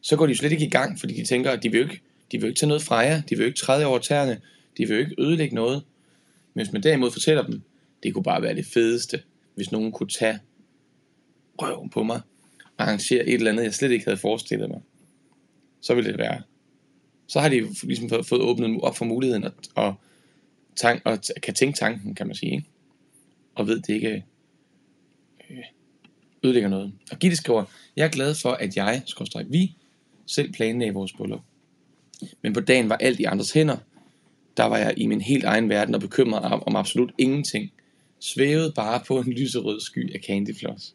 så 0.00 0.16
går 0.16 0.26
de 0.26 0.36
slet 0.36 0.52
ikke 0.52 0.66
i 0.66 0.70
gang, 0.70 1.00
fordi 1.00 1.14
de 1.14 1.24
tænker, 1.24 1.50
at 1.50 1.62
de 1.62 1.70
vil 1.70 1.78
jo 1.78 1.84
ikke, 1.84 2.00
de 2.32 2.36
vil 2.36 2.40
jo 2.40 2.46
ikke 2.46 2.58
tage 2.58 2.68
noget 2.68 2.82
fra 2.82 2.96
jer, 2.96 3.22
de 3.22 3.36
vil 3.36 3.38
jo 3.38 3.46
ikke 3.46 3.58
træde 3.58 3.86
over 3.86 3.98
tæerne, 3.98 4.40
de 4.76 4.88
vil 4.88 4.94
jo 4.94 4.98
ikke 4.98 5.14
ødelægge 5.18 5.54
noget. 5.54 5.82
Men 6.54 6.64
hvis 6.64 6.72
man 6.72 6.82
derimod 6.82 7.10
fortæller 7.10 7.46
dem, 7.46 7.62
det 8.02 8.14
kunne 8.14 8.22
bare 8.22 8.42
være 8.42 8.54
det 8.54 8.66
fedeste, 8.66 9.22
hvis 9.54 9.72
nogen 9.72 9.92
kunne 9.92 10.08
tage 10.08 10.38
røven 11.62 11.90
på 11.90 12.02
mig, 12.02 12.20
og 12.76 12.84
arrangere 12.84 13.26
et 13.26 13.34
eller 13.34 13.50
andet, 13.50 13.64
jeg 13.64 13.74
slet 13.74 13.90
ikke 13.90 14.04
havde 14.04 14.16
forestillet 14.16 14.68
mig, 14.68 14.80
så 15.80 15.94
ville 15.94 16.10
det 16.10 16.18
være. 16.18 16.42
Så 17.26 17.40
har 17.40 17.48
de 17.48 17.66
ligesom 17.82 18.24
fået 18.24 18.42
åbnet 18.42 18.80
op 18.80 18.96
for 18.96 19.04
muligheden, 19.04 19.44
og, 19.44 19.52
og, 19.74 19.94
tank, 20.76 21.02
og 21.04 21.18
kan 21.42 21.54
tænke 21.54 21.78
tanken, 21.78 22.14
kan 22.14 22.26
man 22.26 22.36
sige. 22.36 22.52
Ikke? 22.52 22.68
Og 23.54 23.66
ved, 23.66 23.80
det 23.80 23.94
ikke 23.94 24.24
øh, 25.50 25.56
ødelægger 26.42 26.68
noget. 26.68 26.92
Og 27.10 27.18
Gitte 27.18 27.36
skriver, 27.36 27.64
jeg 27.96 28.04
er 28.04 28.10
glad 28.10 28.34
for, 28.34 28.50
at 28.50 28.76
jeg, 28.76 29.02
skorstræk 29.06 29.46
vi, 29.48 29.76
selv 30.26 30.52
planlagde 30.52 30.94
vores 30.94 31.12
bryllup. 31.12 31.40
Men 32.42 32.52
på 32.52 32.60
dagen 32.60 32.88
var 32.88 32.96
alt 32.96 33.20
i 33.20 33.24
andres 33.24 33.52
hænder. 33.52 33.76
Der 34.56 34.64
var 34.64 34.78
jeg 34.78 34.94
i 34.96 35.06
min 35.06 35.20
helt 35.20 35.44
egen 35.44 35.68
verden 35.68 35.94
og 35.94 36.00
bekymret 36.00 36.42
om, 36.42 36.62
om 36.66 36.76
absolut 36.76 37.12
ingenting. 37.18 37.72
Svævede 38.20 38.72
bare 38.72 39.02
på 39.06 39.20
en 39.20 39.32
lyserød 39.32 39.80
sky 39.80 40.14
af 40.14 40.20
candyfloss. 40.26 40.94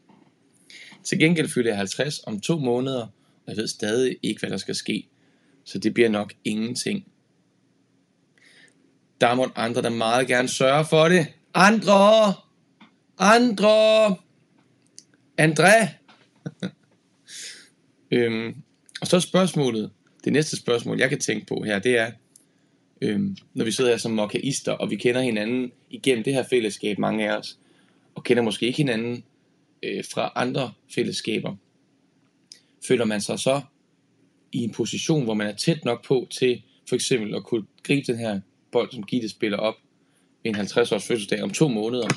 Til 1.04 1.20
gengæld 1.20 1.50
fylder 1.50 1.70
jeg 1.70 1.78
50 1.78 2.20
om 2.28 2.40
to 2.40 2.60
måneder, 2.60 3.02
og 3.02 3.48
jeg 3.48 3.58
ved 3.58 3.68
stadig 3.68 4.18
ikke, 4.24 4.40
hvad 4.40 4.50
der 4.50 4.58
skal 4.58 4.76
ske. 4.76 5.08
Så 5.64 5.80
det 5.80 5.94
bliver 5.94 6.10
nok 6.10 6.34
ingenting. 6.44 7.06
Der 9.22 9.36
må 9.36 9.52
andre, 9.56 9.82
der 9.82 9.90
meget 9.90 10.28
gerne 10.28 10.48
sørge 10.48 10.86
for 10.86 11.10
det. 11.10 11.28
Andre! 11.54 12.34
Andre! 13.18 14.16
André! 15.42 15.88
øhm, 18.12 18.56
og 19.02 19.08
så 19.08 19.20
spørgsmålet, 19.20 19.92
det 20.24 20.34
næste 20.34 20.58
spørgsmål, 20.58 21.00
jeg 21.00 21.10
kan 21.10 21.20
tænke 21.20 21.46
på 21.46 21.64
her, 21.64 21.80
det 21.80 21.98
er, 21.98 22.12
øhm, 23.02 23.38
når 23.54 23.66
vi 23.66 23.72
sidder 23.72 23.90
her 23.90 23.98
som 23.98 24.12
mokkaister, 24.12 24.72
og 24.72 24.90
vi 24.90 24.96
kender 24.96 25.22
hinanden 25.22 25.72
igennem 25.90 26.24
det 26.24 26.34
her 26.34 26.44
fællesskab, 26.50 26.98
mange 26.98 27.32
af 27.32 27.38
os, 27.38 27.58
og 28.16 28.24
kender 28.24 28.44
måske 28.44 28.66
ikke 28.66 28.78
hinanden 28.78 29.24
øh, 29.84 30.04
fra 30.14 30.32
andre 30.36 30.74
fællesskaber, 30.96 31.56
føler 32.88 33.06
man 33.06 33.22
sig 33.22 33.40
så 33.40 33.62
i 34.52 34.58
en 34.58 34.72
position, 34.72 35.24
hvor 35.24 35.34
man 35.34 35.48
er 35.48 35.56
tæt 35.56 35.86
nok 35.86 36.06
på 36.06 36.28
til 36.32 36.62
for 36.90 36.96
eksempel 36.96 37.36
at 37.36 37.44
kunne 37.44 37.66
gribe 37.84 38.12
den 38.12 38.20
her 38.20 38.40
bold, 38.72 38.92
som 38.92 39.04
Gitte 39.04 39.30
spiller 39.30 39.58
op 39.58 39.76
ved 40.44 40.50
en 40.50 40.56
50 40.56 40.92
års 40.92 41.08
fødselsdag 41.08 41.44
om 41.44 41.50
to 41.50 41.68
måneder. 41.68 42.08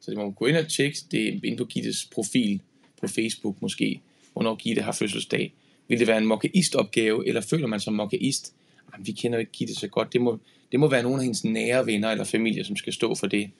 Så 0.00 0.10
det 0.10 0.18
må 0.18 0.24
man 0.24 0.32
gå 0.32 0.46
ind 0.46 0.56
og 0.56 0.68
tjekke 0.68 0.98
det 1.10 1.44
ind 1.44 1.58
på 1.58 1.64
Gittes 1.64 2.08
profil 2.12 2.60
på 3.00 3.08
Facebook 3.08 3.62
måske, 3.62 4.00
hvornår 4.32 4.54
Gitte 4.54 4.82
har 4.82 4.92
fødselsdag. 4.92 5.52
Vil 5.88 5.98
det 5.98 6.06
være 6.06 6.18
en 6.18 6.26
mokkeist-opgave, 6.26 7.28
eller 7.28 7.40
føler 7.40 7.66
man 7.66 7.80
som 7.80 7.94
mokkeist, 7.94 8.54
Jamen, 8.92 9.06
vi 9.06 9.12
kender 9.12 9.38
ikke 9.38 9.52
Gitte 9.52 9.74
så 9.74 9.88
godt, 9.88 10.12
det 10.12 10.20
må, 10.20 10.38
det 10.72 10.80
må 10.80 10.88
være 10.88 11.02
nogle 11.02 11.18
af 11.18 11.22
hendes 11.22 11.44
nære 11.44 11.86
venner 11.86 12.10
eller 12.10 12.24
familie, 12.24 12.64
som 12.64 12.76
skal 12.76 12.92
stå 12.92 13.14
for 13.14 13.26
det. 13.26 13.50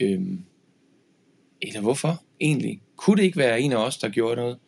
Øhm, 0.00 0.40
eller 1.62 1.80
hvorfor 1.80 2.22
egentlig? 2.40 2.80
Kunne 2.96 3.16
det 3.16 3.22
ikke 3.22 3.38
være 3.38 3.60
en 3.60 3.72
af 3.72 3.76
os, 3.76 3.98
der 3.98 4.08
gjorde 4.08 4.36
noget? 4.36 4.58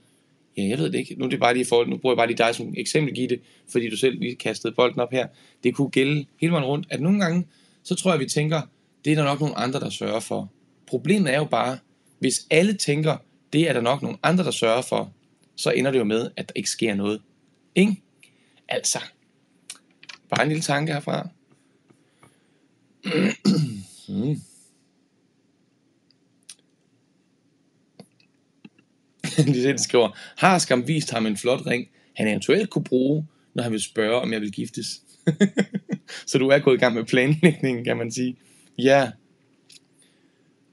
Ja, 0.56 0.62
jeg 0.62 0.78
ved 0.78 0.90
det 0.90 0.98
ikke. 0.98 1.14
Nu, 1.18 1.24
er 1.24 1.28
det 1.28 1.40
bare 1.40 1.54
lige 1.54 1.64
for, 1.64 1.84
nu 1.84 1.96
bruger 1.96 2.12
jeg 2.12 2.16
bare 2.16 2.26
lige 2.26 2.38
dig 2.38 2.54
som 2.54 2.74
eksempel, 2.76 3.14
Gitte, 3.14 3.38
fordi 3.72 3.90
du 3.90 3.96
selv 3.96 4.18
lige 4.18 4.34
kastede 4.34 4.74
bolden 4.74 5.00
op 5.00 5.12
her. 5.12 5.26
Det 5.64 5.74
kunne 5.74 5.90
gælde 5.90 6.24
hele 6.40 6.52
vejen 6.52 6.64
rundt, 6.64 6.86
at 6.90 7.00
nogle 7.00 7.20
gange, 7.20 7.46
så 7.82 7.94
tror 7.94 8.10
jeg, 8.10 8.20
vi 8.20 8.26
tænker, 8.26 8.60
det 9.04 9.10
er 9.10 9.16
der 9.16 9.24
nok 9.24 9.40
nogle 9.40 9.58
andre, 9.58 9.80
der 9.80 9.90
sørger 9.90 10.20
for. 10.20 10.52
Problemet 10.86 11.34
er 11.34 11.38
jo 11.38 11.44
bare, 11.44 11.78
hvis 12.18 12.46
alle 12.50 12.74
tænker, 12.74 13.16
det 13.52 13.68
er 13.68 13.72
der 13.72 13.80
nok 13.80 14.02
nogle 14.02 14.18
andre, 14.22 14.44
der 14.44 14.50
sørger 14.50 14.82
for, 14.82 15.12
så 15.56 15.70
ender 15.70 15.90
det 15.90 15.98
jo 15.98 16.04
med, 16.04 16.30
at 16.36 16.48
der 16.48 16.52
ikke 16.56 16.70
sker 16.70 16.94
noget. 16.94 17.20
Ikke? 17.74 17.96
Altså, 18.68 18.98
bare 20.30 20.42
en 20.42 20.48
lille 20.48 20.62
tanke 20.62 20.92
herfra. 20.92 21.28
mm. 24.08 24.40
Lisette 29.54 29.82
skriver, 29.82 30.18
har 30.36 30.58
skam 30.58 30.88
vist 30.88 31.10
ham 31.10 31.26
en 31.26 31.36
flot 31.36 31.66
ring, 31.66 31.88
han 32.14 32.28
eventuelt 32.28 32.70
kunne 32.70 32.84
bruge, 32.84 33.26
når 33.54 33.62
han 33.62 33.72
vil 33.72 33.80
spørge, 33.80 34.20
om 34.20 34.32
jeg 34.32 34.40
vil 34.40 34.52
giftes. 34.52 35.02
så 36.26 36.38
du 36.38 36.48
er 36.48 36.58
gået 36.58 36.76
i 36.76 36.78
gang 36.78 36.94
med 36.94 37.04
planlægningen, 37.04 37.84
kan 37.84 37.96
man 37.96 38.12
sige. 38.12 38.36
Ja. 38.78 39.10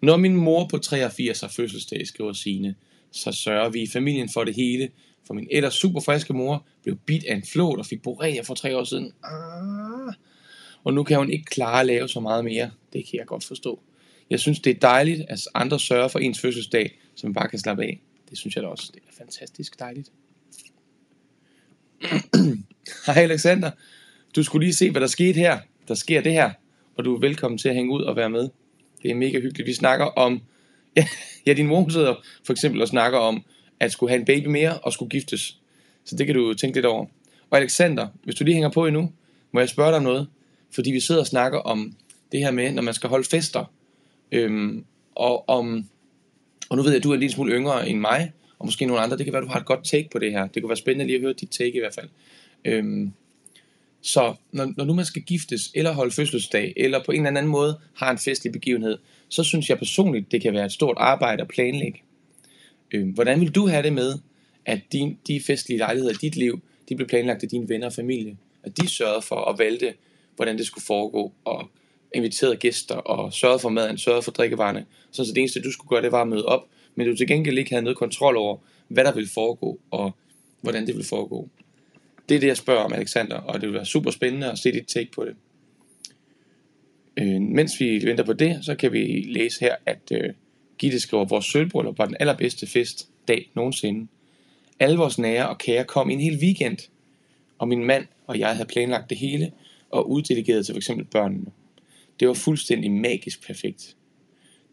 Når 0.02 0.18
min 0.18 0.36
mor 0.36 0.68
på 0.68 0.78
83 0.78 1.42
har 1.42 1.48
fødselsdag, 1.48 2.08
skriver 2.08 2.34
Signe, 2.34 2.76
så 3.12 3.32
sørger 3.32 3.70
vi 3.70 3.82
i 3.82 3.88
familien 3.88 4.30
for 4.34 4.44
det 4.44 4.56
hele, 4.56 4.90
for 5.28 5.34
min 5.34 5.48
ellers 5.52 5.74
super 5.74 6.00
friske 6.00 6.34
mor 6.34 6.66
blev 6.84 6.98
bidt 7.06 7.26
af 7.26 7.36
en 7.36 7.44
flåt 7.44 7.80
og 7.80 7.86
fik 7.86 8.02
borrelia 8.02 8.42
for 8.42 8.54
tre 8.54 8.78
år 8.78 8.84
siden. 8.84 9.12
Ah. 9.24 10.14
Og 10.84 10.94
nu 10.94 11.04
kan 11.04 11.18
hun 11.18 11.32
ikke 11.32 11.46
klare 11.46 11.80
at 11.80 11.86
lave 11.86 12.08
så 12.08 12.20
meget 12.20 12.44
mere. 12.44 12.72
Det 12.94 13.06
kan 13.10 13.20
jeg 13.20 13.26
godt 13.26 13.44
forstå. 13.44 13.80
Jeg 14.30 14.40
synes, 14.40 14.60
det 14.60 14.76
er 14.76 14.80
dejligt, 14.80 15.22
at 15.30 15.40
andre 15.56 15.80
sørger 15.80 16.08
for 16.08 16.20
ens 16.20 16.40
fødselsdag, 16.40 17.00
så 17.16 17.28
man 17.28 17.34
bare 17.34 17.48
kan 17.48 17.60
slappe 17.60 17.84
af. 17.84 18.02
Det 18.30 18.38
synes 18.38 18.56
jeg 18.56 18.64
da 18.64 18.68
også. 18.68 18.92
Det 18.94 19.02
er 19.08 19.14
fantastisk 19.18 19.80
dejligt. 19.80 20.12
Hej 23.06 23.24
Alexander. 23.24 23.72
Du 24.36 24.44
skulle 24.44 24.66
lige 24.66 24.76
se, 24.76 24.92
hvad 24.92 25.02
der 25.02 25.08
skete 25.08 25.40
her. 25.40 25.60
Der 25.88 25.94
sker 25.94 26.22
det 26.22 26.32
her. 26.32 26.52
Og 26.96 27.06
du 27.06 27.16
er 27.16 27.20
velkommen 27.20 27.58
til 27.58 27.70
at 27.70 27.76
hænge 27.76 27.94
ud 27.94 28.02
og 28.02 28.16
være 28.16 28.30
med. 28.30 28.50
Det 29.04 29.12
er 29.12 29.16
mega 29.16 29.40
hyggeligt. 29.40 29.68
Vi 29.68 29.74
snakker 29.74 30.06
om... 30.06 30.42
Ja, 31.46 31.54
din 31.54 31.68
mor 31.68 31.90
sidder 31.90 32.16
for 32.46 32.54
eksempel 32.54 32.82
og 32.82 32.88
snakker 32.88 33.20
om, 33.20 33.44
at 33.80 33.92
skulle 33.92 34.10
have 34.10 34.20
en 34.20 34.26
baby 34.26 34.48
mere 34.48 34.80
og 34.80 34.94
skulle 34.94 35.10
giftes. 35.10 35.60
Så 36.06 36.16
det 36.16 36.26
kan 36.26 36.36
du 36.36 36.54
tænke 36.54 36.78
lidt 36.78 36.86
over. 36.86 37.06
Og 37.50 37.58
Alexander, 37.58 38.08
hvis 38.24 38.36
du 38.36 38.44
lige 38.44 38.54
hænger 38.54 38.70
på 38.70 38.86
endnu, 38.86 39.12
må 39.52 39.60
jeg 39.60 39.70
spørge 39.70 39.90
dig 39.90 39.98
om 39.98 40.04
noget. 40.04 40.28
Fordi 40.72 40.92
vi 40.92 41.00
sidder 41.00 41.22
og 41.22 41.28
snakker 41.28 41.60
om 41.60 41.96
det 42.32 42.40
her 42.40 42.52
med, 42.52 42.72
når 42.72 42.82
man 42.82 42.94
skal 42.94 43.10
holde 43.10 43.30
fester. 43.30 43.72
Øhm, 44.32 44.86
og 45.16 45.50
om 45.50 45.90
og 46.70 46.78
nu 46.78 46.84
ved 46.84 46.92
jeg, 46.92 46.98
at 46.98 47.04
du 47.04 47.10
er 47.10 47.14
en 47.14 47.20
lille 47.20 47.34
smule 47.34 47.54
yngre 47.54 47.90
end 47.90 48.00
mig, 48.00 48.32
og 48.60 48.66
måske 48.66 48.86
nogle 48.86 49.02
andre. 49.02 49.18
Det 49.18 49.26
kan 49.26 49.34
være, 49.34 49.42
at 49.42 49.48
du 49.48 49.52
har 49.52 49.60
et 49.60 49.66
godt 49.66 49.86
take 49.86 50.10
på 50.12 50.20
det 50.20 50.32
her. 50.32 50.48
Det 50.48 50.62
kunne 50.62 50.70
være 50.70 50.78
spændende 50.78 51.06
lige 51.06 51.16
at 51.16 51.22
høre 51.22 51.34
dit 51.34 51.50
take 51.50 51.76
i 51.76 51.80
hvert 51.80 51.94
fald. 51.94 52.10
Øhm, 52.66 53.14
så 54.02 54.36
når, 54.52 54.74
når 54.78 54.86
nu 54.86 54.94
man 54.94 55.06
skal 55.06 55.22
giftes, 55.22 55.72
eller 55.76 55.92
holde 55.92 56.12
fødselsdag, 56.12 56.74
eller 56.78 57.04
på 57.06 57.12
en 57.12 57.26
eller 57.26 57.40
anden 57.40 57.52
måde 57.52 57.80
har 57.94 58.12
en 58.12 58.18
festlig 58.18 58.54
begivenhed, 58.54 58.98
så 59.30 59.44
synes 59.44 59.70
jeg 59.70 59.78
personligt, 59.78 60.32
det 60.32 60.42
kan 60.42 60.54
være 60.54 60.66
et 60.66 60.72
stort 60.72 60.98
arbejde 61.00 61.42
at 61.42 61.48
planlægge. 61.48 62.02
Øhm, 62.92 63.10
hvordan 63.10 63.42
vil 63.42 63.52
du 63.56 63.68
have 63.68 63.84
det 63.84 63.94
med, 63.94 64.14
at 64.66 64.80
din, 64.92 65.18
de 65.28 65.42
festlige 65.42 65.78
lejligheder 65.78 66.14
i 66.14 66.18
dit 66.22 66.36
liv, 66.36 66.62
de 66.90 66.96
blev 66.96 67.08
planlagt 67.08 67.44
af 67.44 67.50
dine 67.50 67.70
venner 67.70 67.88
og 67.88 67.94
familie? 67.94 68.38
At 68.64 68.78
de 68.78 68.88
sørgede 68.88 69.22
for 69.22 69.36
at 69.36 69.60
valgte, 69.60 69.94
hvordan 70.36 70.58
det 70.58 70.66
skulle 70.66 70.86
foregå, 70.86 71.34
og 71.46 71.70
inviterede 72.16 72.56
gæster 72.56 72.96
og 72.96 73.34
sørgede 73.34 73.60
for 73.60 73.70
maden, 73.70 73.98
sørgede 73.98 74.22
for 74.22 74.32
drikkevarerne. 74.32 74.86
Så 75.12 75.24
det 75.24 75.38
eneste, 75.38 75.62
du 75.62 75.72
skulle 75.72 75.90
gøre, 75.90 76.02
det 76.02 76.12
var 76.12 76.22
at 76.22 76.28
møde 76.28 76.46
op, 76.46 76.68
men 76.96 77.08
du 77.08 77.16
til 77.16 77.28
gengæld 77.28 77.58
ikke 77.58 77.70
havde 77.72 77.84
noget 77.84 77.98
kontrol 77.98 78.38
over, 78.38 78.58
hvad 78.88 79.04
der 79.04 79.14
ville 79.14 79.30
foregå, 79.30 79.80
og 79.92 80.12
hvordan 80.62 80.88
det 80.88 80.96
ville 80.96 81.08
foregå. 81.08 81.50
Det 82.30 82.36
er 82.36 82.40
det, 82.40 82.48
jeg 82.48 82.58
spørger 82.58 82.82
om, 82.82 82.94
Alexander, 82.94 83.36
og 83.36 83.62
det 83.62 83.70
vil 83.70 83.74
være 83.74 83.86
super 83.86 84.12
spændende 84.12 84.52
at 84.52 84.58
se 84.58 84.72
dit 84.72 84.88
take 84.88 85.12
på 85.12 85.26
det. 85.26 85.36
Øh, 87.18 87.42
mens 87.42 87.80
vi 87.80 88.06
venter 88.06 88.24
på 88.24 88.34
det, 88.34 88.60
så 88.62 88.76
kan 88.76 88.92
vi 88.92 89.26
læse 89.28 89.60
her, 89.60 89.76
at 89.86 90.12
øh, 90.12 90.34
Gitte 90.78 91.00
skriver, 91.00 91.26
vores 91.26 91.46
sølvbryllup 91.46 91.98
var 91.98 92.06
den 92.06 92.16
allerbedste 92.20 92.68
fest 92.68 93.10
dag 93.28 93.50
nogensinde. 93.54 94.08
Alle 94.80 94.98
vores 94.98 95.18
nære 95.18 95.50
og 95.50 95.58
kære 95.58 95.84
kom 95.84 96.10
en 96.10 96.20
hel 96.20 96.38
weekend, 96.38 96.78
og 97.58 97.68
min 97.68 97.86
mand 97.86 98.06
og 98.28 98.40
jeg 98.40 98.56
havde 98.56 98.68
planlagt 98.68 99.10
det 99.10 99.18
hele 99.18 99.52
og 99.92 100.10
uddelegeret 100.10 100.66
til 100.66 100.76
f.eks. 100.76 100.92
børnene. 101.12 101.46
Det 102.20 102.28
var 102.28 102.34
fuldstændig 102.34 102.92
magisk 102.92 103.48
perfekt. 103.48 103.96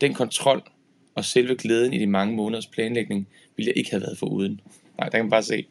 Den 0.00 0.14
kontrol 0.14 0.62
og 1.14 1.24
selve 1.24 1.56
glæden 1.56 1.92
i 1.92 1.98
de 1.98 2.06
mange 2.06 2.36
måneders 2.36 2.66
planlægning 2.66 3.28
ville 3.56 3.68
jeg 3.68 3.76
ikke 3.76 3.90
have 3.90 4.02
været 4.02 4.18
for 4.18 4.26
uden. 4.26 4.60
Nej, 4.98 5.08
der 5.08 5.18
kan 5.18 5.24
man 5.24 5.30
bare 5.30 5.42
se. 5.42 5.66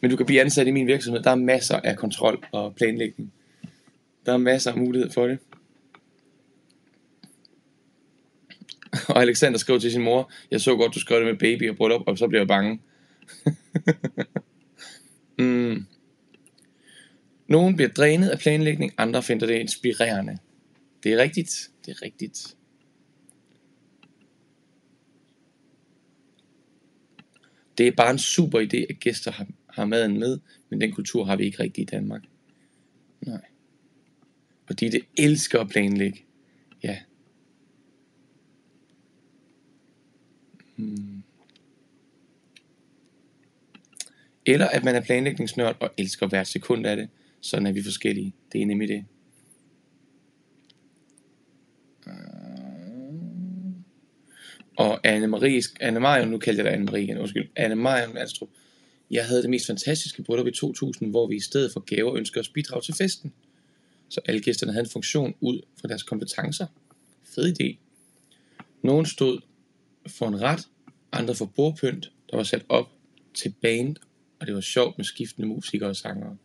Men 0.00 0.10
du 0.10 0.16
kan 0.16 0.26
blive 0.26 0.40
ansat 0.40 0.66
i 0.66 0.70
min 0.70 0.86
virksomhed. 0.86 1.22
Der 1.22 1.30
er 1.30 1.34
masser 1.34 1.76
af 1.76 1.96
kontrol 1.96 2.44
og 2.52 2.74
planlægning. 2.74 3.32
Der 4.26 4.32
er 4.32 4.36
masser 4.36 4.72
af 4.72 4.78
mulighed 4.78 5.10
for 5.10 5.26
det. 5.26 5.38
Og 9.08 9.22
Alexander 9.22 9.58
skrev 9.58 9.80
til 9.80 9.92
sin 9.92 10.02
mor, 10.02 10.30
jeg 10.50 10.60
så 10.60 10.76
godt, 10.76 10.94
du 10.94 11.00
skrev 11.00 11.18
det 11.18 11.26
med 11.26 11.38
baby 11.38 11.70
og 11.70 11.76
bryllup, 11.76 12.02
og 12.06 12.18
så 12.18 12.28
blev 12.28 12.40
jeg 12.40 12.48
bange. 12.48 12.80
mm. 15.38 15.86
Nogen 17.46 17.76
bliver 17.76 17.88
drænet 17.88 18.28
af 18.28 18.38
planlægning, 18.38 18.92
andre 18.98 19.22
finder 19.22 19.46
det 19.46 19.54
inspirerende. 19.54 20.38
Det 21.02 21.12
er 21.12 21.16
rigtigt. 21.18 21.70
Det 21.86 21.90
er 21.90 22.02
rigtigt. 22.02 22.56
Det 27.78 27.88
er 27.88 27.92
bare 27.92 28.10
en 28.10 28.18
super 28.18 28.60
idé, 28.60 28.86
at 28.90 29.00
gæster 29.00 29.30
har, 29.30 29.46
har 29.68 29.84
maden 29.84 30.18
med, 30.18 30.38
men 30.68 30.80
den 30.80 30.92
kultur 30.92 31.24
har 31.24 31.36
vi 31.36 31.44
ikke 31.44 31.62
rigtig 31.62 31.82
i 31.82 31.84
Danmark. 31.84 32.22
Nej. 33.20 33.40
Fordi 34.66 34.88
det 34.88 35.04
elsker 35.18 35.60
at 35.60 35.68
planlægge. 35.68 36.24
Ja. 36.82 36.98
Hmm. 40.76 41.22
Eller 44.46 44.68
at 44.68 44.84
man 44.84 44.94
er 44.94 45.00
planlægningsnørd 45.00 45.76
og 45.80 45.90
elsker 45.98 46.26
hvert 46.26 46.46
sekund 46.46 46.86
af 46.86 46.96
det. 46.96 47.08
Sådan 47.40 47.66
er 47.66 47.72
vi 47.72 47.82
forskellige. 47.82 48.34
Det 48.52 48.62
er 48.62 48.66
nemlig 48.66 48.88
det. 48.88 49.04
Og 54.80 55.06
Anne-Marie, 55.06 55.62
Anne-Marie, 55.82 56.24
nu 56.24 56.38
kalder 56.38 56.64
jeg 56.64 56.72
dig 56.72 56.80
Anne-Marie 56.80 56.98
igen, 56.98 57.18
undskyld, 57.18 57.48
Anne-Marie 57.58 58.12
Malstrup, 58.14 58.48
jeg 59.10 59.26
havde 59.26 59.42
det 59.42 59.50
mest 59.50 59.66
fantastiske 59.66 60.22
bryllup 60.22 60.46
i 60.46 60.50
2000, 60.50 61.10
hvor 61.10 61.26
vi 61.26 61.36
i 61.36 61.40
stedet 61.40 61.72
for 61.72 61.80
gaver 61.80 62.16
ønskede 62.16 62.40
os 62.40 62.48
bidrag 62.48 62.82
til 62.82 62.94
festen. 62.94 63.32
Så 64.08 64.20
alle 64.24 64.40
gæsterne 64.40 64.72
havde 64.72 64.84
en 64.84 64.90
funktion 64.90 65.34
ud 65.40 65.60
fra 65.80 65.88
deres 65.88 66.02
kompetencer. 66.02 66.66
Fed 67.24 67.60
idé. 67.60 67.76
Nogen 68.82 69.06
stod 69.06 69.40
for 70.06 70.28
en 70.28 70.42
ret, 70.42 70.68
andre 71.12 71.34
for 71.34 71.44
bordpynt, 71.44 72.12
der 72.30 72.36
var 72.36 72.44
sat 72.44 72.64
op 72.68 72.88
til 73.34 73.54
band, 73.62 73.96
og 74.40 74.46
det 74.46 74.54
var 74.54 74.60
sjovt 74.60 74.98
med 74.98 75.04
skiftende 75.04 75.48
musikere 75.48 75.88
og 75.88 75.96
sangere. 75.96 76.36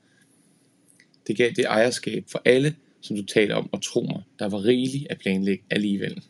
Det 1.28 1.38
gav 1.38 1.50
det 1.50 1.66
ejerskab 1.66 2.26
for 2.32 2.42
alle, 2.46 2.76
som 3.02 3.16
du 3.16 3.26
taler 3.26 3.56
om, 3.56 3.70
og 3.74 3.84
tro 3.84 4.02
mig, 4.02 4.24
der 4.40 4.50
var 4.50 4.66
rigeligt 4.66 5.08
at 5.10 5.20
planlægge 5.20 5.64
alligevel. 5.70 6.24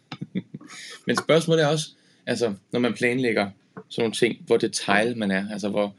Men 1.07 1.15
spørgsmålet 1.15 1.63
er 1.63 1.67
også, 1.67 1.87
altså, 2.25 2.53
når 2.71 2.79
man 2.79 2.93
planlægger 2.93 3.49
sådan 3.89 4.01
nogle 4.01 4.13
ting, 4.13 4.37
hvor 4.45 4.57
detail 4.57 5.17
man 5.17 5.31
er, 5.31 5.49
altså 5.51 5.69
hvor, 5.69 5.95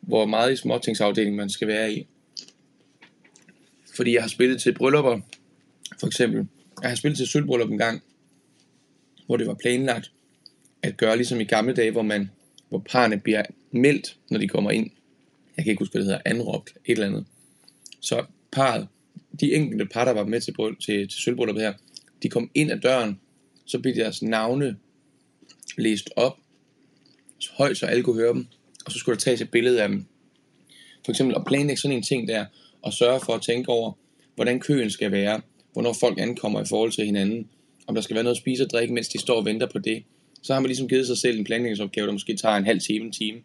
hvor 0.00 0.26
meget 0.26 0.52
i 0.52 0.56
småtingsafdelingen 0.56 1.36
man 1.36 1.50
skal 1.50 1.68
være 1.68 1.92
i. 1.92 2.06
Fordi 3.96 4.14
jeg 4.14 4.22
har 4.22 4.28
spillet 4.28 4.62
til 4.62 4.74
bryllupper, 4.74 5.20
for 6.00 6.06
eksempel. 6.06 6.46
Jeg 6.82 6.90
har 6.90 6.96
spillet 6.96 7.16
til 7.16 7.26
sølvbryllup 7.26 7.70
en 7.70 7.78
gang, 7.78 8.02
hvor 9.26 9.36
det 9.36 9.46
var 9.46 9.54
planlagt 9.54 10.12
at 10.82 10.96
gøre 10.96 11.16
ligesom 11.16 11.40
i 11.40 11.44
gamle 11.44 11.74
dage, 11.74 11.90
hvor 11.90 12.02
man 12.02 12.30
hvor 12.68 12.82
parerne 12.90 13.18
bliver 13.20 13.42
meldt, 13.70 14.16
når 14.30 14.38
de 14.38 14.48
kommer 14.48 14.70
ind. 14.70 14.90
Jeg 15.56 15.64
kan 15.64 15.70
ikke 15.70 15.80
huske, 15.80 15.92
hvad 15.92 16.00
det 16.00 16.06
hedder, 16.06 16.22
anråbt, 16.24 16.70
et 16.84 16.92
eller 16.92 17.06
andet. 17.06 17.24
Så 18.00 18.24
parret, 18.52 18.88
de 19.40 19.54
enkelte 19.54 19.86
par, 19.86 20.04
der 20.04 20.12
var 20.12 20.24
med 20.24 20.40
til, 20.40 20.54
til, 20.80 21.08
til 21.08 21.20
sølvbrylluppet 21.20 21.64
her, 21.64 21.72
de 22.22 22.28
kom 22.28 22.50
ind 22.54 22.70
ad 22.70 22.78
døren, 22.78 23.20
så 23.64 23.78
bliver 23.78 23.94
deres 23.94 24.22
navne 24.22 24.76
læst 25.78 26.10
op, 26.16 26.38
så 27.38 27.50
højt, 27.54 27.76
så 27.76 27.86
alle 27.86 28.02
kunne 28.02 28.20
høre 28.20 28.34
dem, 28.34 28.46
og 28.86 28.92
så 28.92 28.98
skulle 28.98 29.16
der 29.16 29.20
tages 29.20 29.40
et 29.40 29.50
billede 29.50 29.82
af 29.82 29.88
dem. 29.88 30.04
For 31.04 31.12
eksempel 31.12 31.36
at 31.36 31.44
planlægge 31.46 31.80
sådan 31.80 31.96
en 31.96 32.02
ting 32.02 32.28
der, 32.28 32.44
og 32.82 32.92
sørge 32.92 33.20
for 33.20 33.32
at 33.32 33.42
tænke 33.42 33.68
over, 33.68 33.92
hvordan 34.34 34.60
køen 34.60 34.90
skal 34.90 35.12
være, 35.12 35.40
hvornår 35.72 35.96
folk 36.00 36.18
ankommer 36.18 36.62
i 36.62 36.64
forhold 36.68 36.92
til 36.92 37.04
hinanden, 37.04 37.48
om 37.86 37.94
der 37.94 38.02
skal 38.02 38.14
være 38.14 38.24
noget 38.24 38.36
at 38.36 38.40
spise 38.40 38.64
og 38.64 38.70
drikke, 38.70 38.94
mens 38.94 39.08
de 39.08 39.18
står 39.18 39.36
og 39.36 39.44
venter 39.44 39.66
på 39.66 39.78
det. 39.78 40.02
Så 40.42 40.52
har 40.52 40.60
man 40.60 40.68
ligesom 40.68 40.88
givet 40.88 41.06
sig 41.06 41.18
selv 41.18 41.38
en 41.38 41.44
planlægningsopgave, 41.44 42.06
der 42.06 42.12
måske 42.12 42.36
tager 42.36 42.56
en 42.56 42.64
halv 42.64 42.80
time, 42.80 43.04
en 43.04 43.12
time, 43.12 43.40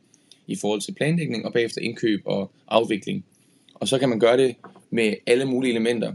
i 0.47 0.55
forhold 0.55 0.82
til 0.82 0.91
planlægning, 0.91 1.45
og 1.45 1.53
bagefter 1.53 1.82
indkøb 1.82 2.22
og 2.26 2.51
afvikling. 2.68 3.26
Og 3.74 3.88
så 3.88 3.99
kan 3.99 4.09
man 4.09 4.20
gøre 4.20 4.38
det 4.38 4.55
med 4.89 5.13
alle 5.28 5.45
mulige 5.45 5.72
elementer. 5.72 6.13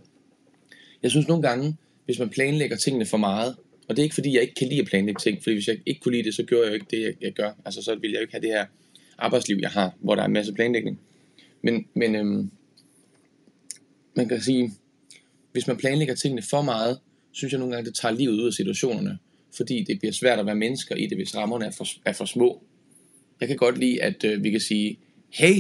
Jeg 1.03 1.11
synes 1.11 1.29
nogle 1.29 1.43
gange, 1.43 1.77
hvis 2.05 2.19
man 2.19 2.29
planlægger 2.29 2.77
tingene 2.77 3.07
for 3.07 3.17
meget, 3.17 3.57
og 3.93 3.97
det 3.97 4.03
er 4.03 4.05
ikke 4.05 4.14
fordi, 4.14 4.34
jeg 4.34 4.43
ikke 4.43 4.55
kan 4.55 4.68
lide 4.68 4.80
at 4.80 4.86
planlægge 4.86 5.18
ting, 5.18 5.43
fordi 5.43 5.55
hvis 5.55 5.68
jeg 5.68 5.78
ikke 5.86 6.01
kunne 6.01 6.14
lide 6.14 6.24
det, 6.24 6.34
så 6.34 6.43
gør 6.43 6.62
jeg 6.62 6.68
jo 6.68 6.74
ikke 6.74 6.86
det, 6.90 7.03
jeg, 7.03 7.14
jeg 7.20 7.32
gør. 7.32 7.51
Altså 7.64 7.82
så 7.82 7.95
ville 7.95 8.12
jeg 8.12 8.18
jo 8.18 8.20
ikke 8.20 8.32
have 8.32 8.43
det 8.43 8.51
her 8.51 8.66
arbejdsliv, 9.18 9.59
jeg 9.61 9.70
har, 9.70 9.95
hvor 10.01 10.14
der 10.14 10.22
er 10.22 10.26
en 10.26 10.32
masse 10.32 10.53
planlægning. 10.53 11.01
Men, 11.62 11.86
men 11.95 12.14
øhm, 12.14 12.51
man 14.16 14.28
kan 14.28 14.40
sige, 14.40 14.72
hvis 15.53 15.66
man 15.66 15.76
planlægger 15.76 16.14
tingene 16.14 16.43
for 16.51 16.62
meget, 16.62 16.99
synes 17.32 17.53
jeg 17.53 17.59
nogle 17.59 17.74
gange, 17.74 17.90
det 17.90 17.99
tager 17.99 18.14
livet 18.14 18.32
ud 18.32 18.47
af 18.47 18.53
situationerne, 18.53 19.18
fordi 19.57 19.84
det 19.84 19.99
bliver 19.99 20.12
svært 20.12 20.38
at 20.38 20.47
være 20.47 20.55
mennesker 20.55 20.95
i 20.95 21.07
det, 21.07 21.18
hvis 21.18 21.36
rammerne 21.36 21.64
er 21.64 21.70
for, 21.70 21.86
er 22.05 22.12
for 22.12 22.24
små. 22.24 22.62
Jeg 23.40 23.49
kan 23.49 23.57
godt 23.57 23.78
lide, 23.78 24.03
at 24.03 24.24
øh, 24.24 24.45
vi 24.45 24.51
kan 24.51 24.61
sige, 24.61 24.99
hey, 25.30 25.57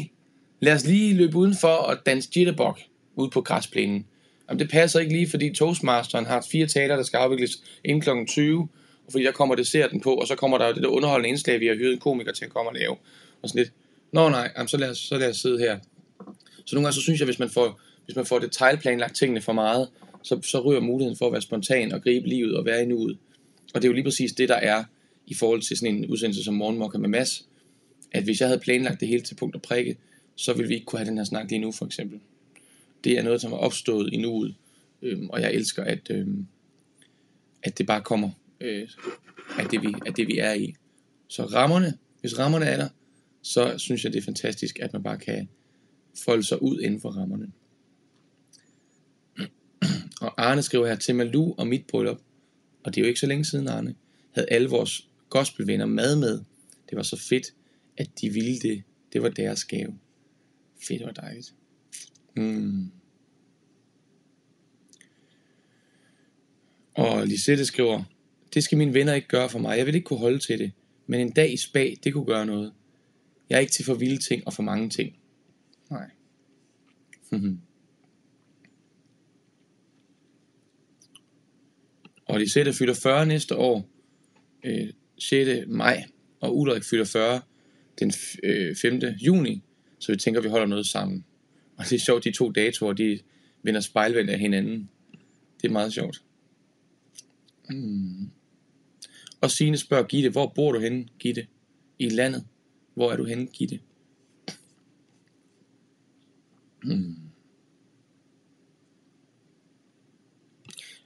lad 0.60 0.72
os 0.72 0.86
lige 0.86 1.14
løbe 1.14 1.36
udenfor 1.36 1.68
og 1.68 1.96
danse 2.06 2.30
jitterbug 2.36 2.76
ude 3.16 3.30
på 3.30 3.40
græsplænen. 3.40 4.06
Jamen, 4.52 4.60
det 4.60 4.70
passer 4.70 5.00
ikke 5.00 5.12
lige, 5.12 5.28
fordi 5.28 5.54
Toastmasteren 5.54 6.26
har 6.26 6.46
fire 6.50 6.66
taler, 6.66 6.96
der 6.96 7.02
skal 7.02 7.18
afvikles 7.18 7.62
inden 7.84 8.00
kl. 8.00 8.10
20, 8.26 8.68
og 9.06 9.12
fordi 9.12 9.24
der 9.24 9.32
kommer 9.32 9.54
desserten 9.54 10.00
på, 10.00 10.14
og 10.14 10.26
så 10.26 10.34
kommer 10.34 10.58
der 10.58 10.66
jo 10.66 10.74
det 10.74 10.82
der 10.82 10.88
underholdende 10.88 11.28
indslag, 11.28 11.60
vi 11.60 11.66
har 11.66 11.74
hyret 11.74 11.92
en 11.92 11.98
komiker 11.98 12.32
til 12.32 12.44
at 12.44 12.50
komme 12.50 12.70
og 12.70 12.74
lave. 12.74 12.96
Og 13.42 13.48
sådan 13.48 13.58
lidt, 13.58 13.72
nå 14.12 14.28
nej, 14.28 14.52
jamen, 14.56 14.68
så, 14.68 14.76
lad 14.76 14.90
os, 14.90 14.98
så 14.98 15.18
lad 15.18 15.30
os 15.30 15.36
sidde 15.36 15.58
her. 15.58 15.78
Så 16.64 16.74
nogle 16.74 16.86
gange 16.86 16.94
så 16.94 17.00
synes 17.00 17.20
jeg, 17.20 17.24
hvis 17.24 17.38
man 17.38 17.50
får, 17.50 17.80
hvis 18.04 18.16
man 18.16 18.26
får 18.26 18.38
detaljplanlagt 18.38 19.16
tingene 19.16 19.40
for 19.40 19.52
meget, 19.52 19.88
så, 20.22 20.40
så 20.42 20.60
ryger 20.60 20.80
muligheden 20.80 21.18
for 21.18 21.26
at 21.26 21.32
være 21.32 21.42
spontan 21.42 21.92
og 21.92 22.02
gribe 22.02 22.28
livet 22.28 22.56
og 22.56 22.64
være 22.64 22.82
i 22.82 22.86
nuet. 22.86 23.18
Og 23.74 23.82
det 23.82 23.84
er 23.84 23.88
jo 23.88 23.94
lige 23.94 24.04
præcis 24.04 24.32
det, 24.32 24.48
der 24.48 24.56
er 24.56 24.84
i 25.26 25.34
forhold 25.34 25.62
til 25.62 25.76
sådan 25.76 25.94
en 25.94 26.06
udsendelse 26.06 26.44
som 26.44 26.54
Morgenmokker 26.54 26.98
med 26.98 27.08
Mads, 27.08 27.44
at 28.12 28.24
hvis 28.24 28.40
jeg 28.40 28.48
havde 28.48 28.60
planlagt 28.60 29.00
det 29.00 29.08
hele 29.08 29.22
til 29.22 29.34
punkt 29.34 29.54
og 29.54 29.62
prikke, 29.62 29.96
så 30.36 30.52
ville 30.52 30.68
vi 30.68 30.74
ikke 30.74 30.86
kunne 30.86 30.98
have 30.98 31.08
den 31.08 31.18
her 31.18 31.24
snak 31.24 31.50
lige 31.50 31.58
nu, 31.58 31.72
for 31.72 31.86
eksempel. 31.86 32.20
Det 33.04 33.18
er 33.18 33.22
noget, 33.22 33.40
som 33.40 33.52
er 33.52 33.56
opstået 33.56 34.12
i 34.12 34.16
nuet, 34.16 34.54
øhm, 35.02 35.30
og 35.30 35.40
jeg 35.40 35.54
elsker, 35.54 35.84
at, 35.84 36.10
øhm, 36.10 36.46
at 37.62 37.78
det 37.78 37.86
bare 37.86 38.02
kommer 38.02 38.30
øh, 38.60 38.88
af, 39.58 39.66
det, 39.68 39.82
vi, 39.82 39.94
af 40.06 40.14
det, 40.14 40.26
vi 40.26 40.38
er 40.38 40.52
i. 40.52 40.74
Så 41.28 41.44
rammerne, 41.44 41.98
hvis 42.20 42.38
rammerne 42.38 42.64
er 42.64 42.76
der, 42.76 42.88
så 43.42 43.78
synes 43.78 44.04
jeg, 44.04 44.12
det 44.12 44.18
er 44.18 44.24
fantastisk, 44.24 44.78
at 44.78 44.92
man 44.92 45.02
bare 45.02 45.18
kan 45.18 45.48
folde 46.24 46.42
sig 46.42 46.62
ud 46.62 46.80
inden 46.80 47.00
for 47.00 47.10
rammerne. 47.10 47.52
Og 50.20 50.42
Arne 50.42 50.62
skriver 50.62 50.86
her, 50.86 50.96
til 50.96 51.14
Malu 51.14 51.54
og 51.58 51.66
mit 51.66 51.86
bryllup, 51.86 52.18
og 52.84 52.94
det 52.94 53.00
er 53.00 53.04
jo 53.04 53.08
ikke 53.08 53.20
så 53.20 53.26
længe 53.26 53.44
siden, 53.44 53.68
Arne, 53.68 53.94
havde 54.30 54.48
alle 54.50 54.68
vores 54.68 55.08
gospelvenner 55.28 55.86
mad 55.86 56.16
med. 56.16 56.40
Det 56.90 56.96
var 56.96 57.02
så 57.02 57.16
fedt, 57.16 57.54
at 57.96 58.08
de 58.20 58.30
ville 58.30 58.58
det. 58.58 58.82
Det 59.12 59.22
var 59.22 59.28
deres 59.28 59.64
gave. 59.64 59.98
Fedt 60.88 61.02
og 61.02 61.16
dejligt. 61.16 61.54
Mm. 62.36 62.90
Og 66.94 67.26
Lisette 67.26 67.64
skriver, 67.64 68.02
det 68.54 68.64
skal 68.64 68.78
mine 68.78 68.94
venner 68.94 69.14
ikke 69.14 69.28
gøre 69.28 69.48
for 69.48 69.58
mig. 69.58 69.78
Jeg 69.78 69.86
vil 69.86 69.94
ikke 69.94 70.04
kunne 70.04 70.18
holde 70.18 70.38
til 70.38 70.58
det. 70.58 70.72
Men 71.06 71.20
en 71.20 71.32
dag 71.32 71.52
i 71.52 71.56
spag, 71.56 71.98
det 72.04 72.12
kunne 72.12 72.26
gøre 72.26 72.46
noget. 72.46 72.72
Jeg 73.50 73.56
er 73.56 73.60
ikke 73.60 73.72
til 73.72 73.84
for 73.84 73.94
vilde 73.94 74.18
ting 74.18 74.46
og 74.46 74.52
for 74.52 74.62
mange 74.62 74.88
ting. 74.88 75.16
Nej. 75.90 76.10
og 82.32 82.40
Lisette 82.40 82.72
fylder 82.72 82.94
40 82.94 83.26
næste 83.26 83.56
år, 83.56 83.88
øh, 84.64 84.88
6. 85.18 85.66
maj, 85.68 86.04
og 86.40 86.58
Ulrik 86.58 86.84
fylder 86.84 87.04
40 87.04 87.40
den 87.98 88.12
øh, 88.42 88.76
5. 88.76 89.00
juni, 89.26 89.62
så 89.98 90.12
vi 90.12 90.18
tænker, 90.18 90.40
at 90.40 90.44
vi 90.44 90.50
holder 90.50 90.66
noget 90.66 90.86
sammen. 90.86 91.24
Og 91.82 91.90
det 91.90 91.96
er 91.96 92.00
sjovt, 92.00 92.24
de 92.24 92.32
to 92.32 92.50
datoer, 92.50 92.92
de 92.92 93.18
vender 93.62 93.80
spejlvendt 93.80 94.30
af 94.30 94.38
hinanden. 94.38 94.90
Det 95.62 95.68
er 95.68 95.72
meget 95.72 95.92
sjovt. 95.92 96.22
Mm. 97.70 98.30
Og 99.40 99.50
Signe 99.50 99.76
spørger 99.76 100.04
Gitte, 100.04 100.30
hvor 100.30 100.52
bor 100.54 100.72
du 100.72 100.78
henne, 100.78 101.08
Gitte? 101.18 101.46
I 101.98 102.08
landet. 102.08 102.44
Hvor 102.94 103.12
er 103.12 103.16
du 103.16 103.24
henne, 103.24 103.46
Gitte? 103.46 103.80
Mm. 106.84 107.16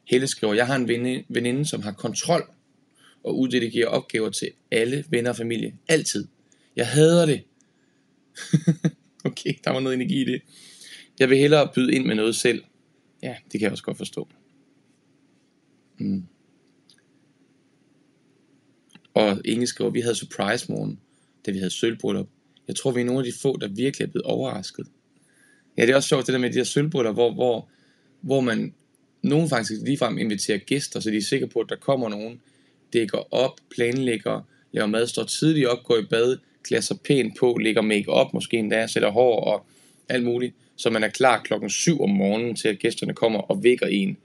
Helle 0.04 0.26
skriver, 0.26 0.54
jeg 0.54 0.66
har 0.66 0.76
en 0.76 0.88
veninde, 1.28 1.66
som 1.66 1.82
har 1.82 1.92
kontrol 1.92 2.50
og 3.24 3.38
uddelegerer 3.38 3.88
opgaver 3.88 4.30
til 4.30 4.50
alle 4.70 5.04
venner 5.08 5.30
og 5.30 5.36
familie. 5.36 5.78
Altid. 5.88 6.26
Jeg 6.76 6.88
hader 6.88 7.26
det. 7.26 7.42
okay, 9.30 9.54
der 9.64 9.70
var 9.70 9.80
noget 9.80 9.94
energi 9.94 10.20
i 10.20 10.24
det. 10.24 10.42
Jeg 11.18 11.30
vil 11.30 11.38
hellere 11.38 11.68
byde 11.74 11.92
ind 11.92 12.06
med 12.06 12.14
noget 12.14 12.36
selv. 12.36 12.64
Ja, 13.22 13.36
det 13.44 13.60
kan 13.60 13.62
jeg 13.62 13.70
også 13.72 13.84
godt 13.84 13.96
forstå. 13.96 14.28
Mm. 15.98 16.24
Og 19.14 19.40
Inge 19.44 19.66
skriver, 19.66 19.90
vi 19.90 20.00
havde 20.00 20.14
surprise 20.14 20.72
morgen, 20.72 21.00
da 21.46 21.50
vi 21.50 21.58
havde 21.58 21.70
sølvbryllup. 21.70 22.28
Jeg 22.68 22.76
tror, 22.76 22.90
vi 22.90 23.00
er 23.00 23.04
nogle 23.04 23.20
af 23.20 23.32
de 23.32 23.38
få, 23.38 23.56
der 23.56 23.68
virkelig 23.68 24.06
er 24.06 24.10
blevet 24.10 24.24
overrasket. 24.24 24.86
Ja, 25.76 25.82
det 25.82 25.90
er 25.90 25.96
også 25.96 26.08
sjovt 26.08 26.26
det 26.26 26.32
der 26.32 26.38
med 26.38 26.50
de 26.50 26.58
her 26.58 26.64
sølvbryllup, 26.64 27.14
hvor, 27.14 27.32
hvor, 27.32 27.68
hvor 28.20 28.40
man, 28.40 28.74
nogen 29.22 29.48
faktisk 29.48 29.80
ligefrem 29.84 30.18
inviterer 30.18 30.58
gæster, 30.58 31.00
så 31.00 31.10
de 31.10 31.16
er 31.16 31.22
sikre 31.22 31.48
på, 31.48 31.60
at 31.60 31.68
der 31.68 31.76
kommer 31.76 32.08
nogen, 32.08 32.40
dækker 32.92 33.34
op, 33.34 33.60
planlægger, 33.70 34.40
laver 34.72 34.86
mad, 34.86 35.06
står 35.06 35.24
tidligt 35.24 35.66
op, 35.66 35.84
går 35.84 35.96
i 35.96 36.04
bad, 36.04 36.38
klæder 36.66 36.82
sig 36.82 37.00
pænt 37.00 37.36
på, 37.38 37.58
lægger 37.60 37.82
make 37.82 38.08
op, 38.08 38.34
måske 38.34 38.56
endda 38.56 38.86
sætter 38.86 39.10
hår 39.10 39.40
og 39.40 39.66
alt 40.08 40.24
muligt, 40.24 40.54
så 40.76 40.90
man 40.90 41.04
er 41.04 41.08
klar 41.08 41.42
klokken 41.42 41.70
7 41.70 42.00
om 42.00 42.10
morgenen 42.10 42.56
til 42.56 42.68
at 42.68 42.78
gæsterne 42.78 43.14
kommer 43.14 43.38
og 43.38 43.62
vækker 43.62 43.86
en. 43.86 44.16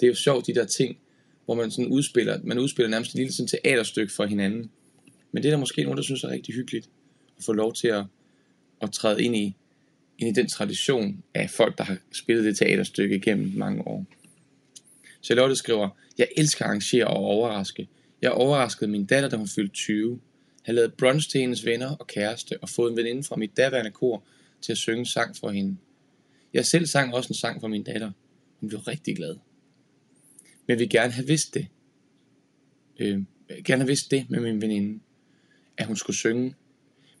Det 0.00 0.06
er 0.06 0.08
jo 0.08 0.14
sjovt, 0.14 0.46
de 0.46 0.54
der 0.54 0.64
ting, 0.64 0.98
hvor 1.44 1.54
man 1.54 1.70
sådan 1.70 1.86
udspiller, 1.86 2.40
man 2.44 2.58
udspiller 2.58 2.90
nærmest 2.90 3.10
et 3.10 3.16
lille 3.16 3.32
sådan 3.32 3.48
teaterstykke 3.48 4.12
for 4.12 4.26
hinanden. 4.26 4.70
Men 5.32 5.42
det 5.42 5.48
er 5.48 5.52
der 5.52 5.58
måske 5.58 5.82
nogen, 5.82 5.96
der 5.96 6.02
synes 6.02 6.24
er 6.24 6.28
rigtig 6.28 6.54
hyggeligt, 6.54 6.88
at 7.38 7.44
få 7.44 7.52
lov 7.52 7.74
til 7.74 7.88
at, 7.88 8.04
at 8.82 8.92
træde 8.92 9.24
ind 9.24 9.36
i, 9.36 9.56
ind 10.18 10.36
i 10.36 10.40
den 10.40 10.48
tradition 10.48 11.22
af 11.34 11.50
folk, 11.50 11.78
der 11.78 11.84
har 11.84 11.96
spillet 12.12 12.44
det 12.44 12.56
teaterstykke 12.56 13.16
igennem 13.16 13.52
mange 13.56 13.86
år. 13.86 14.06
Charlotte 15.22 15.56
skriver, 15.56 15.88
jeg 16.18 16.28
elsker 16.36 16.64
at 16.64 16.68
arrangere 16.68 17.06
og 17.06 17.16
overraske. 17.16 17.88
Jeg 18.22 18.30
overraskede 18.30 18.90
min 18.90 19.04
datter, 19.04 19.28
da 19.28 19.36
hun 19.36 19.48
fyldte 19.48 19.74
20. 19.74 20.20
Han 20.68 20.74
lavede 20.74 20.92
brunch 20.98 21.30
til 21.30 21.40
hendes 21.40 21.64
venner 21.64 21.96
og 21.96 22.06
kæreste, 22.06 22.62
og 22.62 22.68
fået 22.68 22.90
en 22.90 22.96
veninde 22.96 23.24
fra 23.24 23.36
mit 23.36 23.56
daværende 23.56 23.90
kor 23.90 24.24
til 24.60 24.72
at 24.72 24.78
synge 24.78 25.06
sang 25.06 25.36
for 25.36 25.50
hende. 25.50 25.76
Jeg 26.52 26.66
selv 26.66 26.86
sang 26.86 27.14
også 27.14 27.28
en 27.28 27.34
sang 27.34 27.60
for 27.60 27.68
min 27.68 27.82
datter. 27.82 28.12
Hun 28.60 28.68
blev 28.68 28.80
rigtig 28.80 29.16
glad. 29.16 29.36
Men 30.66 30.78
vi 30.78 30.86
gerne 30.86 31.12
have 31.12 31.26
vidst 31.26 31.54
det. 31.54 31.66
Øh, 32.98 33.22
gerne 33.64 33.82
have 33.82 33.86
vidst 33.86 34.10
det 34.10 34.30
med 34.30 34.40
min 34.40 34.60
veninde. 34.60 35.00
At 35.76 35.86
hun 35.86 35.96
skulle 35.96 36.16
synge. 36.16 36.54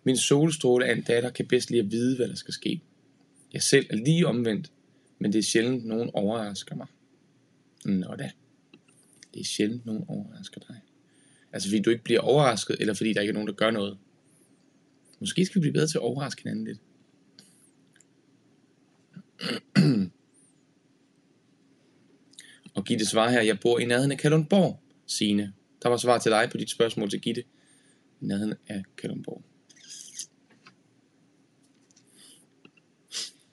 Min 0.04 0.16
solstråle 0.16 0.86
af 0.86 0.92
en 0.92 1.02
datter 1.02 1.30
kan 1.30 1.46
bedst 1.46 1.70
lige 1.70 1.82
at 1.82 1.90
vide, 1.90 2.16
hvad 2.16 2.28
der 2.28 2.34
skal 2.34 2.54
ske. 2.54 2.80
Jeg 3.52 3.62
selv 3.62 3.86
er 3.90 3.96
lige 3.96 4.26
omvendt, 4.26 4.72
men 5.18 5.32
det 5.32 5.38
er 5.38 5.42
sjældent, 5.42 5.86
nogen 5.86 6.10
overrasker 6.14 6.76
mig. 6.76 6.86
Nå 7.84 8.16
da. 8.16 8.30
Det 9.34 9.40
er 9.40 9.44
sjældent, 9.44 9.86
nogen 9.86 10.04
overrasker 10.08 10.60
dig. 10.60 10.80
Altså 11.52 11.68
fordi 11.68 11.82
du 11.82 11.90
ikke 11.90 12.04
bliver 12.04 12.20
overrasket, 12.20 12.76
eller 12.80 12.94
fordi 12.94 13.12
der 13.12 13.20
ikke 13.20 13.30
er 13.30 13.34
nogen, 13.34 13.48
der 13.48 13.54
gør 13.54 13.70
noget. 13.70 13.98
Måske 15.20 15.46
skal 15.46 15.54
vi 15.54 15.60
blive 15.60 15.72
bedre 15.72 15.86
til 15.86 15.98
at 15.98 16.02
overraske 16.02 16.42
hinanden 16.42 16.64
lidt. 16.64 16.78
og 22.74 22.84
Gitte 22.84 23.06
svarer 23.06 23.30
her, 23.30 23.40
jeg 23.40 23.60
bor 23.60 23.78
i 23.78 23.84
nærheden 23.84 24.12
af 24.12 24.18
Kalundborg, 24.18 24.80
Signe. 25.06 25.52
Der 25.82 25.88
var 25.88 25.96
svar 25.96 26.18
til 26.18 26.32
dig 26.32 26.48
på 26.50 26.56
dit 26.56 26.70
spørgsmål 26.70 27.10
til 27.10 27.20
Gitte. 27.20 27.44
I 28.20 28.24
nærheden 28.24 28.54
af 28.68 28.82
Kalundborg. 28.96 29.42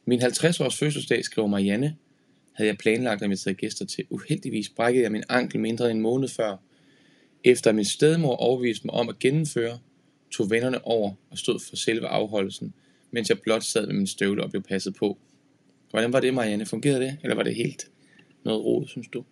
Min 0.06 0.22
50 0.22 0.60
års 0.60 0.78
fødselsdag, 0.78 1.26
skriver 1.26 1.48
Marianne, 1.48 1.96
havde 2.54 2.68
jeg 2.68 2.78
planlagt 2.78 3.22
at 3.22 3.26
invitere 3.26 3.54
gæster 3.54 3.86
til. 3.86 4.06
Uheldigvis 4.10 4.70
brækkede 4.70 5.04
jeg 5.04 5.12
min 5.12 5.24
ankel 5.30 5.60
mindre 5.60 5.92
end 5.92 5.98
en 5.98 6.02
måned 6.02 6.28
før. 6.28 6.58
Efter 7.46 7.72
min 7.72 7.86
stedmor 7.86 8.36
overviste 8.36 8.88
mig 8.88 8.94
om 8.94 9.10
at 9.10 9.20
gennemføre, 9.20 9.80
tog 10.32 10.50
vennerne 10.50 10.86
over 10.86 11.14
og 11.30 11.38
stod 11.38 11.60
for 11.60 11.76
selve 11.76 12.08
afholdelsen, 12.08 12.74
mens 13.12 13.30
jeg 13.30 13.40
blot 13.40 13.64
sad 13.64 13.88
med 13.88 13.96
min 13.96 14.08
støvle 14.08 14.44
og 14.44 14.50
blev 14.50 14.64
passet 14.64 14.96
på. 14.96 15.18
Hvordan 15.90 16.14
var 16.14 16.20
det, 16.20 16.34
Marianne? 16.34 16.66
Fungerede 16.66 17.00
det, 17.00 17.18
eller 17.24 17.36
var 17.36 17.44
det 17.44 17.56
helt 17.56 17.92
noget 18.44 18.66
rod, 18.66 18.88
synes 18.88 19.08
du? 19.08 19.26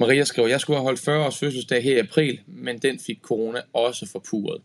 Maria 0.00 0.24
skriver, 0.24 0.48
jeg 0.48 0.60
skulle 0.60 0.76
have 0.76 0.84
holdt 0.84 1.00
40 1.00 1.26
års 1.26 1.38
fødselsdag 1.38 1.82
her 1.82 1.96
i 1.96 1.98
april, 1.98 2.40
men 2.46 2.78
den 2.78 2.98
fik 2.98 3.18
corona 3.22 3.60
også 3.72 4.06
forpurret. 4.06 4.62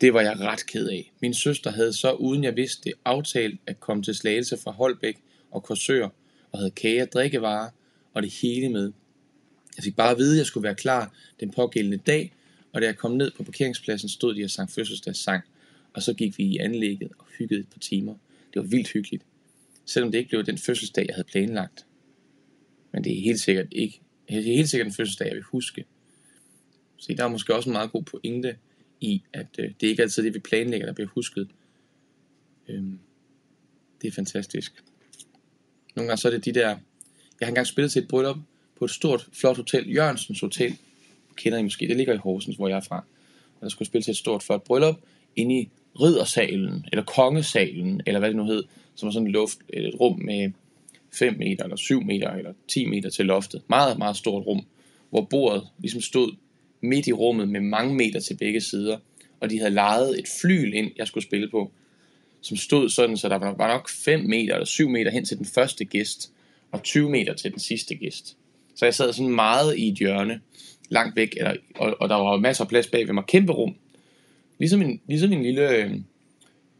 Det 0.00 0.14
var 0.14 0.20
jeg 0.20 0.40
ret 0.40 0.66
ked 0.66 0.88
af. 0.88 1.12
Min 1.20 1.34
søster 1.34 1.70
havde 1.70 1.92
så, 1.92 2.12
uden 2.12 2.44
jeg 2.44 2.56
vidste 2.56 2.84
det, 2.84 2.92
aftalt 3.04 3.60
at 3.66 3.80
komme 3.80 4.02
til 4.02 4.14
Slagelse 4.14 4.56
fra 4.56 4.70
Holbæk 4.70 5.16
og 5.50 5.62
Korsør, 5.62 6.08
og 6.58 6.62
havde 6.62 6.70
kage 6.70 7.02
og 7.02 7.12
drikkevarer, 7.12 7.70
og 8.14 8.22
det 8.22 8.32
hele 8.32 8.68
med. 8.68 8.92
Jeg 9.76 9.84
fik 9.84 9.96
bare 9.96 10.10
at 10.10 10.18
vide, 10.18 10.32
at 10.32 10.38
jeg 10.38 10.46
skulle 10.46 10.64
være 10.64 10.74
klar 10.74 11.14
den 11.40 11.50
pågældende 11.50 11.96
dag, 11.96 12.32
og 12.72 12.80
da 12.80 12.86
jeg 12.86 12.96
kom 12.96 13.12
ned 13.12 13.30
på 13.36 13.42
parkeringspladsen, 13.42 14.08
stod 14.08 14.34
de 14.34 14.44
og 14.44 14.50
sang 14.50 14.70
fødselsdagssang, 14.70 15.42
og 15.92 16.02
så 16.02 16.14
gik 16.14 16.38
vi 16.38 16.44
i 16.44 16.58
anlægget 16.58 17.12
og 17.18 17.24
hyggede 17.38 17.60
et 17.60 17.68
par 17.68 17.78
timer. 17.78 18.14
Det 18.54 18.62
var 18.62 18.68
vildt 18.68 18.88
hyggeligt, 18.88 19.22
selvom 19.84 20.12
det 20.12 20.18
ikke 20.18 20.30
blev 20.30 20.44
den 20.44 20.58
fødselsdag, 20.58 21.06
jeg 21.06 21.14
havde 21.14 21.28
planlagt. 21.28 21.86
Men 22.92 23.04
det 23.04 23.18
er 23.18 23.22
helt 23.22 23.40
sikkert 23.40 23.66
ikke. 23.72 24.00
Det 24.28 24.38
er 24.38 24.42
helt 24.42 24.68
sikkert 24.68 24.86
en 24.86 24.94
fødselsdag, 24.94 25.26
jeg 25.26 25.34
vil 25.34 25.42
huske. 25.42 25.84
Så 26.96 27.14
der 27.16 27.24
er 27.24 27.28
måske 27.28 27.54
også 27.54 27.68
en 27.68 27.72
meget 27.72 27.92
god 27.92 28.02
pointe 28.02 28.56
i, 29.00 29.22
at 29.32 29.46
øh, 29.58 29.70
det 29.80 29.86
er 29.86 29.90
ikke 29.90 30.02
altid 30.02 30.22
det, 30.22 30.34
vi 30.34 30.38
planlægger, 30.38 30.86
der 30.86 30.94
bliver 30.94 31.08
husket. 31.08 31.48
Øhm, 32.68 32.98
det 34.02 34.08
er 34.08 34.12
fantastisk. 34.12 34.84
Nogle 35.98 36.08
gange 36.08 36.20
så 36.20 36.28
er 36.28 36.32
det 36.32 36.44
de 36.44 36.52
der... 36.52 36.68
Jeg 37.40 37.46
har 37.46 37.48
engang 37.48 37.66
spillet 37.66 37.92
til 37.92 38.02
et 38.02 38.08
bryllup 38.08 38.36
på 38.78 38.84
et 38.84 38.90
stort, 38.90 39.28
flot 39.32 39.56
hotel. 39.56 39.94
Jørgensens 39.94 40.40
Hotel. 40.40 40.76
Kender 41.36 41.58
I 41.58 41.62
måske. 41.62 41.88
Det 41.88 41.96
ligger 41.96 42.14
i 42.14 42.16
Horsens, 42.16 42.56
hvor 42.56 42.68
jeg 42.68 42.76
er 42.76 42.80
fra. 42.80 42.96
Og 43.54 43.60
der 43.60 43.68
skulle 43.68 43.88
spille 43.88 44.02
til 44.02 44.10
et 44.10 44.16
stort, 44.16 44.42
flot 44.42 44.62
bryllup 44.62 44.96
inde 45.36 45.60
i 45.60 45.68
riddersalen, 46.00 46.86
eller 46.92 47.04
kongesalen, 47.04 48.00
eller 48.06 48.18
hvad 48.18 48.28
det 48.28 48.36
nu 48.36 48.44
hed, 48.44 48.64
som 48.94 49.06
var 49.06 49.12
sådan 49.12 49.26
et, 49.26 49.32
luft, 49.32 49.58
et 49.68 49.94
rum 50.00 50.18
med 50.18 50.52
5 51.12 51.38
meter, 51.38 51.64
eller 51.64 51.76
7 51.76 52.02
meter, 52.02 52.30
eller 52.30 52.52
10 52.68 52.86
meter 52.86 53.10
til 53.10 53.26
loftet. 53.26 53.62
Meget, 53.68 53.98
meget 53.98 54.16
stort 54.16 54.46
rum, 54.46 54.66
hvor 55.10 55.20
bordet 55.30 55.68
ligesom 55.78 56.00
stod 56.00 56.34
midt 56.80 57.06
i 57.06 57.12
rummet 57.12 57.48
med 57.48 57.60
mange 57.60 57.94
meter 57.94 58.20
til 58.20 58.36
begge 58.36 58.60
sider, 58.60 58.98
og 59.40 59.50
de 59.50 59.58
havde 59.58 59.74
lejet 59.74 60.18
et 60.18 60.26
flyl 60.40 60.74
ind, 60.74 60.90
jeg 60.96 61.06
skulle 61.06 61.24
spille 61.24 61.48
på, 61.50 61.72
som 62.40 62.56
stod 62.56 62.90
sådan, 62.90 63.16
så 63.16 63.28
der 63.28 63.38
var 63.38 63.68
nok 63.68 63.88
5 63.88 64.20
meter 64.20 64.54
eller 64.54 64.66
7 64.66 64.88
meter 64.88 65.10
hen 65.10 65.24
til 65.24 65.38
den 65.38 65.46
første 65.46 65.84
gæst, 65.84 66.32
og 66.72 66.82
20 66.82 67.10
meter 67.10 67.34
til 67.34 67.52
den 67.52 67.60
sidste 67.60 67.94
gæst. 67.94 68.36
Så 68.74 68.84
jeg 68.84 68.94
sad 68.94 69.12
sådan 69.12 69.34
meget 69.34 69.76
i 69.76 69.88
et 69.88 69.94
hjørne, 69.94 70.40
langt 70.88 71.16
væk, 71.16 71.34
eller, 71.36 71.54
og, 71.74 71.96
og 72.00 72.08
der 72.08 72.14
var 72.14 72.36
masser 72.36 72.64
af 72.64 72.68
plads 72.68 72.86
bag 72.86 73.06
ved 73.06 73.14
mig, 73.14 73.24
kæmpe 73.26 73.52
rum. 73.52 73.74
Ligesom 74.58 74.82
en, 74.82 75.00
ligesom 75.06 75.32
en 75.32 75.42
lille 75.42 75.70
øh, 75.70 75.90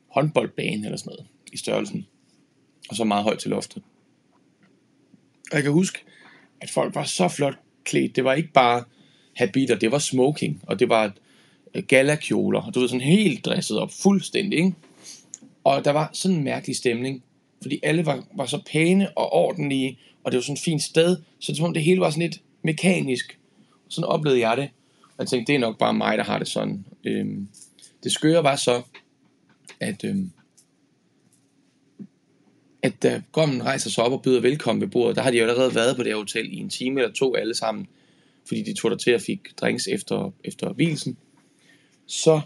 håndboldbane 0.09 0.85
eller 0.85 0.97
sådan 0.97 1.11
noget 1.11 1.27
i 1.53 1.57
størrelsen, 1.57 2.07
og 2.89 2.97
så 2.97 3.05
meget 3.05 3.25
højt 3.25 3.39
til 3.39 3.51
loftet. 3.51 3.83
Og 5.51 5.57
jeg 5.57 5.63
kan 5.63 5.73
huske, 5.73 5.99
at 6.61 6.71
folk 6.71 6.95
var 6.95 7.05
så 7.05 7.29
flot 7.29 7.59
klædt. 7.85 8.17
Det 8.17 8.25
var 8.25 8.35
ikke 8.35 8.53
bare 8.53 8.85
habiter, 9.37 9.79
det 9.79 9.93
var 9.93 9.99
smoking, 9.99 10.63
og 10.67 10.79
det 10.79 10.89
var 10.89 11.13
øh, 11.75 11.83
galakjoler, 11.89 12.61
og 12.61 12.75
du 12.75 12.81
ved, 12.81 12.89
sådan 12.89 13.01
helt 13.01 13.45
dresset 13.45 13.79
op, 13.79 13.91
fuldstændig, 14.03 14.59
ikke? 14.59 14.75
Og 15.69 15.85
der 15.85 15.91
var 15.91 16.11
sådan 16.13 16.37
en 16.37 16.45
mærkelig 16.45 16.77
stemning, 16.77 17.25
fordi 17.63 17.81
alle 17.83 18.07
var, 18.07 18.25
var 18.35 18.47
så 18.47 18.63
pæne 18.73 19.19
og 19.19 19.33
ordentlige, 19.33 19.99
og 20.25 20.33
det 20.33 20.37
var 20.37 20.43
sådan 20.43 20.55
et 20.55 20.61
fint 20.61 20.83
sted, 20.83 21.17
så 21.39 21.53
det 21.53 21.57
som 21.57 21.67
om 21.67 21.75
det 21.75 21.83
hele 21.83 22.01
var 22.01 22.11
sådan 22.11 22.23
lidt 22.23 22.43
mekanisk. 22.63 23.39
Sådan 23.89 24.09
oplevede 24.09 24.41
jeg 24.41 24.57
det, 24.57 24.69
og 25.03 25.19
jeg 25.19 25.27
tænkte, 25.27 25.53
det 25.53 25.57
er 25.57 25.61
nok 25.61 25.79
bare 25.79 25.95
mig, 25.95 26.19
der 26.19 26.25
har 26.25 26.39
det 26.39 26.49
sådan. 26.49 26.85
Øhm, 27.05 27.49
det 28.05 28.13
skøre 28.13 28.45
var 28.45 28.57
så, 28.57 28.83
at, 29.81 30.05
øhm, 30.05 30.31
at 32.83 33.03
da 33.03 33.23
gommen 33.33 33.65
rejser 33.65 33.91
sig 33.91 34.05
op 34.05 34.13
og 34.13 34.23
byder 34.23 34.41
velkommen 34.41 34.81
ved 34.81 34.89
bordet, 34.89 35.17
der 35.17 35.23
har 35.23 35.31
de 35.31 35.37
jo 35.37 35.43
allerede 35.43 35.75
været 35.75 35.97
på 35.97 36.03
det 36.03 36.13
her 36.13 36.19
hotel 36.19 36.53
i 36.53 36.57
en 36.57 36.69
time 36.69 37.01
eller 37.01 37.15
to 37.15 37.35
alle 37.35 37.55
sammen, 37.55 37.87
fordi 38.47 38.63
de 38.63 38.75
tog 38.75 38.91
der 38.91 38.97
til 38.97 39.15
og 39.15 39.21
fik 39.21 39.41
drinks 39.57 39.87
efter, 39.87 40.33
efter 40.45 40.73
hvilsen. 40.73 41.17
Så 42.07 42.41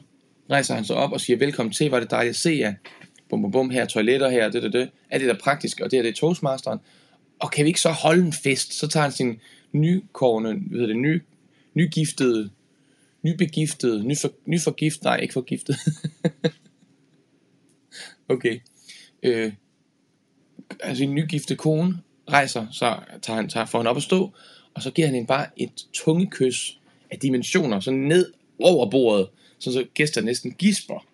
rejser 0.50 0.74
han 0.74 0.84
sig 0.84 0.96
op 0.96 1.12
og 1.12 1.20
siger, 1.20 1.36
velkommen 1.36 1.72
til, 1.72 1.90
var 1.90 2.00
det 2.00 2.10
dejligt 2.10 2.30
at 2.30 2.36
se 2.36 2.50
jer. 2.50 2.74
Bum, 3.32 3.42
bum, 3.42 3.50
bum, 3.50 3.70
her 3.70 3.86
toiletter 3.86 4.28
her, 4.28 4.48
det, 4.50 4.62
det, 4.62 4.72
det. 4.72 4.90
Er 5.10 5.18
det 5.18 5.28
der 5.28 5.38
praktisk, 5.38 5.80
og 5.80 5.90
det 5.90 5.98
er 5.98 6.02
det 6.02 6.14
toastmasteren. 6.14 6.78
Og 7.38 7.50
kan 7.50 7.64
vi 7.64 7.68
ikke 7.68 7.80
så 7.80 7.90
holde 7.90 8.26
en 8.26 8.32
fest? 8.32 8.72
Så 8.72 8.88
tager 8.88 9.02
han 9.02 9.12
sin 9.12 9.40
nykårende, 9.72 10.54
hvad 10.54 10.80
hedder 10.80 10.86
det, 10.86 10.96
ny, 10.96 11.22
nygiftede, 11.74 12.50
nybegiftede, 13.22 14.04
nyfor, 14.04 14.32
nyforgift, 14.46 15.02
nej, 15.02 15.16
ikke 15.16 15.32
forgiftet. 15.32 15.76
okay. 18.28 18.60
Øh, 19.22 19.52
altså 20.80 21.02
en 21.04 21.14
nygifte 21.14 21.56
kone 21.56 21.98
rejser, 22.30 22.66
så 22.70 22.98
tager 23.22 23.36
han, 23.36 23.48
tager, 23.48 23.66
får 23.66 23.78
han 23.78 23.86
op 23.86 23.96
at 23.96 24.02
stå, 24.02 24.32
og 24.74 24.82
så 24.82 24.90
giver 24.90 25.06
han 25.06 25.14
hende 25.14 25.28
bare 25.28 25.46
et 25.56 25.86
tungekys 25.92 26.80
af 27.10 27.18
dimensioner, 27.18 27.80
så 27.80 27.90
ned 27.90 28.32
over 28.58 28.90
bordet, 28.90 29.28
så, 29.58 29.72
så 29.72 29.84
gæster 29.94 30.20
næsten 30.20 30.52
gisper. 30.52 31.06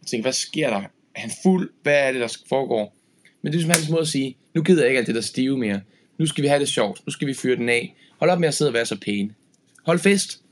Jeg 0.00 0.06
tænker, 0.06 0.22
hvad 0.22 0.32
sker 0.32 0.70
der? 0.70 0.82
Er 1.14 1.20
han 1.20 1.30
fuld? 1.42 1.70
Hvad 1.82 1.98
er 2.08 2.12
det, 2.12 2.20
der 2.20 2.36
foregår? 2.48 2.96
Men 3.42 3.52
det 3.52 3.58
er 3.58 3.60
ligesom 3.60 3.70
hans 3.70 3.90
måde 3.90 4.00
at 4.00 4.08
sige, 4.08 4.36
nu 4.54 4.62
gider 4.62 4.82
jeg 4.82 4.88
ikke 4.88 4.98
alt 4.98 5.06
det 5.06 5.14
der 5.14 5.20
stive 5.20 5.58
mere. 5.58 5.80
Nu 6.18 6.26
skal 6.26 6.42
vi 6.42 6.48
have 6.48 6.60
det 6.60 6.68
sjovt. 6.68 7.06
Nu 7.06 7.10
skal 7.10 7.28
vi 7.28 7.34
fyre 7.34 7.56
den 7.56 7.68
af. 7.68 7.94
Hold 8.18 8.30
op 8.30 8.40
med 8.40 8.48
at 8.48 8.54
sidde 8.54 8.68
og 8.68 8.74
være 8.74 8.86
så 8.86 9.00
pæne. 9.00 9.34
Hold 9.82 9.98
fest. 9.98 10.42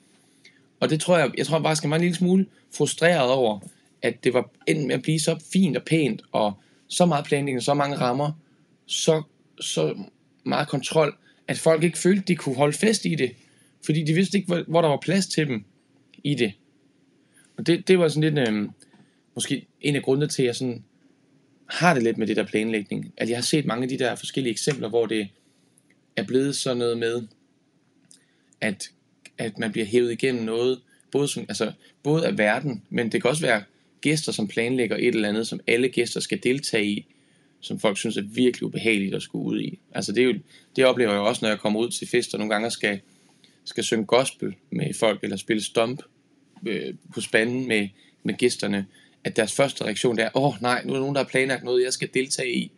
Og 0.81 0.91
det 0.91 1.01
tror 1.01 1.19
jeg, 1.19 1.31
jeg 1.39 1.47
tror 1.47 1.59
bare, 1.59 1.77
skal 1.77 1.91
være 1.91 1.97
en 1.97 2.03
lille 2.03 2.17
smule 2.17 2.47
frustreret 2.75 3.31
over, 3.31 3.61
at 4.03 4.25
det 4.25 4.35
var 4.35 4.51
endt 4.67 4.87
med 4.87 4.95
at 4.95 5.03
blive 5.03 5.21
så 5.21 5.43
fint 5.53 5.77
og 5.77 5.83
pænt, 5.83 6.23
og 6.33 6.53
så 6.89 7.07
meget 7.07 7.25
planlægning, 7.25 7.63
så 7.63 7.75
mange 7.75 7.97
rammer, 7.97 8.33
så, 8.87 9.23
så 9.61 9.99
meget 10.45 10.69
kontrol, 10.69 11.17
at 11.49 11.59
folk 11.59 11.85
ikke 11.85 11.99
følte, 11.99 12.23
de 12.29 12.37
kunne 12.37 12.57
holde 12.57 12.77
fest 12.77 13.05
i 13.05 13.15
det. 13.15 13.33
Fordi 13.85 14.05
de 14.05 14.15
vidste 14.15 14.39
ikke, 14.39 14.47
hvor, 14.47 14.65
hvor 14.69 14.83
der 14.83 14.89
var 14.89 14.99
plads 15.03 15.27
til 15.27 15.47
dem 15.47 15.65
i 16.25 16.35
det. 16.35 16.53
Og 17.57 17.67
det, 17.67 17.89
det 17.89 17.99
var 17.99 18.09
sådan 18.09 18.35
lidt, 18.35 18.49
øh, 18.49 18.69
måske 19.39 19.66
en 19.80 19.97
af 19.97 20.03
grundene 20.03 20.28
til, 20.28 20.43
at 20.43 20.47
jeg 20.47 20.57
sådan 20.57 20.84
har 21.66 21.95
det 21.95 22.03
lidt 22.03 22.18
med 22.18 22.26
det 22.26 22.36
der 22.36 22.45
planlægning. 22.45 23.12
At 23.16 23.28
jeg 23.28 23.36
har 23.36 23.43
set 23.43 23.66
mange 23.66 23.82
af 23.82 23.89
de 23.89 23.99
der 23.99 24.14
forskellige 24.14 24.53
eksempler, 24.53 24.89
hvor 24.89 25.07
det 25.07 25.28
er 26.16 26.22
blevet 26.22 26.57
sådan 26.57 26.76
noget 26.76 26.99
med, 26.99 27.22
at, 28.61 28.91
at 29.39 29.59
man 29.59 29.72
bliver 29.72 29.86
hævet 29.86 30.12
igennem 30.12 30.45
noget, 30.45 30.80
både, 31.12 31.28
som, 31.28 31.45
altså, 31.49 31.72
både 32.03 32.26
af 32.26 32.39
verden, 32.39 32.82
men 32.91 33.12
det 33.12 33.22
kan 33.22 33.30
også 33.30 33.43
være 33.43 33.62
gæster, 34.01 34.32
som 34.32 34.49
planlægger 34.49 34.97
et 34.97 35.14
eller 35.14 35.28
andet, 35.28 35.47
som 35.47 35.61
alle 35.66 35.89
gæster 35.89 36.20
skal 36.20 36.43
deltage 36.43 36.86
i, 36.86 37.07
som 37.61 37.80
folk 37.80 37.99
synes 37.99 38.16
er 38.16 38.22
virkelig 38.22 38.66
ubehageligt 38.66 39.14
at 39.14 39.22
skulle 39.22 39.45
ud 39.45 39.61
i. 39.61 39.78
Altså 39.93 40.12
det, 40.12 40.20
er 40.20 40.24
jo, 40.24 40.34
det 40.76 40.84
oplever 40.84 41.12
jeg 41.12 41.20
også, 41.20 41.39
når 41.45 41.49
jeg 41.49 41.59
kommer 41.59 41.80
ud 41.80 41.91
til 41.91 42.09
fester 42.09 42.39
nogle 42.39 42.55
gange 42.55 42.70
skal, 42.70 43.01
skal 43.64 43.84
synge 43.84 44.07
gospel 44.07 44.55
med 44.70 44.95
folk, 44.95 45.22
eller 45.22 45.36
spille 45.36 45.62
stomp 45.62 46.03
øh, 46.66 46.95
på 47.14 47.20
spanden 47.20 47.68
med, 47.68 47.89
med 48.22 48.34
gæsterne, 48.34 48.86
at 49.25 49.37
deres 49.37 49.53
første 49.53 49.85
reaktion 49.85 50.19
er, 50.19 50.29
åh 50.35 50.45
oh, 50.45 50.62
nej, 50.62 50.83
nu 50.85 50.93
er 50.93 50.95
der 50.95 51.01
nogen, 51.01 51.14
der 51.14 51.23
har 51.23 51.29
planlagt 51.29 51.64
noget, 51.64 51.85
jeg 51.85 51.93
skal 51.93 52.09
deltage 52.14 52.53
i. 52.53 52.73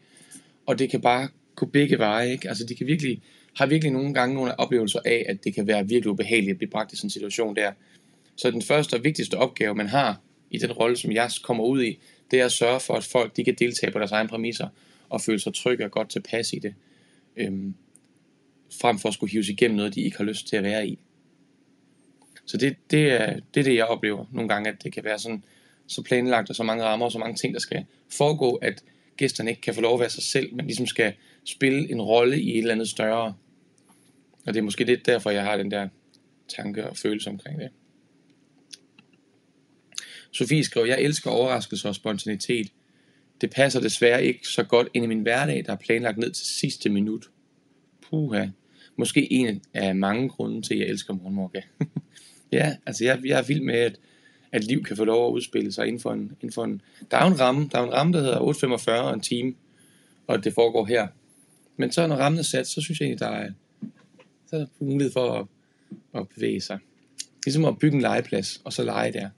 Og 0.66 0.78
det 0.78 0.91
kan 0.91 1.01
bare 1.01 1.28
gå 1.55 1.66
begge 1.66 1.99
veje, 1.99 2.30
ikke? 2.32 2.49
Altså 2.49 2.64
de 2.66 2.74
kan 2.74 2.86
virkelig, 2.86 3.22
har 3.57 3.66
virkelig 3.66 3.93
nogle 3.93 4.14
gange 4.14 4.34
nogle 4.34 4.61
oplevelser 4.61 5.01
af, 5.05 5.26
at 5.28 5.45
det 5.45 5.55
kan 5.55 5.66
være 5.66 5.88
virkelig 5.88 6.11
ubehageligt 6.11 6.51
at 6.51 6.59
blive 6.59 6.70
bragt 6.70 6.93
i 6.93 6.97
sådan 6.97 7.07
en 7.07 7.11
situation 7.11 7.57
der. 7.57 7.72
Så 8.36 8.51
den 8.51 8.62
første 8.62 8.95
og 8.95 9.05
vigtigste 9.05 9.34
opgave, 9.34 9.74
man 9.74 9.88
har 9.88 10.20
i 10.51 10.59
den 10.59 10.72
rolle, 10.72 10.97
som 10.97 11.12
jeg 11.12 11.30
kommer 11.43 11.64
ud 11.64 11.82
i, 11.82 11.99
det 12.30 12.41
er 12.41 12.45
at 12.45 12.53
sørge 12.53 12.80
for, 12.80 12.95
at 12.95 13.05
folk 13.05 13.36
de 13.36 13.45
kan 13.45 13.55
deltage 13.59 13.93
på 13.93 13.99
deres 13.99 14.12
egne 14.12 14.28
præmisser 14.28 14.68
og 15.09 15.20
føle 15.20 15.38
sig 15.38 15.55
trygge 15.55 15.84
og 15.84 15.91
godt 15.91 16.09
tilpas 16.09 16.53
i 16.53 16.59
det, 16.59 16.74
øhm, 17.36 17.74
frem 18.80 18.99
for 18.99 19.09
at 19.09 19.14
skulle 19.14 19.32
hives 19.32 19.49
igennem 19.49 19.76
noget, 19.76 19.95
de 19.95 20.01
ikke 20.01 20.16
har 20.16 20.24
lyst 20.24 20.49
til 20.49 20.57
at 20.57 20.62
være 20.62 20.88
i. 20.88 20.99
Så 22.45 22.57
det, 22.57 22.76
det, 22.91 23.12
er, 23.12 23.41
det 23.55 23.61
er 23.61 23.64
det, 23.64 23.74
jeg 23.74 23.86
oplever 23.86 24.24
nogle 24.32 24.49
gange, 24.49 24.70
at 24.70 24.82
det 24.82 24.93
kan 24.93 25.05
være 25.05 25.18
sådan 25.18 25.45
så 25.91 26.03
planlagt 26.03 26.51
og 26.51 26.57
så 26.57 26.62
mange 26.62 26.84
rammer 26.84 27.07
og 27.07 27.12
så 27.12 27.18
mange 27.18 27.36
ting, 27.36 27.55
der 27.55 27.61
skal 27.61 27.84
foregå, 28.12 28.55
at 28.55 28.82
gæsterne 29.16 29.51
ikke 29.51 29.62
kan 29.62 29.74
få 29.74 29.80
lov 29.80 29.95
at 29.95 30.01
være 30.01 30.11
sig 30.11 30.22
selv, 30.22 30.55
men 30.55 30.66
ligesom 30.66 30.86
skal 30.86 31.12
spille 31.45 31.91
en 31.91 32.03
rolle 32.03 32.41
i 32.41 32.51
et 32.51 32.59
eller 32.59 32.72
andet 32.72 32.88
større. 32.88 33.34
Og 34.47 34.55
det 34.55 34.57
er 34.57 34.62
måske 34.62 34.84
lidt 34.84 35.07
derfor, 35.07 35.30
jeg 35.30 35.43
har 35.43 35.57
den 35.57 35.70
der 35.70 35.88
tanke 36.57 36.91
og 36.91 36.97
følelse 36.97 37.30
omkring 37.30 37.61
det. 37.61 37.68
Sofie 40.32 40.64
skriver, 40.64 40.86
jeg 40.86 41.01
elsker 41.01 41.30
overraskelse 41.30 41.88
og 41.88 41.95
spontanitet. 41.95 42.72
Det 43.41 43.51
passer 43.51 43.80
desværre 43.80 44.24
ikke 44.24 44.49
så 44.49 44.62
godt 44.62 44.88
ind 44.95 45.05
i 45.05 45.09
min 45.09 45.22
hverdag, 45.22 45.64
der 45.66 45.72
er 45.72 45.76
planlagt 45.76 46.18
ned 46.18 46.30
til 46.30 46.47
sidste 46.47 46.88
minut. 46.88 47.30
Puha. 48.03 48.47
Måske 48.97 49.32
en 49.32 49.62
af 49.74 49.97
mange 49.97 50.28
grunde 50.28 50.62
til, 50.62 50.74
at 50.74 50.80
jeg 50.80 50.88
elsker 50.88 51.14
morgenmorgen. 51.14 51.62
ja, 52.53 52.76
altså 52.86 53.05
jeg, 53.05 53.20
jeg 53.24 53.38
er 53.38 53.43
vild 53.43 53.61
med, 53.61 53.74
at, 53.74 53.99
at 54.53 54.64
liv 54.64 54.82
kan 54.82 54.96
få 54.96 55.05
lov 55.05 55.28
at 55.28 55.32
udspille 55.32 55.72
sig 55.72 55.86
inden 55.86 56.01
for 56.01 56.12
en, 56.12 56.20
inden 56.20 56.53
for 56.53 56.64
en... 56.64 56.82
Der 57.11 57.16
er 57.16 57.26
jo 57.26 57.32
en 57.32 57.40
ramme, 57.40 57.68
der 57.72 57.78
er 57.78 57.82
en 57.82 57.92
ramme, 57.92 58.12
der 58.12 58.20
hedder 58.20 58.38
8.45 58.38 58.90
og 58.90 59.14
en 59.14 59.20
time, 59.20 59.55
og 60.26 60.44
det 60.44 60.55
foregår 60.55 60.84
her. 60.84 61.09
Men 61.76 61.92
så 61.92 62.07
når 62.07 62.16
rammen 62.16 62.38
er 62.38 62.42
sat, 62.42 62.66
så 62.66 62.80
synes 62.80 63.01
jeg 63.01 63.07
egentlig, 63.07 63.20
der 63.20 63.30
er, 63.30 63.51
så 64.46 64.57
er 64.57 64.61
der 64.61 64.66
mulighed 64.78 65.12
for 65.12 65.32
at, 65.32 65.46
at 66.20 66.28
bevæge 66.28 66.61
sig. 66.61 66.78
Ligesom 67.44 67.64
at 67.64 67.78
bygge 67.78 67.94
en 67.94 68.03
legeplads, 68.03 68.61
og 68.64 68.72
så 68.72 68.84
lege 68.84 69.12
der 69.12 69.28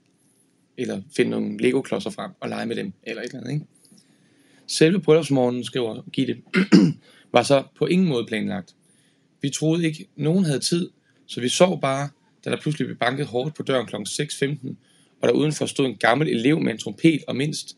eller 0.77 1.01
finde 1.15 1.31
nogle 1.31 1.57
Lego-klodser 1.57 2.09
frem 2.09 2.31
og 2.39 2.49
lege 2.49 2.65
med 2.65 2.75
dem, 2.75 2.93
eller 3.03 3.21
et 3.21 3.25
eller 3.25 3.39
andet, 3.39 3.53
ikke? 3.53 3.65
Selve 4.67 5.01
bryllupsmorgenen, 5.01 5.63
skriver 5.63 6.01
Gitte, 6.11 6.41
var 7.33 7.43
så 7.43 7.63
på 7.75 7.85
ingen 7.85 8.07
måde 8.07 8.25
planlagt. 8.25 8.75
Vi 9.41 9.49
troede 9.49 9.85
ikke, 9.85 10.07
nogen 10.15 10.45
havde 10.45 10.59
tid, 10.59 10.89
så 11.25 11.41
vi 11.41 11.49
sov 11.49 11.81
bare, 11.81 12.09
da 12.45 12.49
der 12.49 12.61
pludselig 12.61 12.87
blev 12.87 12.97
banket 12.97 13.25
hårdt 13.25 13.55
på 13.55 13.63
døren 13.63 13.85
kl. 13.87 13.95
6.15, 13.95 14.73
og 15.23 15.29
der 15.29 15.35
udenfor 15.35 15.65
stod 15.65 15.85
en 15.85 15.95
gammel 15.95 16.27
elev 16.29 16.59
med 16.59 16.71
en 16.71 16.77
trompet 16.77 17.23
og 17.27 17.35
mindst 17.35 17.77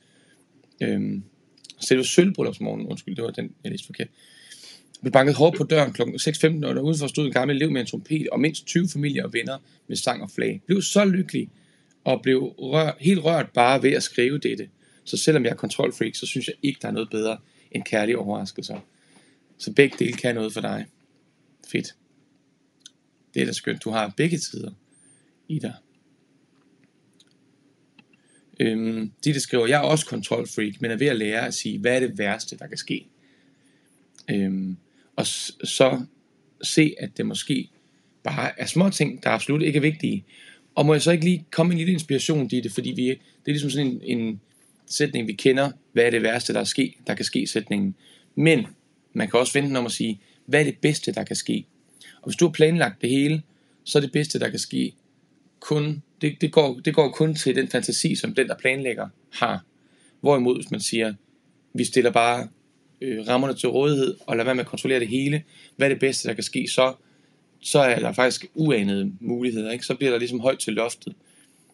øhm, 0.81 1.23
selve 1.79 2.03
sølvbryllupsmorgenen, 2.05 2.87
undskyld, 2.87 3.15
det 3.15 3.23
var 3.23 3.31
den, 3.31 3.51
jeg 3.63 3.71
læste 3.71 3.85
forkert, 3.85 4.07
blev 5.01 5.11
banket 5.11 5.35
hårdt 5.35 5.57
på 5.57 5.63
døren 5.63 5.93
kl. 5.93 6.01
6.15, 6.01 6.65
og 6.65 6.75
der 6.75 6.81
udenfor 6.81 7.07
stod 7.07 7.25
en 7.25 7.31
gammel 7.31 7.55
elev 7.55 7.71
med 7.71 7.81
en 7.81 7.87
trompet 7.87 8.29
og 8.31 8.39
mindst 8.39 8.65
20 8.65 8.89
familier 8.89 9.23
og 9.23 9.33
venner 9.33 9.57
med 9.87 9.95
sang 9.95 10.21
og 10.21 10.31
flag. 10.31 10.61
Blev 10.65 10.81
så 10.81 11.05
lykkelig, 11.05 11.49
og 12.03 12.21
blev 12.23 12.43
rør, 12.43 12.91
helt 12.99 13.23
rørt 13.23 13.49
bare 13.53 13.83
ved 13.83 13.91
at 13.91 14.03
skrive 14.03 14.37
dette. 14.37 14.69
Så 15.03 15.17
selvom 15.17 15.43
jeg 15.43 15.51
er 15.51 15.55
kontrolfreak, 15.55 16.15
så 16.15 16.25
synes 16.25 16.47
jeg 16.47 16.55
ikke, 16.61 16.79
der 16.81 16.87
er 16.87 16.91
noget 16.91 17.09
bedre 17.09 17.37
end 17.71 17.83
kærlige 17.83 18.17
overraskelser. 18.17 18.79
Så 19.57 19.73
begge 19.73 19.95
dele 19.99 20.13
kan 20.13 20.35
noget 20.35 20.53
for 20.53 20.61
dig. 20.61 20.85
Fedt. 21.71 21.95
Det 23.33 23.41
er 23.41 23.45
da 23.45 23.51
skønt. 23.51 23.83
Du 23.83 23.89
har 23.89 24.13
begge 24.17 24.37
tider 24.37 24.71
i 25.47 25.59
dig. 25.59 25.73
Øhm, 28.59 29.11
de 29.23 29.33
der 29.33 29.39
skriver, 29.39 29.67
jeg 29.67 29.77
er 29.77 29.85
også 29.85 30.05
kontrolfreak, 30.05 30.81
men 30.81 30.91
er 30.91 30.95
ved 30.95 31.07
at 31.07 31.15
lære 31.15 31.47
at 31.47 31.53
sige, 31.53 31.79
hvad 31.79 31.95
er 31.95 31.99
det 31.99 32.17
værste, 32.17 32.57
der 32.57 32.67
kan 32.67 32.77
ske. 32.77 33.05
Øhm, 34.31 34.77
og 35.15 35.27
så 35.27 36.05
se, 36.61 36.95
at 36.99 37.17
det 37.17 37.25
måske 37.25 37.69
bare 38.23 38.59
er 38.59 38.65
små 38.65 38.89
ting, 38.89 39.23
der 39.23 39.29
absolut 39.29 39.61
ikke 39.61 39.77
er 39.77 39.81
vigtige, 39.81 40.25
og 40.75 40.85
må 40.85 40.93
jeg 40.93 41.01
så 41.01 41.11
ikke 41.11 41.23
lige 41.23 41.45
komme 41.51 41.73
en 41.73 41.77
lille 41.77 41.93
inspiration 41.93 42.49
i 42.51 42.61
det, 42.61 42.71
fordi 42.71 42.91
vi, 42.91 43.07
det 43.07 43.17
er 43.47 43.51
ligesom 43.51 43.69
sådan 43.69 43.87
en, 43.87 44.19
en 44.19 44.41
sætning, 44.85 45.27
vi 45.27 45.33
kender, 45.33 45.71
hvad 45.93 46.03
er 46.03 46.09
det 46.09 46.23
værste, 46.23 46.53
der, 46.53 46.59
er 46.59 46.63
ske, 46.63 46.97
der 47.07 47.13
kan 47.13 47.25
ske 47.25 47.47
sætningen. 47.47 47.95
Men 48.35 48.67
man 49.13 49.29
kan 49.29 49.39
også 49.39 49.53
vente 49.53 49.67
den 49.67 49.75
om 49.75 49.85
at 49.85 49.91
sige, 49.91 50.19
hvad 50.45 50.59
er 50.59 50.63
det 50.63 50.77
bedste, 50.77 51.11
der 51.11 51.23
kan 51.23 51.35
ske? 51.35 51.65
Og 52.21 52.29
hvis 52.29 52.35
du 52.35 52.45
har 52.45 52.51
planlagt 52.51 53.01
det 53.01 53.09
hele, 53.09 53.41
så 53.83 53.97
er 53.97 54.01
det 54.01 54.11
bedste, 54.11 54.39
der 54.39 54.49
kan 54.49 54.59
ske, 54.59 54.93
kun, 55.59 56.03
det, 56.21 56.41
det, 56.41 56.51
går, 56.51 56.79
det 56.85 56.95
går 56.95 57.09
kun 57.09 57.35
til 57.35 57.55
den 57.55 57.67
fantasi, 57.67 58.15
som 58.15 58.35
den, 58.35 58.47
der 58.47 58.55
planlægger, 58.55 59.07
har. 59.33 59.63
Hvorimod, 60.21 60.55
hvis 60.55 60.71
man 60.71 60.79
siger, 60.79 61.13
vi 61.73 61.83
stiller 61.83 62.11
bare 62.11 62.47
øh, 63.01 63.27
rammerne 63.27 63.53
til 63.53 63.69
rådighed, 63.69 64.15
og 64.27 64.35
lader 64.35 64.45
være 64.45 64.55
med 64.55 64.63
at 64.63 64.69
kontrollere 64.69 64.99
det 64.99 65.07
hele, 65.07 65.43
hvad 65.75 65.87
er 65.87 65.93
det 65.93 65.99
bedste, 65.99 66.27
der 66.27 66.33
kan 66.33 66.43
ske, 66.43 66.67
så 66.67 66.93
så 67.65 67.79
er 67.79 67.99
der 67.99 68.13
faktisk 68.13 68.45
uanede 68.53 69.11
muligheder. 69.19 69.71
Ikke? 69.71 69.85
Så 69.85 69.95
bliver 69.95 70.11
der 70.11 70.19
ligesom 70.19 70.39
højt 70.39 70.59
til 70.59 70.73
loftet. 70.73 71.13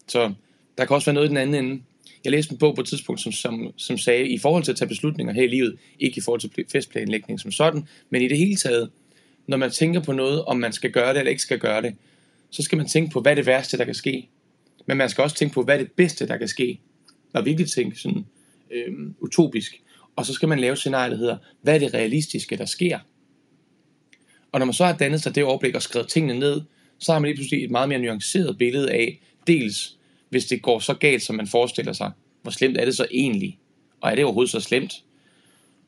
Så 0.08 0.34
der 0.78 0.86
kan 0.86 0.96
også 0.96 1.06
være 1.06 1.14
noget 1.14 1.28
i 1.28 1.30
den 1.30 1.38
anden 1.38 1.66
ende. 1.66 1.82
Jeg 2.24 2.32
læste 2.32 2.52
en 2.52 2.58
bog 2.58 2.76
på 2.76 2.82
et 2.82 2.88
tidspunkt, 2.88 3.22
som, 3.22 3.32
som, 3.32 3.74
som 3.78 3.98
sagde, 3.98 4.28
i 4.28 4.38
forhold 4.38 4.64
til 4.64 4.72
at 4.72 4.78
tage 4.78 4.88
beslutninger 4.88 5.34
her 5.34 5.44
i 5.44 5.48
livet, 5.48 5.78
ikke 6.00 6.18
i 6.18 6.22
forhold 6.22 6.42
til 6.42 6.66
festplanlægning 6.72 7.40
som 7.40 7.52
sådan, 7.52 7.88
men 8.10 8.22
i 8.22 8.28
det 8.28 8.38
hele 8.38 8.56
taget, 8.56 8.90
når 9.48 9.58
man 9.58 9.72
tænker 9.72 10.00
på 10.00 10.12
noget, 10.12 10.46
om 10.46 10.58
man 10.58 10.74
skal 10.74 10.92
gøre 10.92 11.10
det 11.10 11.20
eller 11.20 11.30
ikke 11.30 11.42
skal 11.42 11.60
gøre 11.60 11.82
det, 11.82 11.96
så 12.52 12.64
skal 12.64 12.78
man 12.78 12.88
tænke 12.88 13.12
på, 13.12 13.22
hvad 13.22 13.32
er 13.32 13.36
det 13.36 13.46
værste, 13.46 13.78
der 13.78 13.86
kan 13.86 13.94
ske. 13.94 14.30
Men 14.86 14.98
man 14.98 15.10
skal 15.10 15.22
også 15.22 15.36
tænke 15.36 15.54
på, 15.54 15.64
hvad 15.64 15.76
er 15.76 15.80
det 15.80 15.92
bedste, 15.92 16.28
der 16.28 16.38
kan 16.38 16.48
ske. 16.48 16.80
Og 17.34 17.46
virkelig 17.46 17.70
tænke 17.72 18.00
sådan 18.00 18.26
øh, 18.72 18.94
utopisk. 19.20 19.82
Og 20.16 20.26
så 20.26 20.34
skal 20.34 20.50
man 20.50 20.60
lave 20.60 20.76
scenarier, 20.76 21.10
der 21.10 21.18
hedder, 21.18 21.38
hvad 21.62 21.76
er 21.76 21.80
det 21.80 21.94
realistiske, 21.94 22.58
der 22.58 22.66
sker? 22.66 23.00
Og 24.52 24.60
når 24.60 24.66
man 24.66 24.74
så 24.74 24.86
har 24.86 24.98
dannet 24.98 25.22
sig 25.22 25.36
det 25.36 25.44
overblik 25.44 25.76
og 25.76 25.82
skrevet 25.82 26.08
tingene 26.08 26.40
ned, 26.40 26.62
så 26.98 27.12
har 27.12 27.20
man 27.20 27.28
lige 27.28 27.36
pludselig 27.36 27.64
et 27.64 27.72
meget 27.72 27.90
mere 27.90 28.00
nuanceret 28.00 28.58
billede 28.58 28.92
af, 28.92 29.22
dels 29.48 29.98
hvis 30.30 30.46
det 30.46 30.62
går 30.62 30.80
så 30.80 30.94
galt, 30.94 31.22
som 31.22 31.36
man 31.36 31.48
forestiller 31.48 31.94
sig, 31.94 32.12
hvor 32.42 32.52
slemt 32.52 32.78
er 32.78 32.86
det 32.86 32.96
så 32.96 33.08
egentlig? 33.12 33.60
Og 34.02 34.12
er 34.12 34.16
det 34.16 34.26
overhovedet 34.26 34.52
så 34.52 34.60
slemt? 34.60 35.04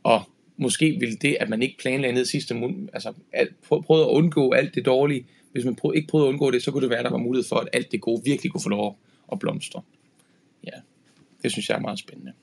Og 0.03 0.23
måske 0.57 0.97
vil 0.99 1.21
det, 1.21 1.37
at 1.39 1.49
man 1.49 1.61
ikke 1.61 1.77
planlagde 1.77 2.15
ned 2.15 2.25
sidste 2.25 2.53
måned, 2.53 2.89
altså 2.93 3.13
prøvede 3.67 4.05
at 4.05 4.09
undgå 4.09 4.51
alt 4.51 4.75
det 4.75 4.85
dårlige, 4.85 5.25
hvis 5.53 5.65
man 5.65 5.75
prøvede, 5.75 5.97
ikke 5.97 6.07
prøvede 6.07 6.27
at 6.27 6.31
undgå 6.31 6.51
det, 6.51 6.63
så 6.63 6.71
kunne 6.71 6.81
det 6.81 6.89
være, 6.89 6.99
at 6.99 7.05
der 7.05 7.11
var 7.11 7.17
mulighed 7.17 7.47
for, 7.47 7.55
at 7.55 7.67
alt 7.73 7.91
det 7.91 8.01
gode 8.01 8.23
virkelig 8.23 8.51
kunne 8.51 8.61
få 8.61 8.69
lov 8.69 8.99
at 9.31 9.39
blomstre. 9.39 9.81
Ja, 10.63 10.79
det 11.43 11.51
synes 11.51 11.69
jeg 11.69 11.75
er 11.75 11.81
meget 11.81 11.99
spændende. 11.99 12.33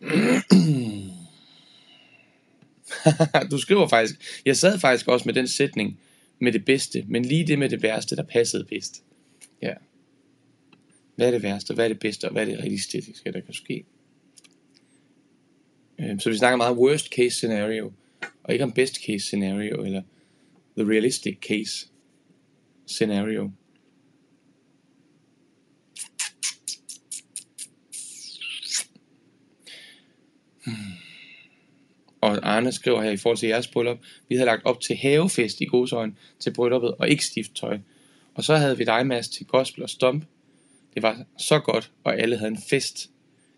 du 3.50 3.58
skriver 3.58 3.88
faktisk, 3.88 4.42
jeg 4.46 4.56
sad 4.56 4.78
faktisk 4.78 5.08
også 5.08 5.26
med 5.26 5.34
den 5.34 5.48
sætning 5.48 6.00
med 6.38 6.52
det 6.52 6.64
bedste, 6.64 7.04
men 7.08 7.24
lige 7.24 7.46
det 7.46 7.58
med 7.58 7.68
det 7.68 7.82
værste, 7.82 8.16
der 8.16 8.22
passede 8.22 8.64
bedst. 8.64 9.02
Ja. 9.62 9.74
Hvad 11.16 11.26
er 11.26 11.30
det 11.30 11.42
værste, 11.42 11.74
hvad 11.74 11.84
er 11.84 11.88
det 11.88 11.98
bedste, 11.98 12.24
og 12.24 12.32
hvad 12.32 12.42
er 12.42 12.46
det 12.46 12.58
realistiske, 12.58 13.32
der 13.32 13.40
kan 13.40 13.54
ske? 13.54 13.84
Øhm, 15.98 16.20
så 16.20 16.30
vi 16.30 16.36
snakker 16.36 16.56
meget 16.56 16.76
worst 16.76 17.06
case 17.06 17.36
scenario, 17.36 17.92
og 18.42 18.52
ikke 18.52 18.64
om 18.64 18.72
best 18.72 18.96
case 19.06 19.26
scenario, 19.26 19.84
eller 19.84 20.02
the 20.76 20.88
realistic 20.88 21.38
case 21.40 21.88
scenario. 22.86 23.50
Hmm. 30.64 30.74
Og 32.20 32.38
Arne 32.42 32.72
skriver 32.72 33.02
her 33.02 33.10
i 33.10 33.16
forhold 33.16 33.38
til 33.38 33.48
jeres 33.48 33.68
bryllup, 33.68 33.98
vi 34.28 34.34
havde 34.34 34.46
lagt 34.46 34.64
op 34.64 34.80
til 34.80 34.96
havefest 34.96 35.60
i 35.60 35.64
godsøjen 35.64 36.18
til 36.38 36.52
brylluppet, 36.52 36.94
og 36.94 37.08
ikke 37.08 37.24
stift 37.24 37.54
tøj. 37.54 37.78
Og 38.34 38.44
så 38.44 38.56
havde 38.56 38.78
vi 38.78 38.84
dig, 38.84 39.06
Mads, 39.06 39.28
til 39.28 39.46
gospel 39.46 39.82
og 39.82 39.90
stomp. 39.90 40.24
Det 40.94 41.02
var 41.02 41.24
så 41.38 41.58
godt, 41.58 41.92
og 42.04 42.18
alle 42.18 42.36
havde 42.36 42.50
en 42.50 42.62
fest 42.70 43.10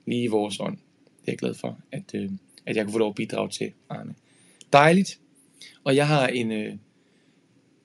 lige 0.07 0.23
i 0.23 0.27
vores 0.27 0.61
ånd. 0.61 0.77
Det 0.77 1.29
er 1.29 1.33
jeg 1.33 1.39
glad 1.39 1.55
for, 1.55 1.79
at, 1.93 2.15
øh, 2.15 2.31
at 2.67 2.77
jeg 2.77 2.85
kunne 2.85 2.93
få 2.93 2.99
lov 2.99 3.09
at 3.09 3.15
bidrage 3.15 3.49
til, 3.49 3.73
Arne. 3.89 4.15
Dejligt. 4.73 5.19
Og 5.85 5.97
jeg 5.97 6.09
har 6.09 6.27
en, 6.27 6.53
øh, 6.53 6.73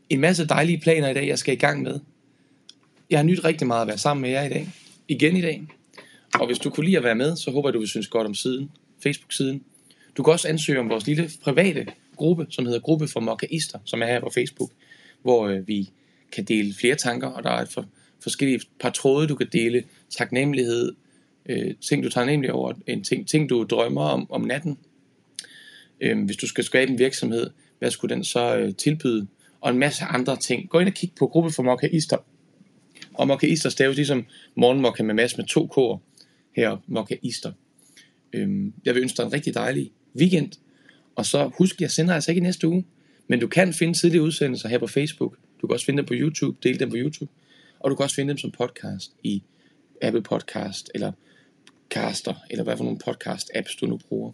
en 0.10 0.20
masse 0.20 0.48
dejlige 0.48 0.80
planer 0.80 1.10
i 1.10 1.14
dag, 1.14 1.28
jeg 1.28 1.40
skal 1.40 1.54
i 1.54 1.58
gang 1.58 1.82
med. 1.82 2.00
Jeg 3.10 3.20
har 3.20 3.24
nyt 3.24 3.44
rigtig 3.44 3.68
meget 3.68 3.82
at 3.82 3.88
være 3.88 3.98
sammen 3.98 4.22
med 4.22 4.30
jer 4.30 4.44
i 4.44 4.50
dag. 4.50 4.70
Igen 5.08 5.38
i 5.38 5.42
dag. 5.42 5.68
Og 6.34 6.46
hvis 6.46 6.60
du 6.60 6.70
kunne 6.70 6.86
lide 6.86 6.98
at 6.98 7.04
være 7.04 7.16
med, 7.16 7.36
så 7.36 7.52
håber 7.52 7.70
jeg, 7.70 7.74
du 7.74 7.80
vil 7.80 7.88
synes 7.88 8.08
godt 8.08 8.28
om 8.28 8.34
siden. 8.34 8.72
Facebook-siden 9.04 9.64
Du 10.18 10.24
kan 10.24 10.34
også 10.34 10.48
ansøge 10.48 10.80
om 10.80 10.90
vores 10.90 11.08
lille 11.08 11.30
private 11.44 11.86
gruppe, 12.16 12.48
som 12.50 12.66
hedder 12.66 12.80
Gruppe 12.80 13.08
for 13.08 13.20
Mokkaister, 13.20 13.80
som 13.86 14.02
er 14.02 14.06
her 14.06 14.20
på 14.20 14.30
Facebook, 14.34 14.72
hvor 15.22 15.48
øh, 15.48 15.68
vi 15.68 15.90
kan 16.32 16.44
dele 16.44 16.74
flere 16.74 16.96
tanker, 16.96 17.28
og 17.28 17.44
der 17.44 17.50
er 17.50 17.62
et 17.62 17.70
for, 17.70 17.86
forskellige 18.20 18.62
par 18.80 18.90
tråde, 18.90 19.28
du 19.28 19.36
kan 19.36 19.48
dele. 19.52 19.84
Taknemmelighed, 20.10 20.96
øh, 21.46 21.76
ting 21.90 22.04
du 22.04 22.10
tager 22.10 22.26
nemlig 22.26 22.52
over, 22.52 22.74
en 22.88 23.04
ting, 23.04 23.28
ting 23.28 23.50
du 23.50 23.64
drømmer 23.64 24.02
om 24.02 24.32
om 24.32 24.42
natten. 24.42 24.78
Øh, 26.02 26.26
hvis 26.26 26.38
du 26.38 26.48
skal 26.48 26.64
skabe 26.64 26.92
en 26.92 27.00
virksomhed, 27.00 27.50
hvad 27.80 27.92
skulle 27.92 28.16
den 28.16 28.24
så 28.24 28.58
øh, 28.58 28.76
tilbyde? 28.76 29.28
Og 29.62 29.72
en 29.72 29.78
masse 29.78 30.06
andre 30.06 30.38
ting. 30.38 30.70
Gå 30.70 30.80
ind 30.80 30.88
og 30.88 30.94
kig 30.94 31.12
på 31.20 31.28
Gruppe 31.28 31.52
for 31.52 31.64
Mokkaister. 31.64 32.18
Og 33.14 33.28
Mokkaister 33.28 33.70
staves 33.70 33.96
ligesom 33.96 34.26
morgenmokka 34.56 35.04
med 35.04 35.14
masse 35.14 35.38
med 35.38 35.46
to 35.46 35.70
k'er 35.78 36.00
her, 36.56 36.78
Mokkaister. 36.88 37.52
Øhm, 38.34 38.74
jeg 38.86 38.96
vil 38.96 39.02
ønske 39.02 39.18
dig 39.18 39.24
en 39.24 39.34
rigtig 39.34 39.54
dejlig 39.54 39.92
weekend. 40.16 40.52
Og 41.16 41.26
så 41.26 41.52
husk, 41.58 41.82
jeg 41.82 41.92
sender 41.92 42.14
altså 42.16 42.32
ikke 42.32 42.40
i 42.40 42.44
næste 42.44 42.68
uge. 42.68 42.86
Men 43.28 43.40
du 43.40 43.48
kan 43.48 43.74
finde 43.74 43.94
tidlige 43.94 44.22
udsendelser 44.22 44.70
her 44.70 44.78
på 44.78 44.88
Facebook. 44.88 45.38
Du 45.62 45.68
kan 45.68 45.74
også 45.74 45.86
finde 45.86 45.98
dem 45.98 46.06
på 46.06 46.14
YouTube, 46.14 46.58
dele 46.64 46.80
dem 46.80 46.90
på 46.90 46.96
YouTube. 46.96 47.32
Og 47.80 47.92
du 47.92 47.96
kan 47.96 48.04
også 48.04 48.16
finde 48.16 48.30
dem 48.30 48.38
som 48.38 48.52
podcast 48.52 49.12
i 49.24 49.44
Apple 50.02 50.22
Podcast, 50.22 50.92
eller 50.96 51.12
Caster, 51.90 52.34
eller 52.50 52.64
hvad 52.64 52.78
for 52.78 52.84
nogle 52.84 53.00
podcast 53.06 53.52
apps 53.56 53.76
du 53.76 53.86
nu 53.86 54.00
bruger. 54.10 54.32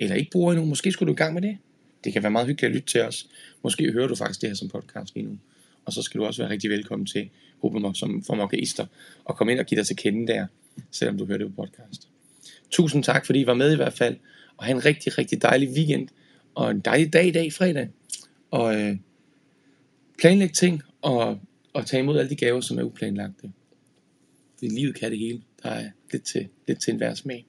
Eller 0.00 0.16
ikke 0.16 0.30
bruger 0.30 0.52
endnu. 0.52 0.66
Måske 0.66 0.92
skulle 0.92 1.06
du 1.08 1.12
i 1.12 1.16
gang 1.16 1.34
med 1.34 1.42
det. 1.42 1.58
Det 2.04 2.12
kan 2.12 2.22
være 2.22 2.30
meget 2.30 2.46
hyggeligt 2.46 2.70
at 2.70 2.74
lytte 2.74 2.88
til 2.88 3.02
os. 3.02 3.26
Måske 3.62 3.92
hører 3.92 4.08
du 4.08 4.14
faktisk 4.14 4.40
det 4.40 4.48
her 4.48 4.54
som 4.56 4.68
podcast 4.68 5.14
lige 5.14 5.26
nu. 5.26 5.38
Og 5.84 5.92
så 5.92 6.02
skal 6.02 6.20
du 6.20 6.24
også 6.24 6.42
være 6.42 6.50
rigtig 6.50 6.70
velkommen 6.70 7.06
til 7.06 7.30
gruppen 7.60 7.94
som 7.94 8.24
for 8.24 8.34
mokkeister, 8.34 8.86
og 9.24 9.36
komme 9.36 9.52
ind 9.52 9.60
og 9.60 9.66
give 9.66 9.78
dig 9.78 9.86
til 9.86 9.96
kende 9.96 10.32
der, 10.32 10.46
selvom 10.90 11.18
du 11.18 11.26
hører 11.26 11.38
det 11.38 11.46
på 11.46 11.62
podcast. 11.62 12.08
Tusind 12.70 13.04
tak, 13.04 13.26
fordi 13.26 13.40
I 13.40 13.46
var 13.46 13.54
med 13.54 13.72
i 13.72 13.76
hvert 13.76 13.92
fald, 13.92 14.16
og 14.56 14.64
have 14.64 14.76
en 14.76 14.84
rigtig, 14.84 15.18
rigtig 15.18 15.42
dejlig 15.42 15.68
weekend, 15.68 16.08
og 16.54 16.70
en 16.70 16.80
dejlig 16.80 17.12
dag 17.12 17.26
i 17.26 17.30
dag, 17.30 17.52
fredag. 17.52 17.88
Og 18.50 18.80
øh, 18.80 18.96
planlæg 20.18 20.52
ting, 20.52 20.82
og, 21.02 21.40
og 21.72 21.86
tage 21.86 22.02
imod 22.02 22.18
alle 22.18 22.30
de 22.30 22.36
gaver, 22.36 22.60
som 22.60 22.78
er 22.78 22.82
uplanlagte. 22.82 23.52
Det 24.60 24.72
livet 24.72 24.94
kan 24.94 25.10
det 25.10 25.18
hele. 25.18 25.42
Der 25.62 25.70
er 25.70 25.90
lidt 26.12 26.22
til, 26.22 26.48
lidt 26.68 26.82
til 26.82 26.90
enhver 26.90 27.14
smag. 27.14 27.46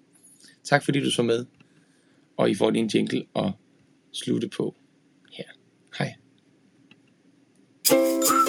Tak 0.63 0.85
fordi 0.85 0.99
du 0.99 1.11
så 1.11 1.23
med, 1.23 1.45
og 2.37 2.49
I 2.49 2.55
får 2.55 2.69
lige 2.69 2.83
en 2.83 2.89
jingle 2.93 3.25
og 3.33 3.51
slutte 4.11 4.49
på 4.49 4.75
her. 5.37 5.45
Hej. 5.97 6.13
thank 7.85 8.31
you 8.31 8.40